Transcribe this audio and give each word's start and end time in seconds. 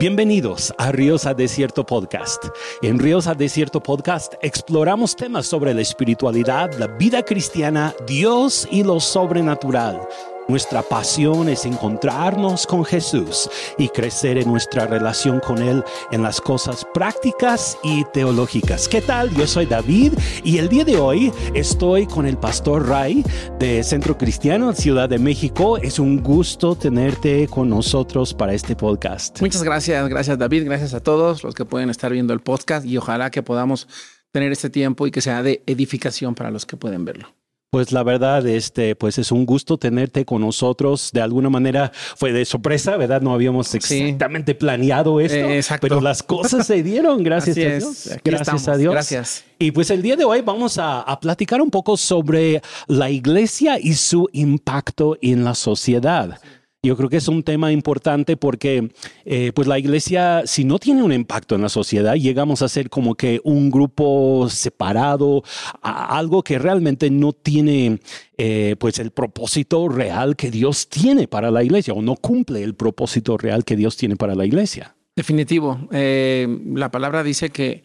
Bienvenidos 0.00 0.74
a 0.76 0.90
Ríos 0.90 1.24
a 1.24 1.34
Desierto 1.34 1.86
Podcast. 1.86 2.46
En 2.82 2.98
Ríos 2.98 3.28
a 3.28 3.34
Desierto 3.34 3.80
Podcast 3.80 4.34
exploramos 4.42 5.14
temas 5.14 5.46
sobre 5.46 5.72
la 5.72 5.82
espiritualidad, 5.82 6.72
la 6.80 6.88
vida 6.88 7.22
cristiana, 7.22 7.94
Dios 8.04 8.66
y 8.72 8.82
lo 8.82 8.98
sobrenatural. 8.98 10.00
Nuestra 10.46 10.82
pasión 10.82 11.48
es 11.48 11.64
encontrarnos 11.64 12.66
con 12.66 12.84
Jesús 12.84 13.48
y 13.78 13.88
crecer 13.88 14.36
en 14.36 14.46
nuestra 14.46 14.86
relación 14.86 15.40
con 15.40 15.62
Él 15.62 15.82
en 16.12 16.22
las 16.22 16.38
cosas 16.38 16.86
prácticas 16.92 17.78
y 17.82 18.04
teológicas. 18.12 18.86
¿Qué 18.86 19.00
tal? 19.00 19.34
Yo 19.34 19.46
soy 19.46 19.64
David 19.64 20.12
y 20.44 20.58
el 20.58 20.68
día 20.68 20.84
de 20.84 20.98
hoy 20.98 21.32
estoy 21.54 22.06
con 22.06 22.26
el 22.26 22.36
pastor 22.36 22.86
Ray 22.86 23.24
de 23.58 23.82
Centro 23.82 24.18
Cristiano 24.18 24.74
Ciudad 24.74 25.08
de 25.08 25.18
México. 25.18 25.78
Es 25.78 25.98
un 25.98 26.22
gusto 26.22 26.76
tenerte 26.76 27.48
con 27.48 27.70
nosotros 27.70 28.34
para 28.34 28.52
este 28.52 28.76
podcast. 28.76 29.40
Muchas 29.40 29.62
gracias, 29.62 30.06
gracias 30.10 30.36
David, 30.36 30.66
gracias 30.66 30.92
a 30.92 31.00
todos 31.00 31.42
los 31.42 31.54
que 31.54 31.64
pueden 31.64 31.88
estar 31.88 32.12
viendo 32.12 32.34
el 32.34 32.40
podcast 32.40 32.84
y 32.84 32.98
ojalá 32.98 33.30
que 33.30 33.42
podamos 33.42 33.88
tener 34.30 34.52
este 34.52 34.68
tiempo 34.68 35.06
y 35.06 35.10
que 35.10 35.22
sea 35.22 35.42
de 35.42 35.62
edificación 35.66 36.34
para 36.34 36.50
los 36.50 36.66
que 36.66 36.76
pueden 36.76 37.06
verlo. 37.06 37.34
Pues 37.74 37.90
la 37.90 38.04
verdad, 38.04 38.46
este, 38.46 38.94
pues 38.94 39.18
es 39.18 39.32
un 39.32 39.44
gusto 39.44 39.76
tenerte 39.76 40.24
con 40.24 40.42
nosotros. 40.42 41.10
De 41.12 41.20
alguna 41.20 41.50
manera 41.50 41.90
fue 42.14 42.32
de 42.32 42.44
sorpresa, 42.44 42.96
¿verdad? 42.96 43.20
No 43.20 43.34
habíamos 43.34 43.74
exactamente 43.74 44.54
planeado 44.54 45.18
esto, 45.18 45.50
eh, 45.50 45.60
pero 45.80 46.00
las 46.00 46.22
cosas 46.22 46.68
se 46.68 46.84
dieron, 46.84 47.24
gracias 47.24 47.56
a 47.56 47.60
Dios. 47.60 48.10
gracias 48.24 48.68
a 48.68 48.76
Dios. 48.76 48.92
Gracias. 48.92 49.44
Y 49.58 49.72
pues 49.72 49.90
el 49.90 50.02
día 50.02 50.14
de 50.14 50.24
hoy 50.24 50.40
vamos 50.40 50.78
a, 50.78 51.00
a, 51.00 51.18
platicar 51.18 51.60
un 51.60 51.70
poco 51.72 51.96
sobre 51.96 52.62
la 52.86 53.10
iglesia 53.10 53.76
y 53.80 53.94
su 53.94 54.28
impacto 54.32 55.18
en 55.20 55.42
la 55.42 55.56
sociedad. 55.56 56.38
Yo 56.84 56.98
creo 56.98 57.08
que 57.08 57.16
es 57.16 57.28
un 57.28 57.42
tema 57.42 57.72
importante 57.72 58.36
porque 58.36 58.90
eh, 59.24 59.52
pues 59.54 59.66
la 59.66 59.78
iglesia, 59.78 60.42
si 60.44 60.64
no 60.64 60.78
tiene 60.78 61.02
un 61.02 61.14
impacto 61.14 61.54
en 61.54 61.62
la 61.62 61.70
sociedad, 61.70 62.14
llegamos 62.14 62.60
a 62.60 62.68
ser 62.68 62.90
como 62.90 63.14
que 63.14 63.40
un 63.42 63.70
grupo 63.70 64.48
separado, 64.50 65.42
algo 65.80 66.42
que 66.42 66.58
realmente 66.58 67.08
no 67.08 67.32
tiene 67.32 68.00
eh, 68.36 68.76
pues 68.78 68.98
el 68.98 69.12
propósito 69.12 69.88
real 69.88 70.36
que 70.36 70.50
Dios 70.50 70.90
tiene 70.90 71.26
para 71.26 71.50
la 71.50 71.64
iglesia 71.64 71.94
o 71.94 72.02
no 72.02 72.16
cumple 72.16 72.62
el 72.62 72.74
propósito 72.74 73.38
real 73.38 73.64
que 73.64 73.76
Dios 73.76 73.96
tiene 73.96 74.16
para 74.16 74.34
la 74.34 74.44
iglesia. 74.44 74.94
Definitivo. 75.16 75.88
Eh, 75.90 76.46
la 76.74 76.90
palabra 76.90 77.22
dice 77.22 77.48
que 77.48 77.82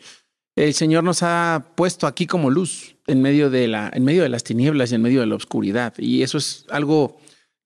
el 0.57 0.73
Señor 0.73 1.05
nos 1.05 1.23
ha 1.23 1.67
puesto 1.75 2.05
aquí 2.05 2.27
como 2.27 2.49
luz 2.49 2.97
en 3.07 3.21
medio 3.21 3.49
de 3.49 3.69
la, 3.69 3.89
en 3.93 4.03
medio 4.03 4.23
de 4.23 4.29
las 4.29 4.43
tinieblas 4.43 4.91
y 4.91 4.95
en 4.95 5.01
medio 5.03 5.21
de 5.21 5.27
la 5.27 5.35
oscuridad. 5.35 5.93
Y 5.97 6.21
eso 6.21 6.37
es 6.37 6.65
algo 6.69 7.17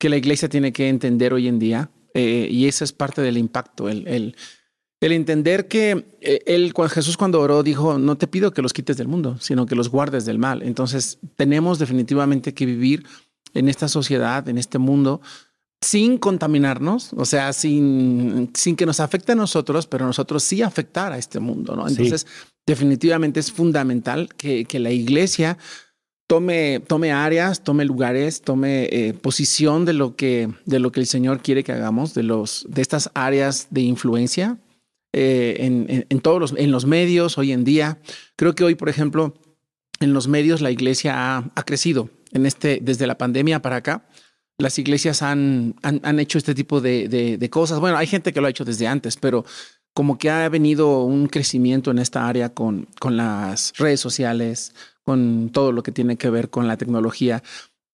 que 0.04 0.09
la 0.09 0.18
iglesia 0.18 0.50
tiene 0.50 0.73
que 0.73 0.90
entender 0.90 1.34
hoy 1.34 1.48
en 1.48 1.59
día, 1.59 1.90
eh, 2.14 2.50
y 2.52 2.68
ese 2.68 2.84
es 2.84 2.92
parte 2.92 3.22
del 3.22 3.38
impacto, 3.38 3.88
el, 3.88 4.06
el, 4.06 4.36
entender 5.00 5.70
que 5.70 6.08
eh, 6.20 6.42
él, 6.45 6.73
Jesús 6.90 7.16
cuando 7.16 7.40
oró 7.40 7.64
dijo, 7.64 7.98
no 7.98 8.18
te 8.18 8.28
pido 8.28 8.52
que 8.52 8.62
los 8.62 8.73
quites 8.73 8.98
del 8.98 9.08
mundo, 9.08 9.38
sino 9.40 9.66
que 9.66 9.76
los 9.76 9.88
guardes 9.88 10.26
del 10.26 10.40
mal. 10.40 10.62
Entonces 10.62 11.20
tenemos 11.38 11.80
definitivamente 11.80 12.54
que 12.54 12.66
vivir 12.66 13.06
en 13.54 13.70
esta 13.70 13.88
sociedad, 13.88 14.45
en 14.50 14.58
este 14.58 14.78
mundo, 14.78 15.22
sin 15.80 16.17
contaminarnos, 16.17 17.14
o 17.14 17.23
sea, 17.23 17.54
sin, 17.54 18.52
sin 18.54 18.76
que 18.76 18.86
nos 18.86 19.00
afecte 19.00 19.32
a 19.32 19.36
nosotros, 19.36 19.88
pero 19.88 20.06
nosotros 20.06 20.44
sí 20.44 20.62
afectar 20.62 21.14
a 21.14 21.17
este 21.17 21.40
mundo, 21.40 21.78
¿no? 21.78 21.88
Entonces, 21.88 22.28
definitivamente 22.67 23.40
es 23.40 23.54
fundamental 23.54 24.28
que, 24.36 24.66
que 24.66 24.80
la 24.80 24.92
iglesia 24.92 25.58
tome, 26.34 26.81
tome 26.88 27.12
áreas, 27.12 27.64
tome 27.64 27.86
lugares, 27.86 28.42
tome 28.42 28.89
eh, 28.92 29.14
posición 29.14 29.86
de 29.86 29.94
lo, 29.94 30.16
que, 30.16 30.50
de 30.66 30.80
lo 30.80 30.92
que 30.92 31.00
el 31.00 31.06
Señor 31.06 31.44
quiere 31.44 31.64
que 31.64 31.73
hagamos, 31.73 32.16
de, 32.16 32.23
los, 32.23 32.66
de 32.67 32.81
estas 32.81 33.12
áreas 33.14 33.67
de 33.70 33.81
influencia 33.81 34.58
eh, 35.11 35.58
en, 35.59 36.08
en, 36.09 36.20
todos 36.22 36.39
los, 36.39 36.54
en 36.58 36.71
los 36.71 36.88
medios 36.88 37.38
hoy 37.38 37.52
en 37.52 37.64
día. 37.64 37.99
Creo 38.36 38.55
que 38.55 38.64
hoy, 38.64 38.73
por 38.73 38.89
ejemplo, 38.89 39.36
en 39.99 40.14
los 40.14 40.27
medios 40.27 40.60
la 40.60 40.71
iglesia 40.71 41.14
ha, 41.16 41.52
ha 41.54 41.64
crecido 41.66 42.10
en 42.32 42.48
este, 42.48 42.80
desde 42.82 43.05
la 43.05 43.20
pandemia 43.20 43.61
para 43.61 43.76
acá. 43.76 44.08
Las 44.58 44.80
iglesias 44.80 45.21
han, 45.21 45.76
han, 45.83 46.00
han 46.02 46.20
hecho 46.20 46.39
este 46.39 46.55
tipo 46.55 46.82
de, 46.82 47.10
de, 47.10 47.38
de 47.38 47.50
cosas. 47.52 47.80
Bueno, 47.80 47.98
hay 47.98 48.08
gente 48.08 48.33
que 48.33 48.42
lo 48.42 48.48
ha 48.48 48.50
hecho 48.50 48.65
desde 48.65 48.88
antes, 48.88 49.17
pero 49.17 49.45
como 49.94 50.17
que 50.17 50.32
ha 50.32 50.50
venido 50.50 51.04
un 51.04 51.27
crecimiento 51.27 51.92
en 51.92 52.00
esta 52.00 52.27
área 52.27 52.50
con, 52.50 52.88
con 53.00 53.17
las 53.17 53.71
redes 53.77 54.00
sociales, 54.00 54.73
con 55.03 55.49
todo 55.52 55.71
lo 55.71 55.83
que 55.83 55.91
tiene 55.91 56.17
que 56.17 56.30
ver 56.30 56.49
con 56.49 56.67
la 56.67 56.77
tecnología. 56.77 57.43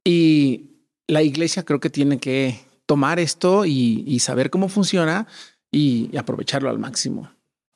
Y 0.03 0.65
la 1.07 1.23
iglesia 1.23 1.63
creo 1.63 1.79
que 1.79 1.89
tiene 1.89 2.19
que 2.19 2.59
tomar 2.85 3.19
esto 3.19 3.65
y, 3.65 4.19
saber 4.19 4.49
cómo 4.49 4.69
funciona 4.69 5.27
y, 5.71 6.09
y 6.11 6.17
aprovecharlo 6.17 6.69
al 6.69 6.79
máximo. 6.79 7.31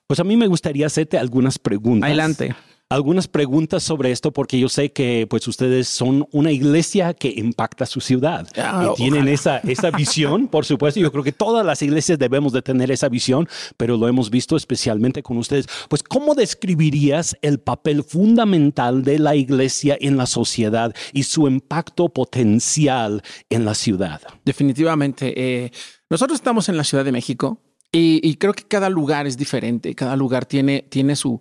Pues 0.07 0.19
a 0.19 0.23
mí 0.23 0.37
me 0.37 0.47
gustaría 0.47 0.87
hacerte 0.87 1.17
algunas 1.17 1.59
preguntas. 1.59 2.07
Adelante 2.07 2.55
algunas 2.93 3.27
preguntas 3.27 3.81
sobre 3.81 4.11
esto 4.11 4.31
porque 4.31 4.59
yo 4.59 4.69
sé 4.69 4.91
que 4.91 5.25
pues 5.27 5.47
ustedes 5.47 5.87
son 5.87 6.27
una 6.31 6.51
iglesia 6.51 7.13
que 7.15 7.33
impacta 7.35 7.87
su 7.87 7.99
ciudad 7.99 8.47
ah, 8.57 8.91
y 8.91 8.95
tienen 8.95 9.27
esa, 9.27 9.57
esa 9.59 9.89
visión, 9.89 10.47
por 10.47 10.63
supuesto. 10.65 10.99
Yo 10.99 11.11
creo 11.11 11.23
que 11.23 11.31
todas 11.31 11.65
las 11.65 11.81
iglesias 11.81 12.19
debemos 12.19 12.53
de 12.53 12.61
tener 12.61 12.91
esa 12.91 13.09
visión, 13.09 13.47
pero 13.77 13.97
lo 13.97 14.07
hemos 14.07 14.29
visto 14.29 14.55
especialmente 14.55 15.23
con 15.23 15.37
ustedes. 15.37 15.67
Pues, 15.89 16.03
¿cómo 16.03 16.35
describirías 16.35 17.35
el 17.41 17.59
papel 17.59 18.03
fundamental 18.03 19.03
de 19.03 19.17
la 19.17 19.35
iglesia 19.35 19.97
en 19.99 20.15
la 20.15 20.27
sociedad 20.27 20.93
y 21.13 21.23
su 21.23 21.47
impacto 21.47 22.09
potencial 22.09 23.23
en 23.49 23.65
la 23.65 23.73
ciudad? 23.73 24.21
Definitivamente. 24.45 25.33
Eh, 25.35 25.71
nosotros 26.11 26.35
estamos 26.35 26.69
en 26.69 26.77
la 26.77 26.83
Ciudad 26.83 27.03
de 27.03 27.11
México 27.11 27.59
y, 27.91 28.19
y 28.21 28.35
creo 28.35 28.53
que 28.53 28.63
cada 28.63 28.89
lugar 28.89 29.25
es 29.25 29.35
diferente. 29.35 29.95
Cada 29.95 30.15
lugar 30.15 30.45
tiene, 30.45 30.85
tiene 30.89 31.15
su 31.15 31.39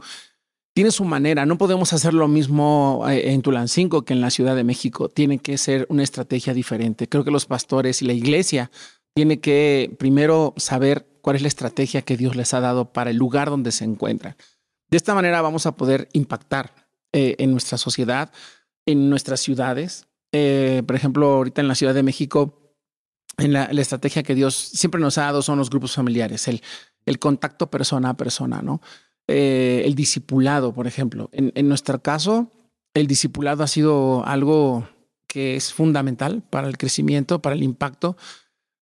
tiene 0.75 0.91
su 0.91 1.05
manera. 1.05 1.47
No 1.47 1.59
podemos 1.59 1.93
hacer 1.93 2.15
lo 2.15 2.29
mismo 2.29 3.05
eh, 3.09 3.33
en 3.33 3.43
Tulancingo 3.43 4.03
que 4.03 4.15
en 4.15 4.21
la 4.21 4.31
Ciudad 4.31 4.57
de 4.57 4.65
México. 4.65 5.09
Tiene 5.09 5.39
que 5.39 5.59
ser 5.59 5.87
una 5.91 6.03
estrategia 6.03 6.55
diferente. 6.55 7.09
Creo 7.09 7.25
que 7.25 7.31
los 7.31 7.47
pastores 7.47 8.03
y 8.03 8.07
la 8.07 8.13
iglesia 8.13 8.71
tienen 9.15 9.41
que 9.41 9.95
primero 9.99 10.55
saber 10.57 11.07
cuál 11.21 11.37
es 11.37 11.43
la 11.43 11.49
estrategia 11.49 12.03
que 12.03 12.17
Dios 12.17 12.37
les 12.37 12.55
ha 12.55 12.61
dado 12.61 12.93
para 12.93 13.11
el 13.11 13.17
lugar 13.17 13.51
donde 13.51 13.73
se 13.73 13.85
encuentran. 13.85 14.37
De 14.91 14.97
esta 14.97 15.15
manera 15.15 15.43
vamos 15.43 15.67
a 15.67 15.77
poder 15.77 16.09
impactar 16.13 16.75
eh, 17.13 17.37
en 17.39 17.51
nuestra 17.53 17.79
sociedad, 17.79 18.33
en 18.87 19.11
nuestras 19.11 19.41
ciudades. 19.41 20.07
Eh, 20.33 20.83
por 20.87 20.97
ejemplo, 20.97 21.31
ahorita 21.33 21.61
en 21.61 21.69
la 21.69 21.75
Ciudad 21.75 21.95
de 21.95 22.03
México, 22.03 22.75
en 23.37 23.53
la, 23.53 23.65
estrategia 23.65 24.23
que 24.23 24.35
Dios 24.35 24.55
siempre 24.55 25.01
nos 25.01 25.19
ha 25.19 25.23
dado 25.23 25.43
son 25.43 25.59
los 25.59 25.71
grupos 25.71 25.95
familiares, 25.95 26.49
el, 26.49 26.63
el 27.07 27.19
contacto 27.19 27.71
persona 27.71 28.11
a 28.11 28.17
persona, 28.17 28.63
¿no? 28.63 28.81
Eh, 29.35 29.87
el 29.87 29.95
discipulado, 29.95 30.75
por 30.75 30.87
ejemplo. 30.87 31.31
En, 31.33 31.67
nuestro 31.67 32.03
caso, 32.03 32.51
el 32.93 33.07
discipulado 33.07 33.63
ha 33.63 33.67
sido 33.67 34.27
algo 34.27 34.87
que 35.27 35.57
es 35.57 35.73
fundamental 35.73 36.43
para 36.51 36.69
el 36.69 36.77
crecimiento, 36.77 37.41
para 37.41 37.57
el 37.57 37.63
impacto. 37.63 38.19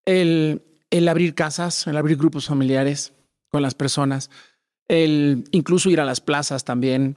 El, 0.05 0.63
el 0.91 1.07
abrir 1.07 1.37
casas, 1.37 1.87
el 1.87 1.97
abrir 1.97 2.17
grupos 2.17 2.47
familiares 2.47 3.13
con 3.49 3.63
las 3.63 3.77
personas, 3.77 4.29
el 4.89 5.45
incluso 5.53 5.89
ir 5.89 6.01
a 6.01 6.05
las 6.05 6.21
plazas 6.21 6.65
también, 6.65 7.17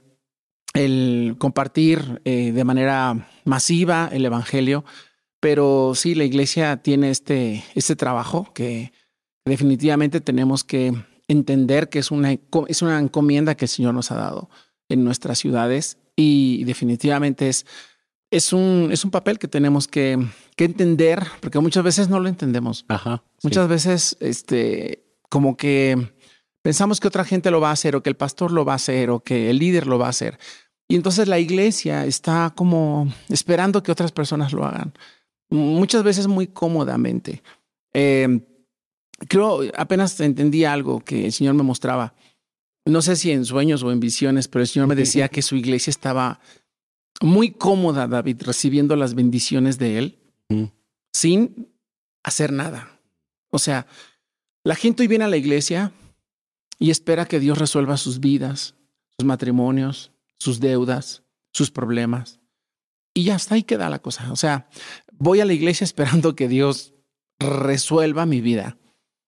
el 0.72 1.34
compartir 1.38 2.22
eh, 2.24 2.52
de 2.52 2.64
manera 2.64 3.28
masiva 3.44 4.08
el 4.12 4.24
Evangelio. 4.24 4.84
Pero 5.40 5.94
sí, 5.96 6.14
la 6.14 6.22
iglesia 6.22 6.76
tiene 6.76 7.10
este, 7.10 7.64
este 7.74 7.96
trabajo 7.96 8.52
que 8.54 8.92
definitivamente 9.44 10.20
tenemos 10.20 10.62
que 10.62 10.94
entender 11.28 11.88
que 11.88 11.98
es 11.98 12.10
una, 12.10 12.36
es 12.68 12.82
una 12.82 12.98
encomienda 12.98 13.56
que 13.56 13.64
el 13.64 13.68
Señor 13.68 13.94
nos 13.94 14.10
ha 14.10 14.16
dado 14.16 14.50
en 14.88 15.04
nuestras 15.04 15.38
ciudades 15.38 15.98
y 16.16 16.64
definitivamente 16.64 17.48
es, 17.48 17.66
es, 18.30 18.52
un, 18.52 18.90
es 18.92 19.04
un 19.04 19.10
papel 19.10 19.38
que 19.38 19.48
tenemos 19.48 19.88
que, 19.88 20.18
que 20.56 20.64
entender 20.64 21.22
porque 21.40 21.58
muchas 21.58 21.84
veces 21.84 22.08
no 22.08 22.20
lo 22.20 22.28
entendemos. 22.28 22.84
Ajá, 22.88 23.22
muchas 23.42 23.68
veces, 23.68 24.16
este, 24.20 25.04
como 25.28 25.56
que 25.56 26.12
pensamos 26.62 27.00
que 27.00 27.08
otra 27.08 27.24
gente 27.24 27.50
lo 27.50 27.60
va 27.60 27.70
a 27.70 27.72
hacer 27.72 27.96
o 27.96 28.02
que 28.02 28.10
el 28.10 28.16
pastor 28.16 28.50
lo 28.50 28.64
va 28.64 28.72
a 28.72 28.76
hacer 28.76 29.10
o 29.10 29.20
que 29.20 29.50
el 29.50 29.58
líder 29.58 29.86
lo 29.86 29.98
va 29.98 30.06
a 30.06 30.10
hacer. 30.10 30.38
Y 30.86 30.96
entonces 30.96 31.28
la 31.28 31.38
iglesia 31.38 32.04
está 32.04 32.52
como 32.54 33.10
esperando 33.30 33.82
que 33.82 33.90
otras 33.90 34.12
personas 34.12 34.52
lo 34.52 34.66
hagan, 34.66 34.92
muchas 35.48 36.02
veces 36.02 36.26
muy 36.26 36.46
cómodamente. 36.46 37.42
Eh, 37.94 38.40
creo, 39.28 39.60
apenas 39.76 40.18
entendí 40.20 40.64
algo 40.64 41.00
que 41.00 41.26
el 41.26 41.32
Señor 41.32 41.54
me 41.54 41.62
mostraba. 41.62 42.14
No 42.86 43.00
sé 43.02 43.16
si 43.16 43.30
en 43.30 43.44
sueños 43.44 43.82
o 43.82 43.90
en 43.92 44.00
visiones, 44.00 44.48
pero 44.48 44.62
el 44.62 44.68
Señor 44.68 44.88
me 44.88 44.94
decía 44.94 45.28
que 45.28 45.42
su 45.42 45.56
iglesia 45.56 45.90
estaba 45.90 46.40
muy 47.22 47.52
cómoda, 47.52 48.06
David, 48.06 48.42
recibiendo 48.42 48.96
las 48.96 49.14
bendiciones 49.14 49.78
de 49.78 49.98
Él 49.98 50.18
sin 51.12 51.72
hacer 52.22 52.52
nada. 52.52 53.00
O 53.50 53.58
sea, 53.58 53.86
la 54.64 54.74
gente 54.74 55.02
hoy 55.02 55.06
viene 55.06 55.24
a 55.24 55.28
la 55.28 55.36
iglesia 55.36 55.92
y 56.78 56.90
espera 56.90 57.26
que 57.26 57.40
Dios 57.40 57.58
resuelva 57.58 57.96
sus 57.96 58.20
vidas, 58.20 58.74
sus 59.16 59.24
matrimonios, 59.24 60.12
sus 60.38 60.60
deudas, 60.60 61.22
sus 61.52 61.70
problemas. 61.70 62.40
Y 63.14 63.24
ya 63.24 63.36
está 63.36 63.54
ahí 63.54 63.62
queda 63.62 63.88
la 63.88 64.00
cosa. 64.00 64.32
O 64.32 64.36
sea, 64.36 64.68
voy 65.12 65.40
a 65.40 65.44
la 65.44 65.52
iglesia 65.52 65.84
esperando 65.84 66.34
que 66.34 66.48
Dios 66.48 66.94
resuelva 67.38 68.26
mi 68.26 68.40
vida. 68.40 68.76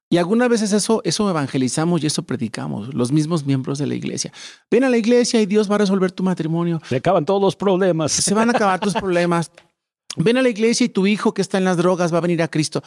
Y 0.08 0.18
algunas 0.18 0.48
veces 0.48 0.72
eso, 0.72 1.00
eso 1.04 1.28
evangelizamos 1.28 2.02
y 2.02 2.06
eso 2.06 2.22
predicamos, 2.22 2.94
los 2.94 3.10
mismos 3.10 3.44
miembros 3.44 3.78
de 3.78 3.86
la 3.86 3.94
iglesia. 3.94 4.32
Ven 4.70 4.84
a 4.84 4.90
la 4.90 4.98
iglesia 4.98 5.40
y 5.40 5.46
Dios 5.46 5.68
va 5.70 5.74
a 5.74 5.78
resolver 5.78 6.12
tu 6.12 6.22
matrimonio. 6.22 6.80
Se 6.88 6.96
acaban 6.96 7.24
todos 7.24 7.42
los 7.42 7.56
problemas. 7.56 8.12
Se 8.12 8.32
van 8.32 8.48
a 8.48 8.52
acabar 8.52 8.78
tus 8.78 8.94
problemas. 8.94 9.50
Ven 10.16 10.36
a 10.36 10.42
la 10.42 10.48
iglesia 10.48 10.86
y 10.86 10.90
tu 10.90 11.06
hijo 11.06 11.34
que 11.34 11.42
está 11.42 11.58
en 11.58 11.64
las 11.64 11.76
drogas 11.76 12.14
va 12.14 12.18
a 12.18 12.22
venir 12.22 12.40
a 12.42 12.48
Cristo. 12.48 12.82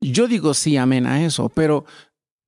Yo 0.00 0.26
digo 0.26 0.54
sí, 0.54 0.76
amén 0.78 1.06
a 1.06 1.24
eso, 1.24 1.50
pero 1.50 1.84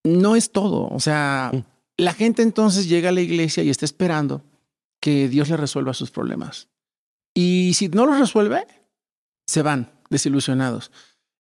no 0.03 0.37
es 0.37 0.51
todo. 0.51 0.89
O 0.89 1.01
sea, 1.01 1.51
mm. 1.53 1.63
la 1.99 2.15
gente 2.15 2.43
entonces 2.43 2.89
llega 2.89 3.11
a 3.11 3.13
la 3.13 3.21
iglesia 3.21 3.63
y 3.63 3.71
está 3.71 3.85
esperando 3.85 4.43
que 5.01 5.29
Dios 5.29 5.51
le 5.51 5.59
resuelva 5.59 5.93
sus 5.93 6.11
problemas. 6.11 6.69
Y 7.35 7.75
si 7.75 7.89
no 7.89 8.07
los 8.07 8.19
resuelve, 8.19 8.67
se 9.47 9.61
van 9.63 9.91
desilusionados. 10.09 10.91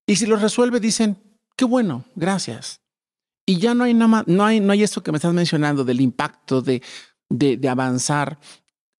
Y 0.07 0.17
si 0.17 0.27
los 0.27 0.43
resuelve, 0.43 0.81
dicen, 0.81 1.17
qué 1.57 1.65
bueno, 1.65 2.05
gracias. 2.15 2.81
Y 3.47 3.59
ya 3.59 3.75
no 3.75 3.85
hay 3.85 3.95
nada 3.95 4.09
más, 4.09 4.27
no 4.27 4.45
hay, 4.45 4.61
no 4.61 4.73
hay 4.73 4.85
que 4.85 5.13
me 5.13 5.19
estás 5.19 5.35
mencionando 5.35 5.85
del 5.85 6.01
impacto 6.01 6.63
de, 6.63 6.83
de, 7.29 7.69
avanzar. 7.69 8.39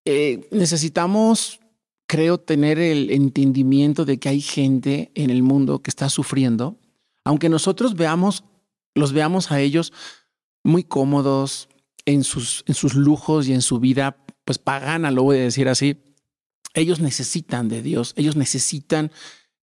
Eh, 0.05 0.47
necesitamos, 0.51 1.59
creo, 2.05 2.39
tener 2.39 2.77
el 2.77 3.09
entendimiento 3.09 4.05
de 4.05 4.19
que 4.19 4.29
hay 4.29 4.41
gente 4.41 5.11
en 5.15 5.31
el 5.31 5.41
mundo 5.41 5.81
que 5.81 5.89
está 5.89 6.09
sufriendo, 6.09 6.77
aunque 7.23 7.49
nosotros 7.49 7.95
veamos, 7.95 8.43
los 8.93 9.13
veamos 9.13 9.51
a 9.51 9.59
ellos 9.59 9.91
muy 10.63 10.83
cómodos 10.83 11.69
en 12.05 12.23
sus, 12.23 12.63
en 12.67 12.75
sus 12.75 12.93
lujos 12.93 13.47
y 13.47 13.53
en 13.53 13.61
su 13.61 13.79
vida, 13.79 14.17
pues 14.45 14.59
pagana, 14.59 15.09
lo 15.09 15.23
voy 15.23 15.37
a 15.37 15.41
decir 15.41 15.67
así. 15.67 15.97
Ellos 16.75 16.99
necesitan 16.99 17.67
de 17.67 17.81
Dios, 17.81 18.13
ellos 18.15 18.35
necesitan 18.35 19.11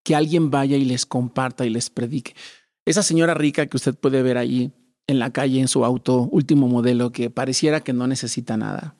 que 0.02 0.16
alguien 0.16 0.50
vaya 0.50 0.76
y 0.76 0.84
les 0.84 1.06
comparta 1.06 1.64
y 1.64 1.70
les 1.70 1.88
predique. 1.90 2.34
Esa 2.84 3.02
señora 3.02 3.34
rica 3.34 3.66
que 3.66 3.76
usted 3.76 3.94
puede 3.94 4.22
ver 4.22 4.38
ahí 4.38 4.72
en 5.06 5.18
la 5.18 5.32
calle 5.32 5.60
en 5.60 5.68
su 5.68 5.84
auto 5.84 6.28
último 6.30 6.68
modelo 6.68 7.12
que 7.12 7.30
pareciera 7.30 7.80
que 7.80 7.92
no 7.92 8.06
necesita 8.06 8.56
nada. 8.56 8.96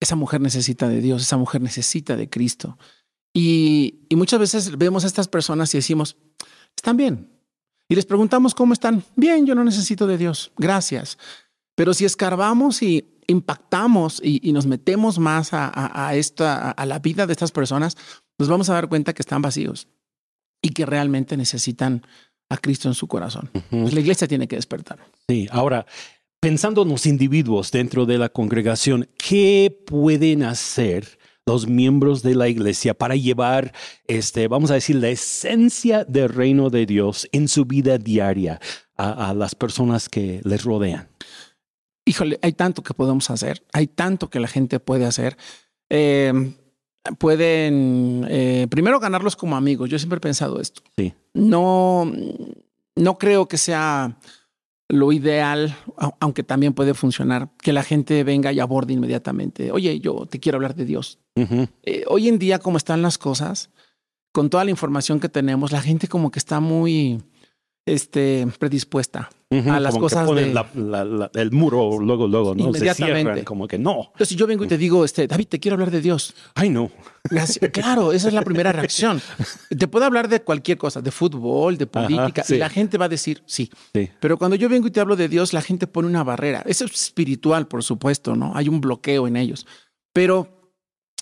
Esa 0.00 0.16
mujer 0.16 0.40
necesita 0.40 0.88
de 0.88 1.00
Dios, 1.00 1.22
esa 1.22 1.36
mujer 1.36 1.60
necesita 1.60 2.16
de 2.16 2.28
Cristo. 2.28 2.78
Y, 3.32 4.06
muchas 4.12 4.40
veces 4.40 4.78
vemos 4.78 5.04
a 5.04 5.06
estas 5.06 5.28
personas 5.28 5.74
y 5.74 5.78
decimos, 5.78 6.16
están 6.74 6.96
bien. 6.96 7.30
Y 7.88 7.94
les 7.94 8.06
preguntamos 8.06 8.54
cómo 8.54 8.72
están. 8.72 9.04
Bien, 9.14 9.46
yo 9.46 9.54
no 9.54 9.64
necesito 9.64 10.06
de 10.06 10.18
Dios. 10.18 10.52
Gracias. 10.56 11.18
Pero 11.74 11.94
si 11.94 12.04
escarbamos 12.04 12.82
y 12.82 13.04
impactamos 13.26 14.20
y, 14.24 14.52
nos 14.52 14.66
metemos 14.66 15.18
más 15.18 15.50
a, 15.52 16.14
esta, 16.14 16.70
a 16.70 16.86
la 16.86 16.98
vida 16.98 17.26
de 17.26 17.32
estas 17.32 17.52
personas, 17.52 17.96
nos 18.38 18.48
vamos 18.48 18.70
a 18.70 18.74
dar 18.74 18.88
cuenta 18.88 19.12
que 19.12 19.22
están 19.22 19.42
vacíos 19.42 19.88
y 20.62 20.70
que 20.70 20.86
realmente 20.86 21.36
necesitan 21.36 22.06
a 22.48 22.56
Cristo 22.56 22.88
en 22.88 22.94
su 22.94 23.06
corazón. 23.08 23.50
Pues 23.70 23.92
la 23.92 24.00
iglesia 24.00 24.28
tiene 24.28 24.46
que 24.46 24.56
despertar. 24.56 24.98
Sí, 25.28 25.48
ahora, 25.50 25.86
pensando 26.40 26.82
en 26.82 26.88
los 26.88 27.06
individuos 27.06 27.70
dentro 27.70 28.06
de 28.06 28.18
la 28.18 28.28
congregación, 28.28 29.08
¿qué 29.18 29.76
pueden 29.86 30.42
hacer 30.42 31.18
los 31.46 31.68
miembros 31.68 32.22
de 32.22 32.34
la 32.34 32.48
iglesia 32.48 32.94
para 32.94 33.14
llevar, 33.14 33.72
este, 34.06 34.48
vamos 34.48 34.70
a 34.70 34.74
decir, 34.74 34.96
la 34.96 35.08
esencia 35.08 36.04
del 36.04 36.28
reino 36.28 36.70
de 36.70 36.86
Dios 36.86 37.28
en 37.32 37.48
su 37.48 37.64
vida 37.64 37.98
diaria 37.98 38.60
a, 38.96 39.32
las 39.34 39.54
personas 39.54 40.08
que 40.08 40.40
les 40.44 40.64
rodean? 40.64 41.08
Híjole, 42.04 42.38
hay 42.42 42.52
tanto 42.52 42.82
que 42.82 42.94
podemos 42.94 43.30
hacer, 43.30 43.64
hay 43.72 43.86
tanto 43.86 44.30
que 44.30 44.40
la 44.40 44.48
gente 44.48 44.78
puede 44.80 45.06
hacer. 45.06 45.36
Eh, 45.88 46.32
pueden 47.18 48.26
eh, 48.28 48.66
primero 48.70 49.00
ganarlos 49.00 49.36
como 49.36 49.56
amigos. 49.56 49.90
Yo 49.90 49.98
siempre 49.98 50.18
he 50.18 50.20
pensado 50.20 50.60
esto. 50.60 50.82
Sí. 50.96 51.14
No, 51.34 52.10
no 52.94 53.18
creo 53.18 53.46
que 53.48 53.58
sea 53.58 54.16
lo 54.88 55.12
ideal, 55.12 55.76
aunque 56.20 56.42
también 56.42 56.72
puede 56.72 56.94
funcionar, 56.94 57.50
que 57.60 57.72
la 57.72 57.82
gente 57.82 58.22
venga 58.22 58.52
y 58.52 58.60
aborde 58.60 58.92
inmediatamente. 58.92 59.72
Oye, 59.72 59.98
yo 59.98 60.26
te 60.26 60.38
quiero 60.38 60.56
hablar 60.56 60.74
de 60.74 60.84
Dios. 60.84 61.18
Eh, 61.82 62.04
hoy 62.06 62.28
en 62.28 62.38
día, 62.38 62.60
como 62.60 62.78
están 62.78 63.02
las 63.02 63.18
cosas, 63.18 63.70
con 64.32 64.48
toda 64.48 64.64
la 64.64 64.70
información 64.70 65.18
que 65.18 65.28
tenemos, 65.28 65.72
la 65.72 65.82
gente 65.82 66.08
como 66.08 66.30
que 66.30 66.38
está 66.38 66.60
muy 66.60 67.20
este, 67.84 68.46
predispuesta 68.58 69.28
a 69.68 69.80
las 69.80 69.96
cosas. 69.96 70.28
de, 70.34 71.30
el 71.34 71.50
muro 71.52 71.98
luego, 72.00 72.26
luego, 72.26 72.54
¿no? 72.54 72.66
Inmediatamente. 72.66 73.44
como 73.44 73.66
que 73.66 73.78
no. 73.78 74.08
Entonces, 74.12 74.28
si 74.28 74.36
yo 74.36 74.46
vengo 74.46 74.64
y 74.64 74.68
te 74.68 74.78
digo, 74.78 75.04
este, 75.04 75.26
David, 75.26 75.46
te 75.48 75.60
quiero 75.60 75.74
hablar 75.74 75.90
de 75.90 76.00
Dios. 76.00 76.34
Ay, 76.54 76.70
no. 76.70 76.90
Claro, 77.72 78.12
esa 78.12 78.28
es 78.28 78.34
la 78.34 78.42
primera 78.42 78.72
reacción. 78.72 79.20
Te 79.76 79.88
puedo 79.88 80.04
hablar 80.04 80.28
de 80.28 80.42
cualquier 80.42 80.78
cosa, 80.78 81.00
de 81.00 81.10
fútbol, 81.10 81.76
de 81.76 81.86
política, 81.86 82.44
y 82.48 82.54
la 82.54 82.68
gente 82.68 82.98
va 82.98 83.06
a 83.06 83.08
decir 83.08 83.42
sí. 83.46 83.70
sí. 83.92 84.08
Pero 84.20 84.38
cuando 84.38 84.56
yo 84.56 84.68
vengo 84.68 84.86
y 84.86 84.90
te 84.90 85.00
hablo 85.00 85.16
de 85.16 85.28
Dios, 85.28 85.52
la 85.52 85.62
gente 85.62 85.86
pone 85.86 86.08
una 86.08 86.22
barrera. 86.22 86.62
Eso 86.66 86.84
es 86.84 86.92
espiritual, 86.92 87.66
por 87.66 87.82
supuesto, 87.82 88.36
¿no? 88.36 88.52
Hay 88.54 88.68
un 88.68 88.80
bloqueo 88.80 89.26
en 89.26 89.36
ellos. 89.36 89.66
Pero 90.12 90.70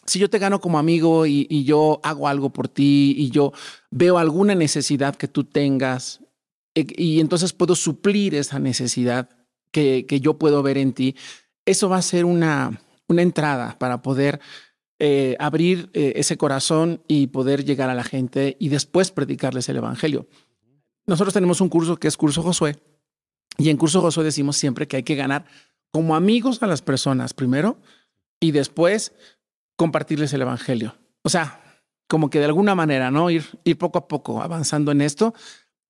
si 0.07 0.19
yo 0.19 0.29
te 0.29 0.39
gano 0.39 0.61
como 0.61 0.79
amigo 0.79 1.27
y, 1.27 1.47
y, 1.49 1.65
yo 1.65 2.01
hago 2.03 2.29
algo 2.29 2.51
por 2.51 2.69
ti 2.69 3.15
y 3.17 3.31
yo 3.31 3.53
veo 3.91 4.19
alguna 4.19 4.55
necesidad 4.55 5.17
que 5.17 5.29
tú 5.29 5.45
tengas 5.45 6.21
y 6.75 7.21
entonces 7.21 7.53
puedo 7.53 7.77
suplir 7.77 8.35
esa 8.35 8.59
necesidad 8.59 9.29
que, 9.75 10.21
yo 10.21 10.39
puedo 10.39 10.63
ver 10.63 10.79
en 10.79 10.93
ti, 10.93 11.17
eso 11.67 11.89
va 11.89 11.99
a 11.99 12.03
ser 12.03 12.25
una, 12.25 12.81
una 13.09 13.23
entrada 13.23 13.77
para 13.79 14.03
poder 14.03 14.41
eh, 14.99 15.37
abrir 15.41 15.91
eh, 15.93 16.15
ese 16.17 16.37
corazón 16.37 17.03
y 17.09 17.27
poder 17.27 17.65
llegar 17.65 17.91
a 17.91 17.95
la 17.95 18.05
gente 18.05 18.57
y 18.61 18.69
después 18.69 19.11
predicarles 19.11 19.69
el 19.69 19.77
Evangelio. 19.77 20.29
Nosotros 21.07 21.35
tenemos 21.35 21.61
un 21.61 21.69
curso 21.69 21.97
que 21.97 22.09
es 22.09 22.17
Curso 22.17 22.43
Josué 22.43 22.77
y 23.59 23.71
en 23.71 23.77
Curso 23.77 24.01
Josué 24.01 24.25
decimos 24.25 24.57
siempre 24.57 24.87
que 24.87 24.97
hay 24.97 25.03
que 25.03 25.17
ganar 25.17 25.45
como 25.91 26.17
amigos 26.17 26.63
a 26.63 26.67
las 26.67 26.81
personas 26.83 27.35
primero 27.35 27.79
y 28.41 28.53
después 28.53 29.13
compartirles 29.77 30.33
el 30.33 30.43
Evangelio. 30.43 30.97
O 31.23 31.29
sea, 31.29 31.83
como 32.09 32.31
que 32.31 32.39
de 32.39 32.47
alguna 32.47 32.75
manera, 32.75 33.11
¿no? 33.11 33.31
Ir, 33.31 33.45
ir 33.65 33.77
poco 33.77 33.99
a 33.99 34.09
poco 34.09 34.43
avanzando 34.43 34.93
en 34.93 35.01
esto 35.01 35.35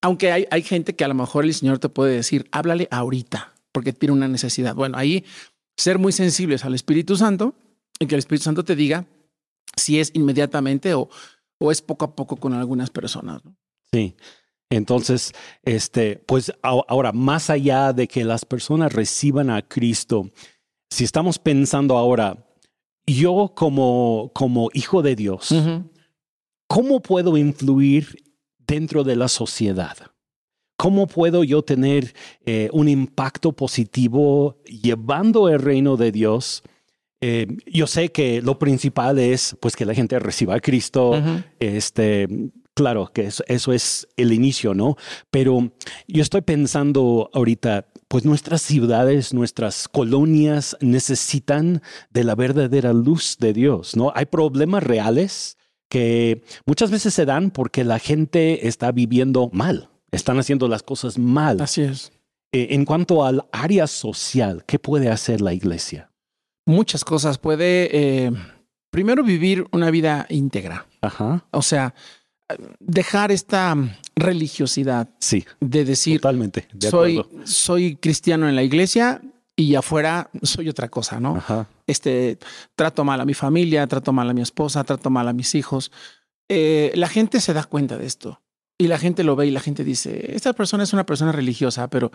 aunque 0.00 0.32
hay, 0.32 0.46
hay 0.50 0.62
gente 0.62 0.94
que 0.94 1.04
a 1.04 1.08
lo 1.08 1.14
mejor 1.14 1.44
el 1.44 1.54
Señor 1.54 1.78
te 1.78 1.88
puede 1.88 2.14
decir, 2.16 2.46
háblale 2.52 2.88
ahorita, 2.90 3.54
porque 3.72 3.92
tiene 3.92 4.12
una 4.12 4.28
necesidad. 4.28 4.74
Bueno, 4.74 4.98
ahí 4.98 5.24
ser 5.76 5.98
muy 5.98 6.12
sensibles 6.12 6.64
al 6.64 6.74
Espíritu 6.74 7.16
Santo 7.16 7.54
y 7.98 8.06
que 8.06 8.14
el 8.14 8.20
Espíritu 8.20 8.44
Santo 8.44 8.64
te 8.64 8.76
diga 8.76 9.06
si 9.76 9.98
es 9.98 10.10
inmediatamente 10.14 10.94
o, 10.94 11.08
o 11.58 11.72
es 11.72 11.82
poco 11.82 12.04
a 12.04 12.14
poco 12.14 12.36
con 12.36 12.52
algunas 12.52 12.90
personas. 12.90 13.42
Sí. 13.92 14.14
Entonces, 14.70 15.32
este, 15.62 16.16
pues 16.16 16.52
ahora, 16.62 17.12
más 17.12 17.50
allá 17.50 17.92
de 17.92 18.08
que 18.08 18.24
las 18.24 18.44
personas 18.44 18.92
reciban 18.92 19.50
a 19.50 19.62
Cristo, 19.62 20.30
si 20.90 21.04
estamos 21.04 21.38
pensando 21.38 21.96
ahora, 21.96 22.46
yo 23.06 23.52
como, 23.54 24.32
como 24.34 24.70
hijo 24.72 25.02
de 25.02 25.14
Dios, 25.14 25.54
¿cómo 26.66 27.00
puedo 27.02 27.36
influir 27.36 28.23
dentro 28.66 29.04
de 29.04 29.16
la 29.16 29.28
sociedad. 29.28 29.96
¿Cómo 30.76 31.06
puedo 31.06 31.44
yo 31.44 31.62
tener 31.62 32.14
eh, 32.44 32.68
un 32.72 32.88
impacto 32.88 33.52
positivo 33.52 34.58
llevando 34.64 35.48
el 35.48 35.60
reino 35.60 35.96
de 35.96 36.10
Dios? 36.10 36.62
Eh, 37.20 37.46
yo 37.66 37.86
sé 37.86 38.10
que 38.10 38.42
lo 38.42 38.58
principal 38.58 39.18
es 39.18 39.56
pues 39.60 39.76
que 39.76 39.86
la 39.86 39.94
gente 39.94 40.18
reciba 40.18 40.56
a 40.56 40.60
Cristo. 40.60 41.22
Este, 41.60 42.28
claro 42.74 43.10
que 43.14 43.26
eso, 43.26 43.44
eso, 43.46 43.72
es 43.72 44.08
el 44.16 44.32
inicio, 44.32 44.74
¿no? 44.74 44.96
Pero 45.30 45.72
yo 46.08 46.22
estoy 46.22 46.42
pensando 46.42 47.30
ahorita, 47.32 47.86
pues 48.08 48.24
nuestras 48.24 48.60
ciudades, 48.60 49.32
nuestras 49.32 49.88
colonias 49.88 50.76
necesitan 50.80 51.82
de 52.10 52.24
la 52.24 52.34
verdadera 52.34 52.92
luz 52.92 53.36
de 53.38 53.52
Dios, 53.52 53.96
¿no? 53.96 54.12
Hay 54.14 54.26
problemas 54.26 54.82
reales 54.82 55.56
que 55.94 56.42
muchas 56.66 56.90
veces 56.90 57.14
se 57.14 57.24
dan 57.24 57.52
porque 57.52 57.84
la 57.84 58.00
gente 58.00 58.66
está 58.66 58.90
viviendo 58.90 59.48
mal, 59.52 59.90
están 60.10 60.40
haciendo 60.40 60.66
las 60.66 60.82
cosas 60.82 61.18
mal. 61.18 61.60
Así 61.60 61.82
es. 61.82 62.10
Eh, 62.50 62.66
en 62.70 62.84
cuanto 62.84 63.24
al 63.24 63.44
área 63.52 63.86
social, 63.86 64.64
¿qué 64.66 64.80
puede 64.80 65.08
hacer 65.08 65.40
la 65.40 65.54
iglesia? 65.54 66.10
Muchas 66.66 67.04
cosas. 67.04 67.38
Puede, 67.38 67.90
eh, 67.92 68.32
primero, 68.90 69.22
vivir 69.22 69.68
una 69.70 69.92
vida 69.92 70.26
íntegra. 70.30 70.88
Ajá. 71.00 71.46
O 71.52 71.62
sea, 71.62 71.94
dejar 72.80 73.30
esta 73.30 73.76
religiosidad. 74.16 75.10
Sí. 75.20 75.44
De 75.60 75.84
decir, 75.84 76.20
totalmente. 76.20 76.66
soy, 76.90 77.24
soy 77.44 77.94
cristiano 77.94 78.48
en 78.48 78.56
la 78.56 78.64
iglesia 78.64 79.22
y 79.56 79.74
afuera 79.74 80.30
soy 80.42 80.68
otra 80.68 80.88
cosa, 80.88 81.20
¿no? 81.20 81.42
Este, 81.86 82.38
trato 82.74 83.04
mal 83.04 83.20
a 83.20 83.24
mi 83.24 83.34
familia, 83.34 83.86
trato 83.86 84.12
mal 84.12 84.28
a 84.28 84.34
mi 84.34 84.42
esposa, 84.42 84.82
trato 84.84 85.10
mal 85.10 85.28
a 85.28 85.32
mis 85.32 85.54
hijos. 85.54 85.92
Eh, 86.48 86.92
la 86.94 87.08
gente 87.08 87.40
se 87.40 87.52
da 87.52 87.64
cuenta 87.64 87.96
de 87.96 88.06
esto 88.06 88.42
y 88.78 88.88
la 88.88 88.98
gente 88.98 89.22
lo 89.22 89.36
ve 89.36 89.46
y 89.46 89.50
la 89.50 89.60
gente 89.60 89.84
dice, 89.84 90.34
esta 90.34 90.52
persona 90.52 90.82
es 90.82 90.92
una 90.92 91.06
persona 91.06 91.32
religiosa, 91.32 91.88
pero 91.88 92.10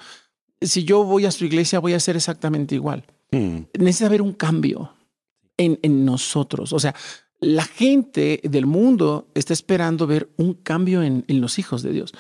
si 0.62 0.84
yo 0.84 1.04
voy 1.04 1.26
a 1.26 1.32
su 1.32 1.46
iglesia 1.46 1.80
voy 1.80 1.94
a 1.94 2.00
ser 2.00 2.16
exactamente 2.16 2.76
igual. 2.76 3.06
Hmm. 3.32 3.60
Necesita 3.78 4.08
haber 4.08 4.22
un 4.22 4.34
cambio 4.34 4.94
en, 5.58 5.80
en 5.82 6.04
nosotros. 6.04 6.74
O 6.74 6.80
sea, 6.80 6.94
la 7.40 7.64
gente 7.64 8.42
del 8.44 8.66
mundo 8.66 9.30
está 9.34 9.54
esperando 9.54 10.08
ver 10.08 10.30
un 10.36 10.56
cambio 10.56 11.04
en, 11.04 11.24
en 11.28 11.40
los 11.40 11.58
hijos 11.58 11.84
de 11.84 11.94
Dios. 11.94 12.14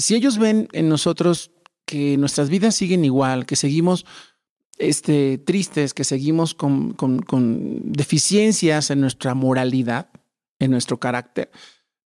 Si 0.00 0.16
ellos 0.16 0.38
ven 0.38 0.68
en 0.72 0.88
nosotros 0.88 1.52
que 1.86 2.16
nuestras 2.16 2.48
vidas 2.48 2.74
siguen 2.74 3.04
igual, 3.04 3.46
que 3.46 3.56
seguimos 3.56 4.04
este, 4.78 5.38
tristes, 5.38 5.94
que 5.94 6.04
seguimos 6.04 6.54
con, 6.54 6.92
con, 6.94 7.20
con 7.20 7.92
deficiencias 7.92 8.90
en 8.90 9.00
nuestra 9.00 9.34
moralidad, 9.34 10.08
en 10.58 10.70
nuestro 10.70 10.98
carácter, 10.98 11.50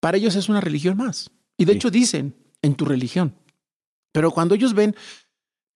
para 0.00 0.16
ellos 0.16 0.36
es 0.36 0.48
una 0.48 0.60
religión 0.60 0.96
más. 0.96 1.30
Y 1.56 1.64
de 1.64 1.72
Sí. 1.72 1.76
hecho 1.78 1.90
dicen, 1.90 2.34
en 2.62 2.74
tu 2.74 2.84
religión. 2.84 3.34
Pero 4.12 4.30
cuando 4.30 4.54
ellos 4.54 4.74
ven 4.74 4.94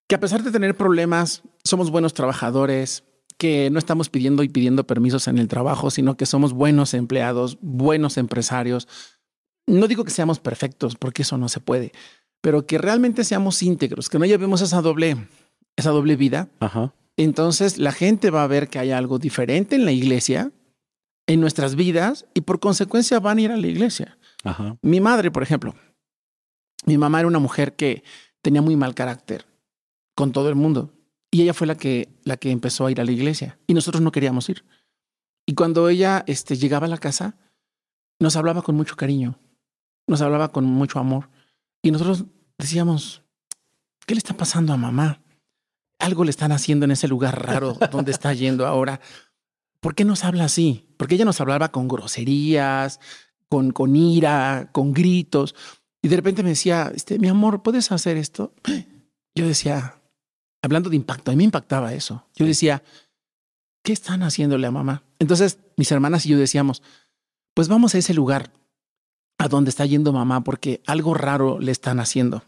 que 0.07 0.15
a 0.15 0.19
pesar 0.19 0.43
de 0.43 0.51
tener 0.51 0.75
problemas, 0.75 1.43
somos 1.63 1.91
buenos 1.91 2.13
trabajadores, 2.13 3.03
que 3.37 3.69
no 3.69 3.79
estamos 3.79 4.09
pidiendo 4.09 4.43
y 4.43 4.49
pidiendo 4.49 4.85
permisos 4.85 5.27
en 5.27 5.37
el 5.37 5.47
trabajo, 5.47 5.91
sino 5.91 6.15
que 6.15 6.25
somos 6.25 6.53
buenos 6.53 6.93
empleados, 6.93 7.57
buenos 7.61 8.17
empresarios. 8.17 8.87
No 9.67 9.87
digo 9.87 10.03
que 10.03 10.11
seamos 10.11 10.39
perfectos, 10.39 10.95
porque 10.95 11.23
eso 11.23 11.37
no 11.37 11.49
se 11.49 11.59
puede, 11.59 11.91
pero 12.41 12.65
que 12.65 12.77
realmente 12.77 13.23
seamos 13.23 13.61
íntegros, 13.63 14.09
que 14.09 14.19
no 14.19 14.25
llevemos 14.25 14.61
esa 14.61 14.81
doble, 14.81 15.27
esa 15.75 15.91
doble 15.91 16.15
vida. 16.15 16.49
Ajá. 16.59 16.93
Entonces 17.17 17.77
la 17.77 17.91
gente 17.91 18.29
va 18.29 18.43
a 18.43 18.47
ver 18.47 18.69
que 18.69 18.79
hay 18.79 18.91
algo 18.91 19.19
diferente 19.19 19.75
en 19.75 19.85
la 19.85 19.91
iglesia, 19.91 20.51
en 21.27 21.39
nuestras 21.39 21.75
vidas, 21.75 22.25
y 22.33 22.41
por 22.41 22.59
consecuencia 22.59 23.19
van 23.19 23.37
a 23.37 23.41
ir 23.41 23.51
a 23.51 23.57
la 23.57 23.67
iglesia. 23.67 24.17
Ajá. 24.43 24.77
Mi 24.81 24.99
madre, 24.99 25.31
por 25.31 25.43
ejemplo, 25.43 25.75
mi 26.85 26.97
mamá 26.97 27.19
era 27.19 27.27
una 27.27 27.39
mujer 27.39 27.75
que 27.75 28.03
tenía 28.41 28.61
muy 28.61 28.75
mal 28.75 28.93
carácter 28.93 29.45
con 30.15 30.31
todo 30.31 30.49
el 30.49 30.55
mundo. 30.55 30.93
Y 31.31 31.41
ella 31.41 31.53
fue 31.53 31.65
la 31.65 31.75
que, 31.75 32.09
la 32.23 32.37
que 32.37 32.51
empezó 32.51 32.85
a 32.85 32.91
ir 32.91 33.01
a 33.01 33.05
la 33.05 33.11
iglesia. 33.11 33.57
Y 33.65 33.73
nosotros 33.73 34.01
no 34.01 34.11
queríamos 34.11 34.49
ir. 34.49 34.63
Y 35.45 35.55
cuando 35.55 35.89
ella 35.89 36.23
este, 36.27 36.55
llegaba 36.55 36.85
a 36.85 36.89
la 36.89 36.97
casa, 36.97 37.37
nos 38.19 38.35
hablaba 38.35 38.61
con 38.61 38.75
mucho 38.75 38.95
cariño, 38.95 39.39
nos 40.07 40.21
hablaba 40.21 40.51
con 40.51 40.65
mucho 40.65 40.99
amor. 40.99 41.29
Y 41.81 41.91
nosotros 41.91 42.25
decíamos, 42.57 43.23
¿qué 44.05 44.13
le 44.13 44.19
está 44.19 44.35
pasando 44.35 44.73
a 44.73 44.77
mamá? 44.77 45.21
Algo 46.03 46.23
le 46.23 46.31
están 46.31 46.51
haciendo 46.51 46.85
en 46.85 46.91
ese 46.91 47.07
lugar 47.07 47.45
raro 47.45 47.77
donde 47.91 48.11
está 48.11 48.33
yendo 48.33 48.67
ahora. 48.67 48.99
¿Por 49.79 49.95
qué 49.95 50.05
nos 50.05 50.23
habla 50.23 50.45
así? 50.45 50.85
Porque 50.97 51.15
ella 51.15 51.25
nos 51.25 51.41
hablaba 51.41 51.71
con 51.71 51.87
groserías, 51.87 52.99
con, 53.49 53.71
con 53.71 53.95
ira, 53.95 54.69
con 54.71 54.93
gritos. 54.93 55.55
Y 56.01 56.09
de 56.09 56.15
repente 56.15 56.43
me 56.43 56.49
decía, 56.49 56.91
este, 56.93 57.19
mi 57.19 57.27
amor, 57.27 57.63
¿puedes 57.63 57.91
hacer 57.91 58.17
esto? 58.17 58.53
Yo 59.35 59.47
decía, 59.47 60.01
hablando 60.61 60.89
de 60.89 60.95
impacto, 60.95 61.31
a 61.31 61.33
mí 61.33 61.37
me 61.37 61.43
impactaba 61.45 61.93
eso. 61.93 62.27
Yo 62.35 62.45
decía, 62.45 62.83
¿qué 63.83 63.93
están 63.93 64.21
haciéndole 64.21 64.67
a 64.67 64.71
mamá? 64.71 65.03
Entonces 65.17 65.57
mis 65.77 65.91
hermanas 65.91 66.25
y 66.25 66.29
yo 66.29 66.37
decíamos, 66.37 66.83
pues 67.53 67.67
vamos 67.67 67.95
a 67.95 67.97
ese 67.97 68.13
lugar 68.13 68.51
a 69.37 69.47
donde 69.47 69.69
está 69.69 69.85
yendo 69.85 70.13
mamá 70.13 70.43
porque 70.43 70.81
algo 70.85 71.13
raro 71.13 71.59
le 71.59 71.71
están 71.71 71.99
haciendo. 71.99 72.43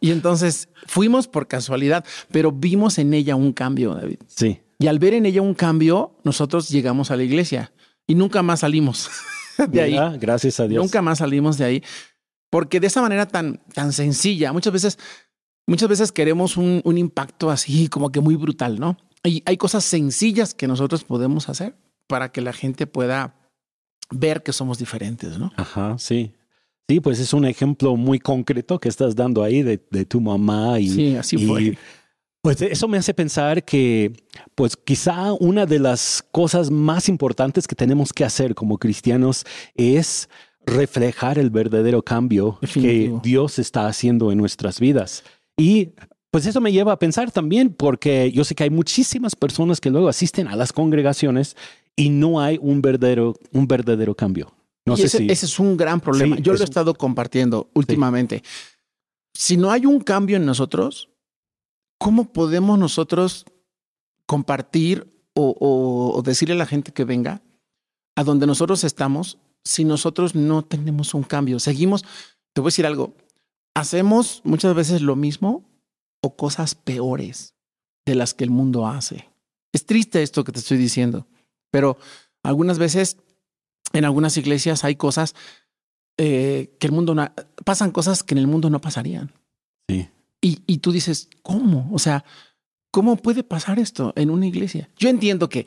Y 0.00 0.10
entonces 0.10 0.68
fuimos 0.86 1.28
por 1.28 1.48
casualidad, 1.48 2.04
pero 2.30 2.52
vimos 2.52 2.98
en 2.98 3.14
ella 3.14 3.36
un 3.36 3.52
cambio, 3.52 3.94
David. 3.94 4.18
Sí. 4.26 4.60
Y 4.78 4.88
al 4.88 4.98
ver 4.98 5.14
en 5.14 5.26
ella 5.26 5.42
un 5.42 5.54
cambio, 5.54 6.16
nosotros 6.24 6.68
llegamos 6.68 7.10
a 7.10 7.16
la 7.16 7.22
iglesia 7.22 7.72
y 8.06 8.14
nunca 8.14 8.42
más 8.42 8.60
salimos 8.60 9.10
de 9.68 9.80
ahí. 9.80 9.92
Mira, 9.92 10.16
gracias 10.18 10.60
a 10.60 10.68
Dios. 10.68 10.82
Nunca 10.82 11.02
más 11.02 11.18
salimos 11.18 11.58
de 11.58 11.64
ahí. 11.64 11.82
Porque 12.50 12.78
de 12.78 12.86
esa 12.86 13.02
manera 13.02 13.26
tan, 13.26 13.60
tan 13.74 13.92
sencilla, 13.92 14.52
muchas 14.52 14.72
veces, 14.72 14.98
muchas 15.66 15.88
veces 15.88 16.12
queremos 16.12 16.56
un, 16.56 16.80
un 16.84 16.98
impacto 16.98 17.50
así 17.50 17.88
como 17.88 18.12
que 18.12 18.20
muy 18.20 18.36
brutal, 18.36 18.78
¿no? 18.78 18.96
Y 19.24 19.42
hay 19.46 19.56
cosas 19.56 19.84
sencillas 19.84 20.54
que 20.54 20.68
nosotros 20.68 21.02
podemos 21.02 21.48
hacer 21.48 21.74
para 22.06 22.30
que 22.30 22.40
la 22.40 22.52
gente 22.52 22.86
pueda 22.86 23.34
ver 24.10 24.42
que 24.42 24.52
somos 24.52 24.78
diferentes, 24.78 25.38
¿no? 25.38 25.52
Ajá, 25.56 25.96
sí. 25.98 26.32
Sí, 26.88 27.00
pues 27.00 27.18
es 27.18 27.32
un 27.32 27.44
ejemplo 27.44 27.96
muy 27.96 28.18
concreto 28.20 28.78
que 28.78 28.88
estás 28.88 29.16
dando 29.16 29.42
ahí 29.42 29.62
de, 29.62 29.80
de 29.90 30.04
tu 30.04 30.20
mamá 30.20 30.78
y, 30.78 30.88
Sí, 30.88 31.16
así 31.16 31.36
y, 31.36 31.46
fue. 31.46 31.78
Pues 32.42 32.62
eso 32.62 32.86
me 32.86 32.96
hace 32.96 33.12
pensar 33.12 33.64
que, 33.64 34.12
pues 34.54 34.76
quizá 34.76 35.32
una 35.32 35.66
de 35.66 35.80
las 35.80 36.24
cosas 36.30 36.70
más 36.70 37.08
importantes 37.08 37.66
que 37.66 37.74
tenemos 37.74 38.12
que 38.12 38.24
hacer 38.24 38.54
como 38.54 38.78
cristianos 38.78 39.44
es 39.74 40.28
reflejar 40.64 41.38
el 41.40 41.50
verdadero 41.50 42.02
cambio 42.02 42.58
Definitivo. 42.60 43.20
que 43.20 43.28
Dios 43.28 43.58
está 43.58 43.88
haciendo 43.88 44.30
en 44.30 44.38
nuestras 44.38 44.78
vidas. 44.78 45.24
Y 45.56 45.90
pues 46.30 46.46
eso 46.46 46.60
me 46.60 46.70
lleva 46.70 46.92
a 46.92 46.98
pensar 47.00 47.32
también, 47.32 47.70
porque 47.70 48.30
yo 48.30 48.44
sé 48.44 48.54
que 48.54 48.62
hay 48.62 48.70
muchísimas 48.70 49.34
personas 49.34 49.80
que 49.80 49.90
luego 49.90 50.08
asisten 50.08 50.46
a 50.46 50.54
las 50.54 50.72
congregaciones 50.72 51.56
y 51.96 52.10
no 52.10 52.40
hay 52.40 52.58
un 52.60 52.80
verdadero, 52.80 53.34
un 53.52 53.66
verdadero 53.66 54.14
cambio. 54.14 54.52
No 54.86 54.94
Y 54.94 54.98
sé 54.98 55.04
ese, 55.06 55.18
si... 55.18 55.26
ese 55.30 55.46
es 55.46 55.58
un 55.58 55.76
gran 55.76 56.00
problema. 56.00 56.36
Sí, 56.36 56.42
Yo 56.42 56.52
lo 56.52 56.60
he 56.60 56.64
estado 56.64 56.94
compartiendo 56.94 57.68
últimamente. 57.74 58.42
Si 59.34 59.56
no 59.56 59.70
hay 59.70 59.84
un 59.84 60.00
cambio 60.00 60.36
en 60.36 60.46
nosotros, 60.46 61.10
¿cómo 61.98 62.32
podemos 62.32 62.78
nosotros 62.78 63.44
compartir 64.26 65.06
o, 65.34 65.54
o- 65.58 66.16
o 66.18 66.22
decirle 66.22 66.54
a 66.54 66.58
la 66.58 66.66
gente 66.66 66.92
que 66.92 67.04
venga 67.04 67.42
a 68.16 68.24
donde 68.24 68.46
nosotros 68.46 68.84
estamos 68.84 69.38
si 69.64 69.84
nosotros 69.84 70.34
no 70.34 70.64
tenemos 70.64 71.14
un 71.14 71.22
cambio? 71.22 71.58
Seguimos, 71.58 72.02
te 72.54 72.60
voy 72.60 72.68
a 72.68 72.70
decir 72.72 72.86
algo, 72.86 73.14
hacemos 73.74 74.40
muchas 74.44 74.74
veces 74.74 75.02
lo 75.02 75.16
mismo 75.16 75.64
o 76.22 76.36
cosas 76.36 76.74
peores 76.74 77.54
de 78.06 78.14
las 78.14 78.34
que 78.34 78.44
el 78.44 78.50
mundo 78.50 78.86
hace. 78.86 79.28
Es 79.72 79.84
triste 79.84 80.22
esto 80.22 80.44
que 80.44 80.52
te 80.52 80.60
estoy 80.60 80.78
diciendo, 80.78 81.26
pero 81.70 81.98
algunas 82.42 82.78
veces 82.78 83.18
en 83.98 84.04
algunas 84.04 84.36
iglesias 84.36 84.84
hay 84.84 84.96
cosas 84.96 85.34
eh, 86.18 86.76
que 86.78 86.86
el 86.86 86.92
mundo 86.92 87.14
no, 87.14 87.30
pasan 87.64 87.90
cosas 87.90 88.22
que 88.22 88.34
en 88.34 88.38
el 88.38 88.46
mundo 88.46 88.70
no 88.70 88.80
pasarían. 88.80 89.32
Sí. 89.88 90.08
Y, 90.40 90.62
y 90.66 90.78
tú 90.78 90.92
dices, 90.92 91.28
¿cómo? 91.42 91.88
O 91.92 91.98
sea, 91.98 92.24
¿cómo 92.90 93.16
puede 93.16 93.42
pasar 93.42 93.78
esto 93.78 94.12
en 94.16 94.30
una 94.30 94.46
iglesia? 94.46 94.88
Yo 94.96 95.08
entiendo 95.08 95.48
que 95.48 95.66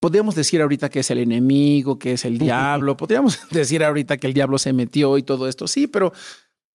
podríamos 0.00 0.34
decir 0.34 0.62
ahorita 0.62 0.88
que 0.88 1.00
es 1.00 1.10
el 1.10 1.18
enemigo, 1.18 1.98
que 1.98 2.12
es 2.12 2.24
el 2.24 2.38
diablo, 2.38 2.96
podríamos 2.96 3.40
decir 3.50 3.84
ahorita 3.84 4.16
que 4.16 4.26
el 4.26 4.34
diablo 4.34 4.58
se 4.58 4.72
metió 4.72 5.18
y 5.18 5.22
todo 5.22 5.48
esto, 5.48 5.66
sí, 5.66 5.86
pero, 5.86 6.12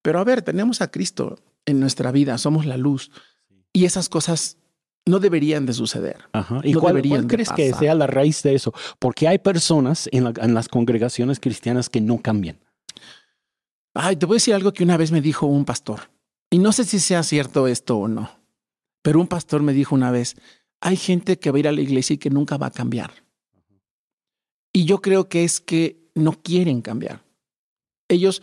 pero 0.01 0.19
a 0.19 0.23
ver, 0.23 0.41
tenemos 0.41 0.81
a 0.81 0.91
Cristo 0.91 1.39
en 1.65 1.79
nuestra 1.79 2.11
vida, 2.11 2.37
somos 2.37 2.65
la 2.65 2.77
luz 2.77 3.11
y 3.71 3.85
esas 3.85 4.09
cosas 4.09 4.57
no 5.05 5.19
deberían 5.19 5.65
de 5.65 5.73
suceder. 5.73 6.17
Ajá. 6.31 6.61
¿Y 6.63 6.73
no 6.73 6.79
cuál, 6.79 7.01
crees 7.27 7.49
que 7.49 7.73
sea 7.73 7.93
la 7.95 8.07
raíz 8.07 8.41
de 8.43 8.55
eso? 8.55 8.73
Porque 8.99 9.27
hay 9.27 9.37
personas 9.39 10.07
en, 10.11 10.23
la- 10.25 10.33
en 10.37 10.53
las 10.53 10.67
congregaciones 10.69 11.39
cristianas 11.39 11.89
que 11.89 12.01
no 12.01 12.19
cambian. 12.21 12.59
Ay, 13.93 14.15
te 14.15 14.25
voy 14.25 14.35
a 14.35 14.37
decir 14.37 14.53
algo 14.53 14.73
que 14.73 14.83
una 14.83 14.97
vez 14.97 15.11
me 15.11 15.21
dijo 15.21 15.45
un 15.45 15.65
pastor. 15.65 16.09
Y 16.49 16.59
no 16.59 16.71
sé 16.71 16.83
si 16.83 16.99
sea 16.99 17.23
cierto 17.23 17.67
esto 17.67 17.97
o 17.97 18.07
no. 18.07 18.29
Pero 19.01 19.19
un 19.19 19.27
pastor 19.27 19.61
me 19.61 19.73
dijo 19.73 19.93
una 19.95 20.11
vez, 20.11 20.35
hay 20.81 20.95
gente 20.95 21.37
que 21.37 21.51
va 21.51 21.57
a 21.57 21.59
ir 21.59 21.67
a 21.67 21.71
la 21.71 21.81
iglesia 21.81 22.13
y 22.13 22.17
que 22.17 22.29
nunca 22.29 22.57
va 22.57 22.67
a 22.67 22.71
cambiar. 22.71 23.11
Y 24.71 24.85
yo 24.85 25.01
creo 25.01 25.29
que 25.29 25.43
es 25.43 25.59
que 25.59 26.09
no 26.15 26.31
quieren 26.41 26.81
cambiar. 26.81 27.23
Ellos 28.07 28.41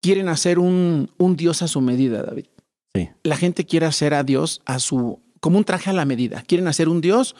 quieren 0.00 0.28
hacer 0.28 0.58
un, 0.58 1.10
un 1.18 1.36
Dios 1.36 1.62
a 1.62 1.68
su 1.68 1.80
medida, 1.80 2.22
David. 2.22 2.46
Sí. 2.94 3.10
La 3.24 3.36
gente 3.36 3.66
quiere 3.66 3.86
hacer 3.86 4.14
a 4.14 4.22
Dios 4.24 4.62
a 4.64 4.78
su, 4.78 5.20
como 5.40 5.58
un 5.58 5.64
traje 5.64 5.90
a 5.90 5.92
la 5.92 6.04
medida. 6.04 6.42
Quieren 6.42 6.68
hacer 6.68 6.88
un 6.88 7.00
Dios 7.00 7.34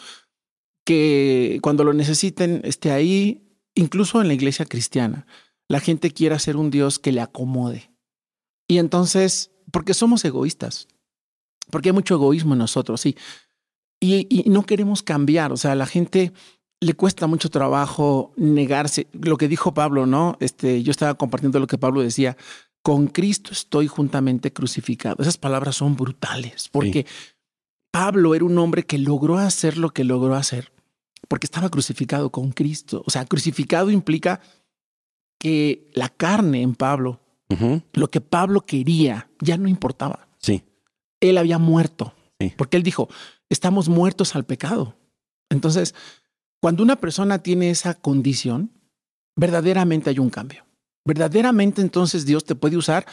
que 0.84 1.58
cuando 1.62 1.84
lo 1.84 1.92
necesiten 1.92 2.62
esté 2.64 2.90
ahí, 2.90 3.48
incluso 3.74 4.20
en 4.20 4.28
la 4.28 4.34
iglesia 4.34 4.64
cristiana. 4.64 5.26
La 5.68 5.80
gente 5.80 6.10
quiere 6.12 6.34
hacer 6.34 6.56
un 6.56 6.70
Dios 6.70 6.98
que 6.98 7.12
le 7.12 7.20
acomode. 7.20 7.90
Y 8.66 8.78
entonces, 8.78 9.50
porque 9.70 9.94
somos 9.94 10.24
egoístas, 10.24 10.88
porque 11.70 11.90
hay 11.90 11.92
mucho 11.92 12.14
egoísmo 12.14 12.54
en 12.54 12.60
nosotros, 12.60 13.00
sí. 13.00 13.16
Y, 14.00 14.44
no 14.46 14.64
queremos 14.64 15.02
cambiar. 15.02 15.52
O 15.52 15.56
sea, 15.56 15.72
a 15.72 15.74
la 15.74 15.86
gente 15.86 16.32
le 16.80 16.94
cuesta 16.94 17.26
mucho 17.26 17.50
trabajo 17.50 18.32
negarse. 18.36 19.08
Lo 19.12 19.36
que 19.36 19.48
dijo 19.48 19.74
Pablo, 19.74 20.06
¿no? 20.06 20.36
Este, 20.40 20.82
yo 20.82 20.90
estaba 20.90 21.14
compartiendo 21.14 21.58
lo 21.58 21.66
que 21.66 21.78
Pablo 21.78 22.00
decía. 22.00 22.36
Con 22.82 23.08
Cristo 23.08 23.50
estoy 23.52 23.88
juntamente 23.88 24.52
crucificado. 24.52 25.16
Esas 25.20 25.36
palabras 25.36 25.76
son 25.76 25.96
brutales 25.96 26.68
porque 26.70 27.06
Pablo 27.90 28.34
era 28.34 28.44
un 28.44 28.58
hombre 28.58 28.84
que 28.84 28.98
logró 28.98 29.38
hacer 29.38 29.78
lo 29.78 29.90
que 29.90 30.04
logró 30.04 30.34
hacer 30.34 30.72
porque 31.28 31.46
estaba 31.46 31.68
crucificado 31.68 32.30
con 32.30 32.50
Cristo. 32.50 33.02
O 33.06 33.10
sea, 33.10 33.26
crucificado 33.26 33.90
implica 33.90 34.40
que 35.38 35.90
la 35.94 36.08
carne 36.08 36.62
en 36.62 36.74
Pablo, 36.74 37.20
lo 37.92 38.10
que 38.10 38.20
Pablo 38.20 38.62
quería, 38.62 39.30
ya 39.40 39.56
no 39.56 39.68
importaba. 39.68 40.28
Sí. 40.38 40.64
Él 41.20 41.38
había 41.38 41.58
muerto. 41.58 42.14
Sí. 42.40 42.52
Porque 42.56 42.76
él 42.76 42.82
dijo, 42.82 43.08
estamos 43.48 43.88
muertos 43.88 44.34
al 44.34 44.44
pecado. 44.44 44.96
Entonces, 45.50 45.94
cuando 46.60 46.82
una 46.82 46.96
persona 46.96 47.42
tiene 47.42 47.70
esa 47.70 47.94
condición, 47.94 48.72
verdaderamente 49.36 50.10
hay 50.10 50.18
un 50.18 50.30
cambio. 50.30 50.64
Verdaderamente 51.04 51.80
entonces 51.80 52.26
Dios 52.26 52.44
te 52.44 52.54
puede 52.54 52.76
usar 52.76 53.06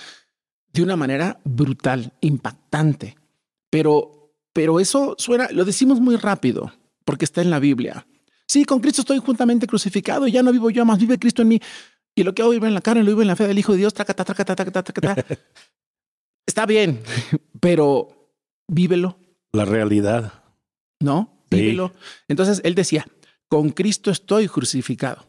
de 0.74 0.84
una 0.84 0.96
manera 0.96 1.40
brutal, 1.44 2.14
impactante. 2.22 3.16
Pero, 3.70 4.15
pero 4.56 4.80
eso 4.80 5.16
suena, 5.18 5.50
lo 5.52 5.66
decimos 5.66 6.00
muy 6.00 6.16
rápido, 6.16 6.72
porque 7.04 7.26
está 7.26 7.42
en 7.42 7.50
la 7.50 7.60
Biblia. 7.60 8.08
Sí, 8.48 8.64
con 8.64 8.80
Cristo 8.80 9.02
estoy 9.02 9.18
juntamente 9.18 9.68
crucificado, 9.68 10.28
ya 10.28 10.42
no 10.42 10.54
vivo 10.54 10.70
yo, 10.70 10.86
más 10.86 10.98
vive 10.98 11.20
Cristo 11.20 11.42
en 11.42 11.50
mí. 11.50 11.62
Y 12.16 12.24
lo 12.24 12.34
que 12.34 12.42
hago 12.42 12.52
vivo 12.52 12.66
en 12.66 12.74
la 12.74 12.80
carne, 12.80 13.04
lo 13.04 13.10
vivo 13.10 13.22
en 13.22 13.28
la 13.28 13.36
fe 13.36 13.48
del 13.48 13.60
Hijo 13.60 13.74
de 13.74 13.80
Dios, 13.80 13.94
tracata, 13.94 14.24
tracata, 14.24 14.56
tracata, 14.56 14.82
tracata. 14.82 15.26
Está 16.48 16.66
bien, 16.66 17.02
pero 17.60 18.32
vívelo, 18.66 19.20
La 19.52 19.66
realidad. 19.66 20.42
¿no? 21.02 21.44
Sí. 21.52 21.58
Vívelo. 21.58 21.92
Entonces 22.30 22.62
él 22.64 22.76
decía, 22.76 23.06
con 23.50 23.72
Cristo 23.72 24.10
estoy 24.10 24.48
crucificado. 24.48 25.26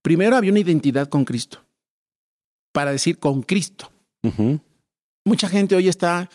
Primero 0.00 0.34
había 0.34 0.52
una 0.52 0.60
identidad 0.60 1.10
con 1.10 1.26
Cristo, 1.26 1.62
para 2.72 2.90
decir 2.90 3.18
con 3.18 3.42
Cristo. 3.42 3.92
Mucha 5.26 5.48
gente 5.50 5.76
hoy 5.76 5.88
está, 5.88 6.30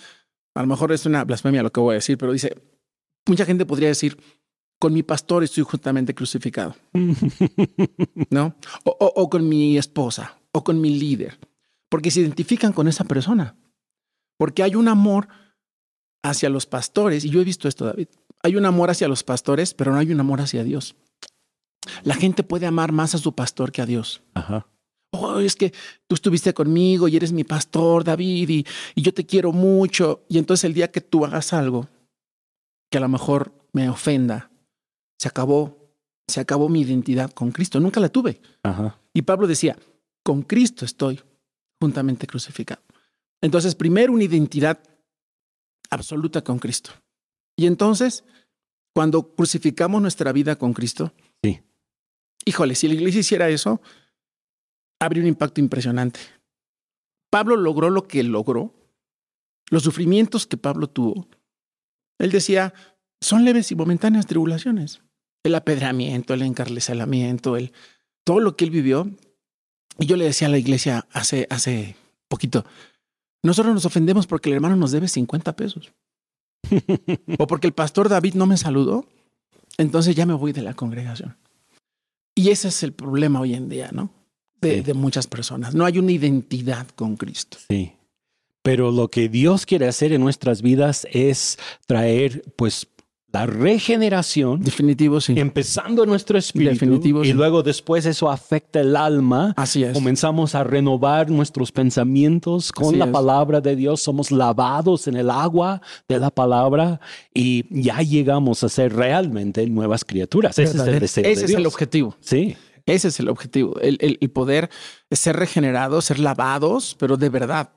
a 0.56 0.62
lo 0.62 0.68
mejor 0.68 0.92
es 0.92 1.06
una 1.06 1.24
blasfemia 1.24 1.64
lo 1.64 1.72
que 1.72 1.80
voy 1.80 1.94
a 1.94 1.96
decir, 1.96 2.18
pero 2.18 2.32
dice, 2.34 2.56
mucha 3.28 3.46
gente 3.46 3.66
podría 3.66 3.88
decir, 3.90 4.18
con 4.80 4.94
mi 4.94 5.04
pastor 5.04 5.44
estoy 5.44 5.64
justamente 5.64 6.14
crucificado, 6.16 6.76
¿no? 8.30 8.56
O, 8.84 8.92
o- 9.00 9.14
o 9.22 9.30
con 9.30 9.48
mi 9.48 9.78
esposa, 9.78 10.40
o 10.52 10.64
con 10.64 10.82
mi 10.82 10.98
líder, 11.00 11.40
porque 11.90 12.12
se 12.12 12.22
identifican 12.22 12.74
con 12.74 12.88
esa 12.88 13.04
persona, 13.04 13.56
porque 14.38 14.64
hay 14.64 14.76
un 14.76 14.88
amor 14.88 15.28
hacia 16.24 16.50
los 16.50 16.66
pastores, 16.66 17.26
y 17.26 17.30
yo 17.30 17.42
he 17.42 17.44
visto 17.46 17.68
esto, 17.68 17.86
David, 17.86 18.08
hay 18.44 18.56
un 18.56 18.66
amor 18.66 18.90
hacia 18.90 19.08
los 19.08 19.24
pastores, 19.24 19.74
pero 19.74 19.92
no 19.92 20.00
hay 20.00 20.12
un 20.12 20.20
amor 20.20 20.42
hacia 20.42 20.64
Dios. 20.64 20.96
La 22.04 22.14
gente 22.16 22.44
puede 22.44 22.66
amar 22.68 22.92
más 22.92 23.16
a 23.16 23.18
su 23.18 23.34
pastor 23.34 23.72
que 23.72 23.82
a 23.82 23.86
Dios. 23.86 24.22
Ajá. 24.34 24.68
Oh, 25.14 25.40
es 25.40 25.56
que 25.56 25.74
tú 26.08 26.16
estuviste 26.16 26.54
conmigo 26.54 27.08
y 27.08 27.16
eres 27.18 27.32
mi 27.34 27.44
pastor, 27.44 28.04
David, 28.04 28.50
y, 28.50 28.66
y 28.96 29.02
yo 29.02 29.14
te 29.14 29.26
quiero 29.26 29.52
mucho. 29.52 30.24
Y 30.30 30.38
entonces 30.38 30.64
el 30.64 30.74
día 30.74 30.92
que 30.92 31.02
tú 31.02 31.26
hagas 31.26 31.52
algo 31.54 31.90
que 32.90 32.98
a 32.98 33.02
lo 33.02 33.10
mejor 33.10 33.54
me 33.74 33.90
ofenda, 33.90 34.52
se 35.20 35.28
acabó, 35.28 35.78
se 36.28 36.40
acabó 36.40 36.70
mi 36.70 36.82
identidad 36.82 37.32
con 37.32 37.52
Cristo. 37.52 37.80
Nunca 37.80 38.00
la 38.00 38.10
tuve. 38.10 38.42
Ajá. 38.64 39.00
Y 39.14 39.22
Pablo 39.24 39.48
decía, 39.48 39.78
con 40.24 40.44
Cristo 40.44 40.86
estoy 40.86 41.22
juntamente 41.82 42.26
crucificado. 42.28 42.82
Entonces, 43.42 43.76
primero 43.76 44.14
una 44.14 44.24
identidad 44.24 44.80
absoluta 45.90 46.42
con 46.44 46.60
Cristo. 46.60 46.92
Y 47.58 47.66
entonces, 47.66 48.24
cuando 48.94 49.36
crucificamos 49.36 50.02
nuestra 50.02 50.32
vida 50.32 50.58
con 50.58 50.74
Cristo, 50.74 51.14
Sí. 51.44 51.60
híjole, 52.46 52.76
si 52.76 52.88
la 52.88 52.94
iglesia 52.94 53.20
hiciera 53.22 53.50
eso, 53.50 53.82
habría 55.02 55.24
un 55.24 55.28
impacto 55.28 55.60
impresionante. 55.60 56.20
Pablo 57.32 57.56
logró 57.56 57.90
lo 57.90 58.08
que 58.08 58.24
logró, 58.24 58.74
los 59.70 59.84
sufrimientos 59.84 60.46
que 60.46 60.58
Pablo 60.58 60.88
tuvo. 60.88 61.28
Él 62.20 62.32
decía, 62.32 62.74
son 63.20 63.44
leves 63.44 63.72
y 63.72 63.76
momentáneas 63.76 64.28
tribulaciones. 64.28 65.02
El 65.44 65.56
apedreamiento, 65.56 66.36
el 66.36 66.44
encarcelamiento, 66.44 67.58
el, 67.58 67.74
todo 68.24 68.40
lo 68.40 68.56
que 68.56 68.66
él 68.66 68.72
vivió. 68.72 69.10
Y 69.98 70.06
yo 70.06 70.18
le 70.18 70.26
decía 70.26 70.48
a 70.48 70.52
la 70.52 70.60
iglesia 70.60 71.08
hace, 71.12 71.48
hace 71.50 71.96
poquito, 72.28 72.64
nosotros 73.42 73.74
nos 73.74 73.86
ofendemos 73.86 74.28
porque 74.28 74.50
el 74.50 74.56
hermano 74.56 74.76
nos 74.76 74.92
debe 74.92 75.08
50 75.08 75.56
pesos. 75.56 75.92
o 77.40 77.48
porque 77.48 77.66
el 77.66 77.74
pastor 77.74 78.08
David 78.08 78.36
no 78.36 78.46
me 78.46 78.58
saludó, 78.58 79.08
entonces 79.78 80.16
ya 80.16 80.28
me 80.28 80.36
voy 80.36 80.52
de 80.52 80.62
la 80.62 80.76
congregación. 80.76 81.38
Y 82.36 82.50
ese 82.50 82.68
es 82.68 82.84
el 82.84 82.94
problema 82.94 83.42
hoy 83.42 83.56
en 83.56 83.68
día, 83.68 83.90
¿no? 83.92 84.21
De, 84.62 84.76
Sí. 84.76 84.82
de 84.82 84.94
muchas 84.94 85.26
personas. 85.28 85.74
No 85.74 85.86
hay 85.86 85.98
una 85.98 86.12
identidad 86.12 86.88
con 86.96 87.16
Cristo. 87.18 87.58
Sí. 87.70 87.94
Pero 88.62 88.92
lo 88.92 89.10
que 89.10 89.28
Dios 89.28 89.66
quiere 89.66 89.88
hacer 89.88 90.14
en 90.14 90.22
nuestras 90.22 90.62
vidas 90.62 91.08
es 91.12 91.58
traer, 91.88 92.44
pues, 92.56 92.88
la 93.34 93.46
regeneración, 93.46 94.62
Definitivo, 94.62 95.22
sí. 95.22 95.34
empezando 95.40 96.04
en 96.04 96.10
nuestro 96.10 96.38
espíritu. 96.38 96.74
Definitivo, 96.74 97.24
y 97.24 97.28
sí. 97.28 97.34
luego 97.34 97.64
después 97.64 98.06
eso 98.06 98.30
afecta 98.30 98.82
el 98.82 98.96
alma. 98.96 99.54
Así 99.56 99.84
es. 99.86 99.94
Comenzamos 99.94 100.54
a 100.54 100.64
renovar 100.66 101.30
nuestros 101.32 101.72
pensamientos 101.72 102.72
con 102.74 102.88
Así 102.90 102.98
la 102.98 103.06
es. 103.06 103.12
palabra 103.12 103.62
de 103.62 103.76
Dios. 103.78 104.02
Somos 104.02 104.32
lavados 104.32 105.08
en 105.08 105.16
el 105.16 105.30
agua 105.30 105.82
de 106.10 106.20
la 106.20 106.30
palabra 106.30 107.00
y 107.34 107.64
ya 107.70 108.02
llegamos 108.02 108.64
a 108.66 108.70
ser 108.70 108.94
realmente 108.94 109.66
nuevas 109.68 110.04
criaturas. 110.04 110.60
Ese 110.60 110.78
es 110.78 110.86
el 110.88 111.00
deseo 111.00 111.24
Ese 111.24 111.40
de 111.42 111.46
es 111.54 111.58
el 111.58 111.66
objetivo. 111.66 112.18
Sí, 112.20 112.58
Ese 112.86 113.10
es 113.10 113.20
el 113.20 113.30
objetivo. 113.30 113.80
El, 113.80 113.98
el- 114.02 114.18
el 114.22 114.30
poder 114.32 114.70
ser 115.12 115.36
regenerados, 115.36 116.06
ser 116.06 116.20
lavados, 116.20 116.96
pero 117.00 117.18
de 117.18 117.30
verdad. 117.30 117.70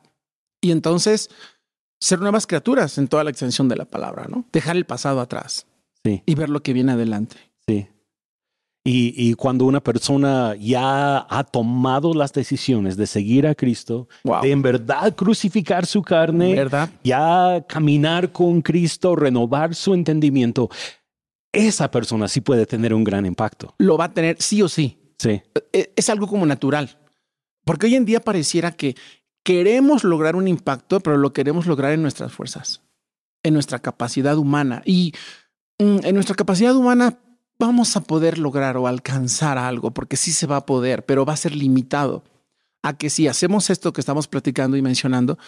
Y 0.60 0.70
entonces 0.70 1.30
ser 2.00 2.20
nuevas 2.20 2.46
criaturas 2.46 2.98
en 2.98 3.08
toda 3.08 3.24
la 3.24 3.30
extensión 3.30 3.68
de 3.68 3.76
la 3.76 3.84
palabra, 3.84 4.26
¿no? 4.28 4.44
Dejar 4.52 4.76
el 4.76 4.84
pasado 4.86 5.20
atrás 5.20 5.66
sí, 6.04 6.22
y 6.26 6.34
ver 6.34 6.48
lo 6.50 6.62
que 6.62 6.72
viene 6.72 6.92
adelante. 6.92 7.36
sí. 7.66 7.86
Y, 8.86 9.14
y 9.16 9.32
cuando 9.32 9.64
una 9.64 9.80
persona 9.82 10.54
ya 10.60 11.26
ha 11.30 11.44
tomado 11.44 12.12
las 12.12 12.34
decisiones 12.34 12.98
de 12.98 13.06
seguir 13.06 13.46
a 13.46 13.54
Cristo, 13.54 14.08
Wow. 14.24 14.42
de 14.42 14.50
en 14.50 14.60
verdad 14.60 15.14
crucificar 15.14 15.86
su 15.86 16.02
carne, 16.02 16.54
¿Verdad? 16.54 16.90
ya 17.02 17.64
caminar 17.66 18.30
con 18.30 18.60
Cristo, 18.60 19.16
renovar 19.16 19.74
su 19.74 19.94
entendimiento, 19.94 20.68
esa 21.54 21.90
persona 21.90 22.28
sí 22.28 22.40
puede 22.40 22.66
tener 22.66 22.92
un 22.94 23.04
gran 23.04 23.26
impacto. 23.26 23.74
Lo 23.78 23.96
va 23.96 24.06
a 24.06 24.12
tener 24.12 24.36
sí 24.40 24.62
o 24.62 24.68
sí. 24.68 24.98
Sí, 25.18 25.40
E- 25.72 25.92
Es 25.96 26.10
algo 26.10 26.26
como 26.26 26.44
natural. 26.46 26.98
Porque 27.64 27.86
hoy 27.86 27.94
en 27.94 28.04
día 28.04 28.20
pareciera 28.20 28.72
que 28.72 28.94
queremos 29.42 30.04
lograr 30.04 30.36
un 30.36 30.48
impacto, 30.48 31.00
pero 31.00 31.16
lo 31.16 31.32
queremos 31.32 31.66
lograr 31.66 31.92
en 31.92 32.02
nuestras 32.02 32.32
fuerzas, 32.32 32.82
en 33.42 33.54
nuestra 33.54 33.78
capacidad 33.78 34.36
humana. 34.36 34.82
Y 34.84 35.12
mm, 35.78 35.98
en 36.04 36.14
nuestra 36.14 36.34
capacidad 36.34 36.74
humana 36.76 37.18
vamos 37.58 37.96
a 37.96 38.02
poder 38.02 38.38
lograr 38.38 38.76
o 38.76 38.86
alcanzar 38.86 39.56
algo, 39.58 39.92
porque 39.92 40.16
sí 40.16 40.32
se 40.32 40.46
va 40.46 40.56
a 40.56 40.66
poder, 40.66 41.04
pero 41.06 41.24
va 41.24 41.32
a 41.34 41.38
ser 41.38 41.54
limitado. 41.54 42.24
A 42.82 42.98
que 42.98 43.08
si 43.08 43.28
hacemos 43.28 43.70
esto 43.70 43.92
que 43.94 44.00
estamos 44.02 44.28
platicando 44.28 44.76
y 44.76 44.82
mencionando, 44.82 45.38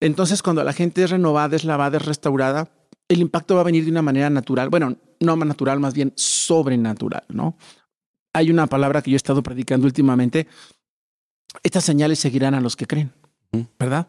entonces 0.00 0.42
cuando 0.42 0.64
la 0.64 0.72
gente 0.72 1.02
es 1.04 1.10
renovada, 1.10 1.54
es 1.56 1.64
lavada, 1.64 1.98
es 1.98 2.06
restaurada, 2.06 2.70
el 3.12 3.20
impacto 3.20 3.54
va 3.54 3.62
a 3.62 3.64
venir 3.64 3.84
de 3.84 3.90
una 3.90 4.02
manera 4.02 4.30
natural. 4.30 4.68
Bueno, 4.68 4.96
no 5.20 5.36
más 5.36 5.48
natural, 5.48 5.80
más 5.80 5.94
bien 5.94 6.12
sobrenatural, 6.16 7.24
¿no? 7.28 7.56
Hay 8.32 8.50
una 8.50 8.66
palabra 8.66 9.02
que 9.02 9.10
yo 9.10 9.14
he 9.14 9.16
estado 9.16 9.42
predicando 9.42 9.86
últimamente. 9.86 10.46
Estas 11.62 11.84
señales 11.84 12.18
seguirán 12.18 12.54
a 12.54 12.60
los 12.60 12.76
que 12.76 12.86
creen. 12.86 13.12
¿verdad? 13.78 14.08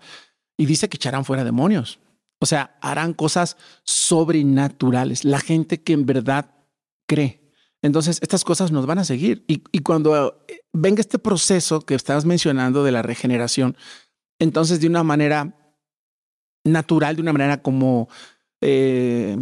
Y 0.58 0.66
dice 0.66 0.90
que 0.90 0.98
echarán 0.98 1.26
fuera 1.26 1.44
demonios. 1.44 2.00
O 2.40 2.46
sea, 2.46 2.78
harán 2.82 3.14
cosas 3.14 3.58
sobrenaturales. 3.84 5.24
La 5.26 5.40
gente 5.40 5.82
que 5.82 5.94
en 5.94 6.06
verdad 6.06 6.52
cree. 7.08 7.52
Entonces, 7.82 8.20
estas 8.22 8.44
cosas 8.44 8.72
nos 8.72 8.86
van 8.86 9.00
a 9.00 9.06
seguir. 9.06 9.44
Y, 9.48 9.64
y 9.72 9.80
cuando 9.80 10.46
eh, 10.48 10.62
venga 10.72 11.02
este 11.02 11.20
proceso 11.20 11.82
que 11.82 11.96
estabas 11.96 12.26
mencionando 12.26 12.84
de 12.84 12.92
la 12.92 13.02
regeneración, 13.02 13.76
entonces 14.40 14.80
de 14.80 14.88
una 14.88 15.04
manera 15.04 15.58
natural, 16.64 17.16
de 17.16 17.22
una 17.22 17.34
manera 17.34 17.62
como, 17.62 18.08
eh, 18.64 19.38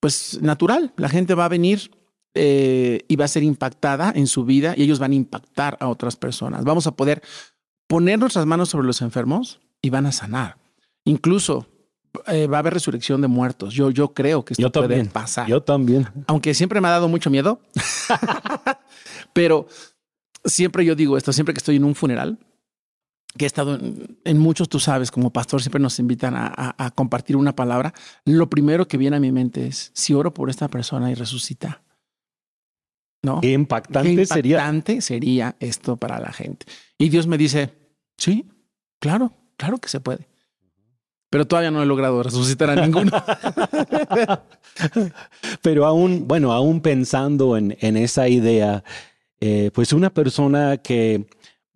pues 0.00 0.40
natural, 0.42 0.92
la 0.96 1.08
gente 1.08 1.34
va 1.34 1.46
a 1.46 1.48
venir 1.48 1.90
eh, 2.34 3.04
y 3.08 3.16
va 3.16 3.24
a 3.24 3.28
ser 3.28 3.42
impactada 3.42 4.12
en 4.14 4.26
su 4.26 4.44
vida 4.44 4.74
y 4.76 4.82
ellos 4.82 4.98
van 4.98 5.12
a 5.12 5.14
impactar 5.14 5.76
a 5.80 5.88
otras 5.88 6.16
personas. 6.16 6.64
Vamos 6.64 6.86
a 6.86 6.96
poder 6.96 7.22
poner 7.86 8.18
nuestras 8.18 8.44
manos 8.44 8.68
sobre 8.68 8.86
los 8.86 9.00
enfermos 9.02 9.60
y 9.80 9.90
van 9.90 10.06
a 10.06 10.12
sanar. 10.12 10.56
Incluso 11.04 11.66
eh, 12.26 12.46
va 12.46 12.58
a 12.58 12.60
haber 12.60 12.74
resurrección 12.74 13.20
de 13.20 13.28
muertos. 13.28 13.72
Yo, 13.74 13.90
yo 13.90 14.12
creo 14.14 14.44
que 14.44 14.54
esto 14.54 14.62
Yo 14.62 14.72
puede 14.72 14.88
también. 14.88 15.08
pasar. 15.08 15.46
yo 15.46 15.62
también. 15.62 16.08
Aunque 16.26 16.54
siempre 16.54 16.80
me 16.80 16.88
ha 16.88 16.92
dado 16.92 17.08
mucho 17.08 17.30
miedo, 17.30 17.60
pero 19.32 19.66
siempre 20.44 20.84
yo 20.84 20.94
digo 20.94 21.16
esto, 21.16 21.32
siempre 21.32 21.54
que 21.54 21.58
estoy 21.58 21.76
en 21.76 21.84
un 21.84 21.94
funeral, 21.94 22.38
que 23.36 23.44
he 23.44 23.46
estado 23.46 23.74
en, 23.74 24.18
en 24.24 24.38
muchos, 24.38 24.68
tú 24.68 24.78
sabes, 24.80 25.10
como 25.10 25.32
pastor, 25.32 25.60
siempre 25.60 25.80
nos 25.80 25.98
invitan 25.98 26.34
a, 26.36 26.46
a- 26.46 26.86
a 26.86 26.90
compartir 26.92 27.36
una 27.36 27.54
palabra. 27.56 27.92
Lo 28.24 28.48
primero 28.48 28.86
que 28.86 28.96
viene 28.96 29.16
a 29.16 29.20
mi 29.20 29.32
mente 29.32 29.66
es, 29.66 29.90
si 29.94 30.14
oro 30.14 30.32
por 30.32 30.50
esta 30.50 30.68
persona 30.68 31.10
y 31.10 31.14
resucita, 31.14 31.82
¿no? 33.22 33.40
Qué 33.40 33.52
impactante, 33.52 34.14
Qué 34.16 35.00
sería. 35.00 35.56
esto 35.60 35.96
para 35.96 36.20
la 36.20 36.32
gente. 36.32 36.66
Y 36.98 37.08
Dios 37.08 37.26
me 37.26 37.38
dice, 37.38 37.74
sí, 38.18 38.46
claro, 39.00 39.32
claro 39.56 39.78
que 39.78 39.88
se 39.88 40.00
puede. 40.00 40.28
Pero 41.30 41.46
todavía 41.48 41.72
no 41.72 41.82
he 41.82 41.86
logrado 41.86 42.22
resucitar 42.22 42.70
a 42.70 42.76
ninguno. 42.86 43.10
Pero 45.62 45.86
aún, 45.86 46.26
bueno, 46.28 46.52
aún 46.52 46.80
pensando 46.80 47.56
en, 47.56 47.76
en 47.80 47.96
esa 47.96 48.28
idea, 48.28 48.84
eh, 49.40 49.70
pues 49.74 49.92
una 49.92 50.10
persona 50.10 50.76
que, 50.78 51.26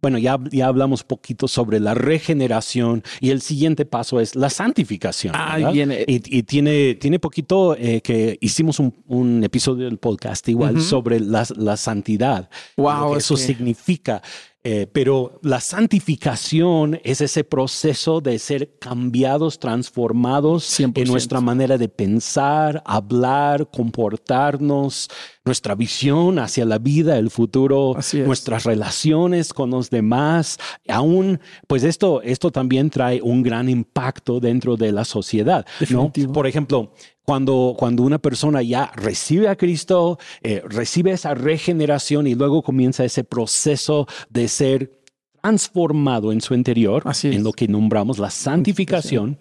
bueno, 0.01 0.19
ya, 0.19 0.39
ya 0.53 0.67
hablamos 0.69 1.03
poquito 1.05 1.49
sobre 1.49 1.81
la 1.81 1.95
regeneración 1.95 3.03
y 3.21 3.31
el 3.31 3.41
siguiente 3.41 3.85
paso 3.85 4.21
es 4.21 4.37
la 4.37 4.51
santificación. 4.51 5.33
¿verdad? 5.33 5.73
viene. 5.73 6.05
Y, 6.07 6.39
y 6.39 6.43
tiene, 6.45 6.95
tiene 6.95 7.19
poquito 7.19 7.77
eh, 7.77 8.01
que 8.01 8.39
hicimos 8.41 8.79
un, 8.79 8.95
un 9.07 9.43
episodio 9.45 9.87
del 9.87 9.99
podcast 9.99 10.49
igual 10.49 10.81
sobre 10.81 11.21
la, 11.21 11.47
la 11.57 11.77
santidad, 11.77 12.49
lo 12.77 12.85
wow, 12.85 13.13
que 13.13 13.19
eso 13.19 13.35
que- 13.35 13.43
significa. 13.43 14.23
Eh, 14.71 14.87
pero 14.93 15.41
la 15.43 15.61
santificación 15.61 17.01
es 17.03 17.23
ese 17.23 17.43
proceso 17.43 18.21
de 18.21 18.39
ser 18.39 18.77
cambiados, 18.79 19.59
transformados 19.59 20.79
en 20.79 20.93
nuestra 21.07 21.41
manera 21.41 21.79
de 21.79 21.89
pensar, 21.89 22.83
hablar, 22.85 23.71
comportarnos, 23.71 25.09
nuestra 25.43 25.75
visión 25.75 26.39
hacia 26.39 26.67
la 26.67 26.77
vida, 26.77 27.17
el 27.17 27.31
futuro, 27.31 27.97
nuestras 28.27 28.65
relaciones 28.65 29.55
con 29.55 29.71
los 29.71 29.89
demás. 29.89 30.59
Aún, 30.87 31.41
pues 31.67 31.83
esto, 31.83 32.21
esto 32.21 32.51
también 32.51 32.91
trae 32.91 33.23
un 33.23 33.43
gran 33.43 33.71
impacto 33.71 34.39
dentro 34.39 34.77
de 34.77 34.93
la 34.93 35.07
sociedad. 35.07 35.65
¿no? 35.89 36.13
Por 36.35 36.47
ejemplo, 36.47 36.93
cuando, 37.29 37.75
cuando 37.77 38.05
una 38.05 38.19
persona 38.19 38.63
ya 38.63 38.91
recibe 38.97 39.51
a 39.51 39.57
Cristo, 39.57 40.19
eh, 40.43 40.63
recibe 40.65 41.11
esa 41.11 41.35
regeneración 41.35 42.27
y 42.27 42.35
luego 42.35 42.63
comienza 42.63 43.05
ese 43.05 43.23
proceso 43.23 44.07
de 44.31 44.49
ser 44.49 45.03
transformado 45.43 46.33
en 46.33 46.41
su 46.41 46.55
interior, 46.55 47.03
en 47.25 47.45
lo 47.45 47.53
que 47.53 47.69
nombramos 47.69 48.19
la 48.19 48.31
santificación, 48.31 49.37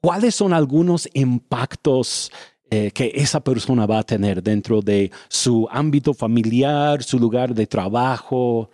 ¿cuáles 0.00 0.36
son 0.36 0.52
algunos 0.52 1.08
impactos 1.12 2.30
eh, 2.70 2.92
que 2.92 3.10
esa 3.16 3.40
persona 3.40 3.84
va 3.84 3.98
a 3.98 4.04
tener 4.04 4.40
dentro 4.40 4.80
de 4.80 5.10
su 5.28 5.66
ámbito 5.72 6.14
familiar, 6.14 7.02
su 7.02 7.18
lugar 7.18 7.52
de 7.52 7.66
trabajo, 7.66 8.70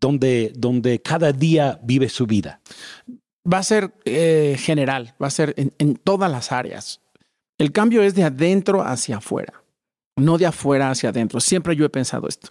donde, 0.00 0.52
donde 0.56 1.02
cada 1.02 1.32
día 1.32 1.80
vive 1.82 2.08
su 2.08 2.24
vida? 2.24 2.60
Va 3.52 3.58
a 3.58 3.64
ser 3.64 3.94
eh, 4.04 4.54
general, 4.60 5.16
va 5.20 5.26
a 5.26 5.30
ser 5.30 5.56
en 5.56 5.96
todas 5.96 6.30
las 6.30 6.52
áreas. 6.52 7.00
El 7.58 7.72
cambio 7.72 8.02
es 8.02 8.14
de 8.14 8.24
adentro 8.24 8.82
hacia 8.82 9.18
afuera, 9.18 9.62
no 10.16 10.38
de 10.38 10.46
afuera 10.46 10.90
hacia 10.90 11.10
adentro. 11.10 11.40
Siempre 11.40 11.76
yo 11.76 11.84
he 11.84 11.90
pensado 11.90 12.28
esto. 12.28 12.48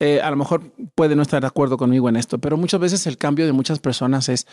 Eh, 0.00 0.20
a 0.20 0.30
lo 0.30 0.36
mejor 0.36 0.72
puede 0.94 1.16
no 1.16 1.22
estar 1.22 1.40
de 1.40 1.46
acuerdo 1.46 1.76
conmigo 1.76 2.08
en 2.08 2.16
esto, 2.16 2.38
pero 2.38 2.56
muchas 2.56 2.80
veces 2.80 3.06
el 3.06 3.16
cambio 3.16 3.46
de 3.46 3.52
muchas 3.52 3.78
personas 3.78 4.28
es 4.28 4.46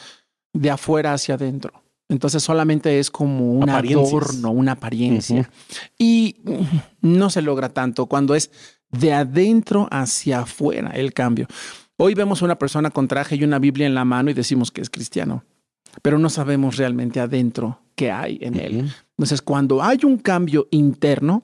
de 0.53 0.69
afuera 0.69 1.13
hacia 1.13 1.35
adentro. 1.35 1.83
Entonces 2.09 2.43
solamente 2.43 2.99
es 2.99 3.09
como 3.09 3.53
un 3.53 3.69
adorno, 3.69 4.51
una 4.51 4.73
apariencia. 4.73 5.49
Y 5.97 6.37
no 7.01 7.29
se 7.29 7.41
logra 7.41 7.69
tanto 7.69 8.07
cuando 8.07 8.35
es 8.35 8.51
de 8.89 9.13
adentro 9.13 9.87
hacia 9.91 10.41
afuera 10.41 10.91
el 10.91 11.13
cambio. 11.13 11.47
Hoy 11.97 12.13
vemos 12.13 12.41
a 12.41 12.45
una 12.45 12.59
persona 12.59 12.89
con 12.89 13.07
traje 13.07 13.35
y 13.35 13.43
una 13.43 13.59
Biblia 13.59 13.87
en 13.87 13.95
la 13.95 14.03
mano 14.05 14.29
y 14.29 14.33
decimos 14.33 14.71
que 14.71 14.81
es 14.81 14.89
cristiano, 14.89 15.45
pero 16.01 16.19
no 16.19 16.29
sabemos 16.29 16.77
realmente 16.77 17.19
adentro 17.19 17.79
qué 17.95 18.11
hay 18.11 18.39
en 18.41 18.59
él. 18.59 18.93
Entonces, 19.21 19.43
cuando 19.43 19.83
hay 19.83 19.99
un 20.03 20.17
cambio 20.17 20.67
interno, 20.71 21.43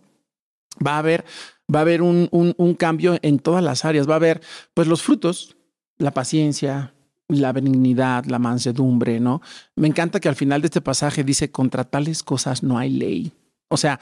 va 0.85 0.95
a 0.95 0.97
haber, 0.97 1.25
va 1.73 1.79
a 1.79 1.81
haber 1.83 2.01
un, 2.01 2.27
un, 2.31 2.73
cambio 2.73 3.19
en 3.21 3.37
todas 3.37 3.63
las 3.63 3.85
áreas. 3.85 4.09
Va 4.09 4.13
a 4.13 4.15
haber, 4.15 4.41
pues, 4.73 4.87
los 4.87 5.03
frutos, 5.03 5.57
la 5.99 6.09
paciencia, 6.09 6.95
la 7.27 7.53
benignidad, 7.53 8.25
la 8.25 8.39
mansedumbre, 8.39 9.19
¿no? 9.19 9.43
Me 9.75 9.87
encanta 9.87 10.19
que 10.19 10.27
al 10.27 10.35
final 10.35 10.59
de 10.61 10.67
este 10.67 10.81
pasaje 10.81 11.23
dice, 11.23 11.51
contra 11.51 11.83
tales 11.83 12.23
cosas 12.23 12.63
no 12.63 12.79
hay 12.79 12.89
ley. 12.89 13.31
O 13.67 13.77
sea, 13.77 13.99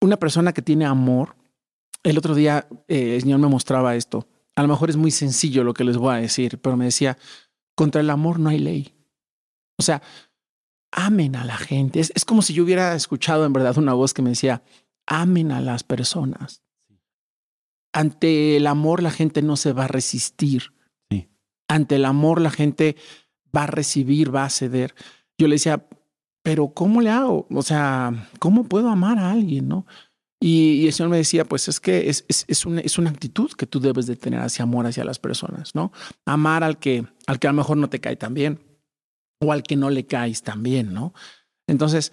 una 0.00 0.16
persona 0.16 0.52
que 0.52 0.62
tiene 0.62 0.84
amor, 0.84 1.36
el 2.02 2.18
otro 2.18 2.34
día 2.34 2.66
eh, 2.88 3.14
el 3.14 3.20
Señor 3.20 3.38
me 3.38 3.46
mostraba 3.46 3.94
esto. 3.94 4.26
A 4.56 4.62
lo 4.62 4.66
mejor 4.66 4.90
es 4.90 4.96
muy 4.96 5.12
sencillo 5.12 5.62
lo 5.62 5.72
que 5.72 5.84
les 5.84 5.96
voy 5.96 6.16
a 6.16 6.18
decir, 6.18 6.58
pero 6.58 6.76
me 6.76 6.86
decía, 6.86 7.16
contra 7.76 8.00
el 8.00 8.10
amor 8.10 8.40
no 8.40 8.50
hay 8.50 8.58
ley. 8.58 8.92
O 9.78 9.84
sea, 9.84 10.02
amen 10.92 11.36
a 11.36 11.44
la 11.44 11.56
gente. 11.56 12.00
Es, 12.00 12.24
como 12.24 12.42
si 12.42 12.54
yo 12.54 12.64
hubiera 12.64 12.94
escuchado 12.94 13.44
en 13.44 13.52
verdad 13.52 13.78
una 13.78 13.94
voz 13.94 14.14
que 14.14 14.22
me 14.22 14.30
decía, 14.30 14.62
amen 15.06 15.52
a 15.52 15.60
las 15.60 15.84
personas. 15.84 16.62
Ante 17.92 18.56
el 18.56 18.66
amor 18.66 19.02
la 19.02 19.10
gente 19.10 19.42
no 19.42 19.56
se 19.56 19.72
va 19.72 19.84
a 19.84 19.88
resistir. 19.88 20.74
Ante 21.68 21.96
el 21.96 22.04
amor 22.04 22.40
la 22.40 22.50
gente 22.50 22.96
va 23.54 23.64
a 23.64 23.66
recibir, 23.66 24.34
va 24.34 24.44
a 24.44 24.50
ceder. 24.50 24.94
Yo 25.36 25.48
le 25.48 25.56
decía, 25.56 25.86
pero 26.42 26.68
¿cómo 26.68 27.00
le 27.00 27.10
hago? 27.10 27.46
O 27.50 27.62
sea, 27.62 28.28
¿cómo 28.38 28.64
puedo 28.64 28.88
amar 28.88 29.18
a 29.18 29.30
alguien? 29.30 29.68
¿No? 29.68 29.86
Y, 30.40 30.86
el 30.86 30.92
Señor 30.92 31.10
me 31.10 31.16
decía, 31.16 31.44
pues 31.44 31.68
es 31.68 31.80
que 31.80 32.08
es, 32.08 32.24
es, 32.28 32.44
es, 32.46 32.64
una, 32.64 32.80
es 32.80 32.96
una 32.96 33.10
actitud 33.10 33.50
que 33.52 33.66
tú 33.66 33.80
debes 33.80 34.06
de 34.06 34.16
tener 34.16 34.40
hacia 34.40 34.62
amor 34.62 34.86
hacia 34.86 35.04
las 35.04 35.18
personas, 35.18 35.74
¿no? 35.74 35.92
Amar 36.24 36.62
al 36.62 36.78
que, 36.78 37.04
al 37.26 37.38
que 37.40 37.48
a 37.48 37.50
lo 37.50 37.56
mejor 37.56 37.76
no 37.76 37.90
te 37.90 38.00
cae 38.00 38.16
tan 38.16 38.34
bien, 38.34 38.60
o 39.40 39.52
al 39.52 39.62
que 39.62 39.76
no 39.76 39.90
le 39.90 40.06
caes 40.06 40.42
también, 40.42 40.92
¿no? 40.92 41.14
Entonces, 41.66 42.12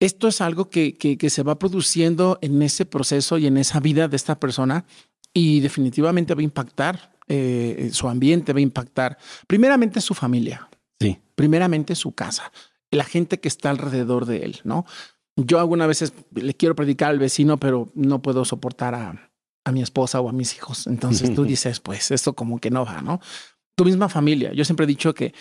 esto 0.00 0.28
es 0.28 0.40
algo 0.40 0.70
que, 0.70 0.96
que, 0.96 1.30
se 1.30 1.42
va 1.42 1.58
produciendo 1.58 2.38
en 2.40 2.62
ese 2.62 2.86
proceso 2.86 3.38
y 3.38 3.46
en 3.46 3.58
esa 3.58 3.80
vida 3.80 4.08
de 4.08 4.16
esta 4.16 4.40
persona 4.40 4.86
y 5.34 5.60
definitivamente 5.60 6.34
va 6.34 6.40
a 6.40 6.44
impactar 6.44 7.18
eh, 7.28 7.90
su 7.92 8.08
ambiente, 8.08 8.52
va 8.52 8.58
a 8.58 8.62
impactar 8.62 9.18
primeramente 9.46 10.00
su 10.00 10.14
familia, 10.14 10.68
sí. 10.98 11.18
primeramente 11.34 11.94
su 11.94 12.12
casa, 12.12 12.50
la 12.90 13.04
gente 13.04 13.40
que 13.40 13.48
está 13.48 13.70
alrededor 13.70 14.24
de 14.24 14.38
él, 14.38 14.60
¿no? 14.64 14.86
Yo 15.36 15.60
algunas 15.60 15.86
veces 15.86 16.12
le 16.34 16.54
quiero 16.54 16.74
predicar 16.74 17.10
al 17.10 17.18
vecino, 17.18 17.58
pero 17.58 17.90
no 17.94 18.20
puedo 18.20 18.44
soportar 18.44 18.94
a, 18.94 19.30
a 19.64 19.72
mi 19.72 19.82
esposa 19.82 20.20
o 20.20 20.28
a 20.28 20.32
mis 20.32 20.54
hijos. 20.56 20.86
Entonces 20.86 21.34
tú 21.34 21.44
dices, 21.46 21.80
pues 21.80 22.10
esto 22.10 22.34
como 22.34 22.58
que 22.58 22.70
no 22.70 22.84
va, 22.84 23.02
¿no? 23.02 23.20
Tu 23.76 23.84
misma 23.84 24.08
familia. 24.08 24.52
Yo 24.52 24.64
siempre 24.64 24.84
he 24.84 24.86
dicho 24.86 25.14
que 25.14 25.32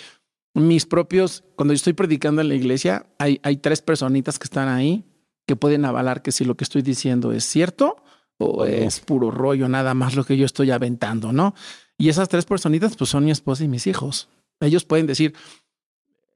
mis 0.68 0.86
propios, 0.86 1.44
cuando 1.56 1.74
yo 1.74 1.78
estoy 1.78 1.94
predicando 1.94 2.42
en 2.42 2.50
la 2.50 2.56
iglesia, 2.56 3.06
hay, 3.18 3.40
hay 3.44 3.58
tres 3.58 3.82
personitas 3.82 4.40
que 4.40 4.46
están 4.46 4.68
ahí 4.68 5.06
que 5.46 5.56
pueden 5.56 5.86
avalar 5.86 6.22
que 6.22 6.32
si 6.32 6.46
lo 6.46 6.56
que 6.56 6.64
estoy 6.64 6.82
diciendo 6.82 7.32
es 7.32 7.44
cierto 7.44 7.98
o 8.38 8.66
es 8.66 9.00
puro 9.00 9.32
rollo, 9.32 9.68
nada 9.68 9.94
más 9.94 10.16
lo 10.16 10.24
que 10.24 10.38
yo 10.38 10.46
estoy 10.46 10.72
aventando, 10.72 11.34
¿no? 11.34 11.56
Y 11.98 12.10
esas 12.10 12.30
tres 12.30 12.46
personitas, 12.46 12.96
pues 12.96 13.10
son 13.10 13.26
mi 13.26 13.32
esposa 13.32 13.64
y 13.64 13.68
mis 13.68 13.88
hijos. 13.88 14.30
Ellos 14.60 14.86
pueden 14.86 15.08
decir, 15.08 15.34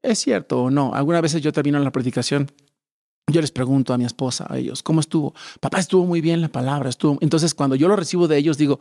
es 0.01 0.19
cierto 0.19 0.63
o 0.63 0.69
no. 0.69 0.93
Algunas 0.93 1.21
veces 1.21 1.41
yo 1.41 1.53
termino 1.53 1.79
la 1.79 1.91
predicación, 1.91 2.51
yo 3.27 3.39
les 3.39 3.51
pregunto 3.51 3.93
a 3.93 3.97
mi 3.97 4.03
esposa, 4.03 4.45
a 4.49 4.57
ellos, 4.57 4.83
¿cómo 4.83 4.99
estuvo? 4.99 5.33
Papá, 5.61 5.79
estuvo 5.79 6.05
muy 6.05 6.19
bien 6.19 6.41
la 6.41 6.49
palabra, 6.49 6.89
estuvo. 6.89 7.17
Entonces, 7.21 7.53
cuando 7.53 7.75
yo 7.75 7.87
lo 7.87 7.95
recibo 7.95 8.27
de 8.27 8.37
ellos, 8.37 8.57
digo, 8.57 8.79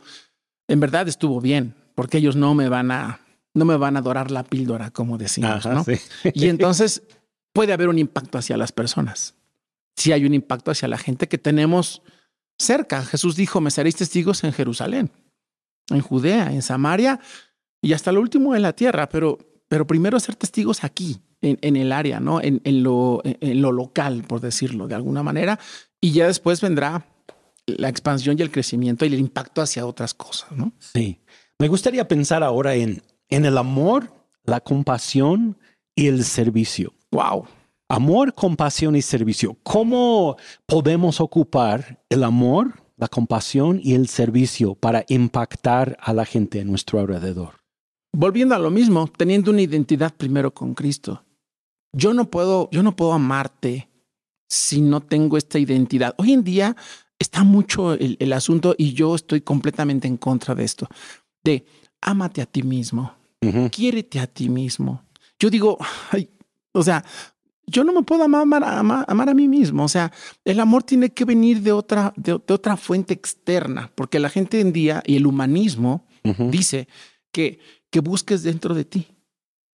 en 0.67 0.79
verdad 0.79 1.07
estuvo 1.07 1.39
bien, 1.39 1.75
porque 1.95 2.17
ellos 2.17 2.35
no 2.35 2.53
me 2.55 2.67
van 2.69 2.91
a 2.91 3.19
no 3.53 3.65
me 3.65 3.77
van 3.77 3.95
a 3.95 3.99
adorar 3.99 4.31
la 4.31 4.43
píldora, 4.43 4.91
como 4.91 5.17
decimos, 5.17 5.65
¿no? 5.65 5.85
Y 6.33 6.47
entonces 6.47 7.03
puede 7.53 7.73
haber 7.73 7.87
un 7.87 7.99
impacto 7.99 8.37
hacia 8.37 8.57
las 8.57 8.71
personas. 8.71 9.35
Si 9.95 10.11
hay 10.11 10.25
un 10.25 10.33
impacto 10.33 10.71
hacia 10.71 10.87
la 10.87 10.97
gente 10.97 11.27
que 11.27 11.37
tenemos 11.37 12.01
cerca. 12.57 13.03
Jesús 13.03 13.35
dijo, 13.35 13.61
me 13.61 13.71
seréis 13.71 13.95
testigos 13.95 14.43
en 14.43 14.53
Jerusalén, 14.53 15.11
en 15.89 16.01
Judea, 16.01 16.51
en 16.51 16.61
Samaria 16.61 17.19
y 17.81 17.93
hasta 17.93 18.11
lo 18.11 18.21
último 18.21 18.55
en 18.55 18.61
la 18.61 18.73
tierra, 18.73 19.09
pero, 19.09 19.37
pero 19.67 19.85
primero 19.85 20.19
ser 20.19 20.35
testigos 20.35 20.83
aquí, 20.83 21.19
en, 21.41 21.59
en 21.61 21.75
el 21.75 21.91
área, 21.91 22.19
¿no? 22.19 22.41
En, 22.41 22.61
en, 22.63 22.83
lo, 22.83 23.21
en 23.23 23.61
lo 23.61 23.71
local, 23.71 24.23
por 24.23 24.39
decirlo 24.39 24.87
de 24.87 24.95
alguna 24.95 25.23
manera, 25.23 25.59
y 25.99 26.11
ya 26.13 26.27
después 26.27 26.61
vendrá 26.61 27.05
la 27.65 27.89
expansión 27.89 28.37
y 28.39 28.41
el 28.41 28.51
crecimiento 28.51 29.05
y 29.05 29.09
el 29.09 29.19
impacto 29.19 29.61
hacia 29.61 29.85
otras 29.85 30.13
cosas, 30.13 30.51
¿no? 30.53 30.73
Sí. 30.79 31.19
Me 31.59 31.67
gustaría 31.67 32.07
pensar 32.07 32.43
ahora 32.43 32.75
en 32.75 33.03
en 33.29 33.45
el 33.45 33.57
amor, 33.57 34.13
la 34.43 34.59
compasión 34.59 35.57
y 35.95 36.07
el 36.07 36.23
servicio. 36.23 36.93
Wow. 37.11 37.45
Amor, 37.89 38.33
compasión 38.33 38.95
y 38.95 39.01
servicio. 39.01 39.57
¿Cómo 39.63 40.37
podemos 40.65 41.21
ocupar 41.21 42.03
el 42.09 42.23
amor, 42.23 42.81
la 42.97 43.07
compasión 43.07 43.79
y 43.83 43.93
el 43.93 44.07
servicio 44.07 44.75
para 44.75 45.05
impactar 45.09 45.97
a 46.01 46.13
la 46.13 46.25
gente 46.25 46.61
a 46.61 46.65
nuestro 46.65 46.99
alrededor? 46.99 47.61
Volviendo 48.11 48.55
a 48.55 48.59
lo 48.59 48.69
mismo, 48.69 49.07
teniendo 49.07 49.51
una 49.51 49.61
identidad 49.61 50.13
primero 50.15 50.53
con 50.53 50.73
Cristo. 50.73 51.23
Yo 51.91 52.13
no 52.13 52.29
puedo, 52.29 52.69
yo 52.71 52.81
no 52.81 52.95
puedo 52.95 53.13
amarte 53.13 53.89
si 54.47 54.81
no 54.81 55.01
tengo 55.01 55.37
esta 55.37 55.59
identidad. 55.59 56.15
Hoy 56.17 56.33
en 56.33 56.43
día 56.43 56.75
está 57.19 57.43
mucho 57.43 57.93
el, 57.93 58.17
el 58.19 58.33
asunto 58.33 58.75
y 58.77 58.93
yo 58.93 59.15
estoy 59.15 59.41
completamente 59.41 60.07
en 60.07 60.17
contra 60.17 60.55
de 60.55 60.63
esto. 60.63 60.87
De 61.43 61.65
ámate 62.03 62.41
a 62.41 62.45
ti 62.45 62.63
mismo 62.63 63.15
Quiérete 63.71 64.19
a 64.19 64.27
ti 64.27 64.49
mismo. 64.49 65.03
Yo 65.39 65.49
digo, 65.49 65.77
o 66.71 66.83
sea, 66.83 67.03
yo 67.65 67.83
no 67.83 67.93
me 67.93 68.03
puedo 68.03 68.23
amar, 68.23 68.63
amar, 68.63 69.29
a 69.29 69.33
mí 69.33 69.47
mismo. 69.47 69.83
O 69.83 69.89
sea, 69.89 70.11
el 70.45 70.59
amor 70.59 70.83
tiene 70.83 71.09
que 71.09 71.25
venir 71.25 71.61
de 71.61 71.71
otra, 71.71 72.13
de, 72.15 72.33
otra 72.33 72.77
fuente 72.77 73.13
externa, 73.13 73.91
porque 73.95 74.19
la 74.19 74.29
gente 74.29 74.59
en 74.59 74.71
día 74.71 75.03
y 75.05 75.15
el 75.15 75.27
humanismo 75.27 76.05
dice 76.23 76.87
que, 77.31 77.59
que 77.89 77.99
busques 77.99 78.43
dentro 78.43 78.73
de 78.73 78.85
ti. 78.85 79.07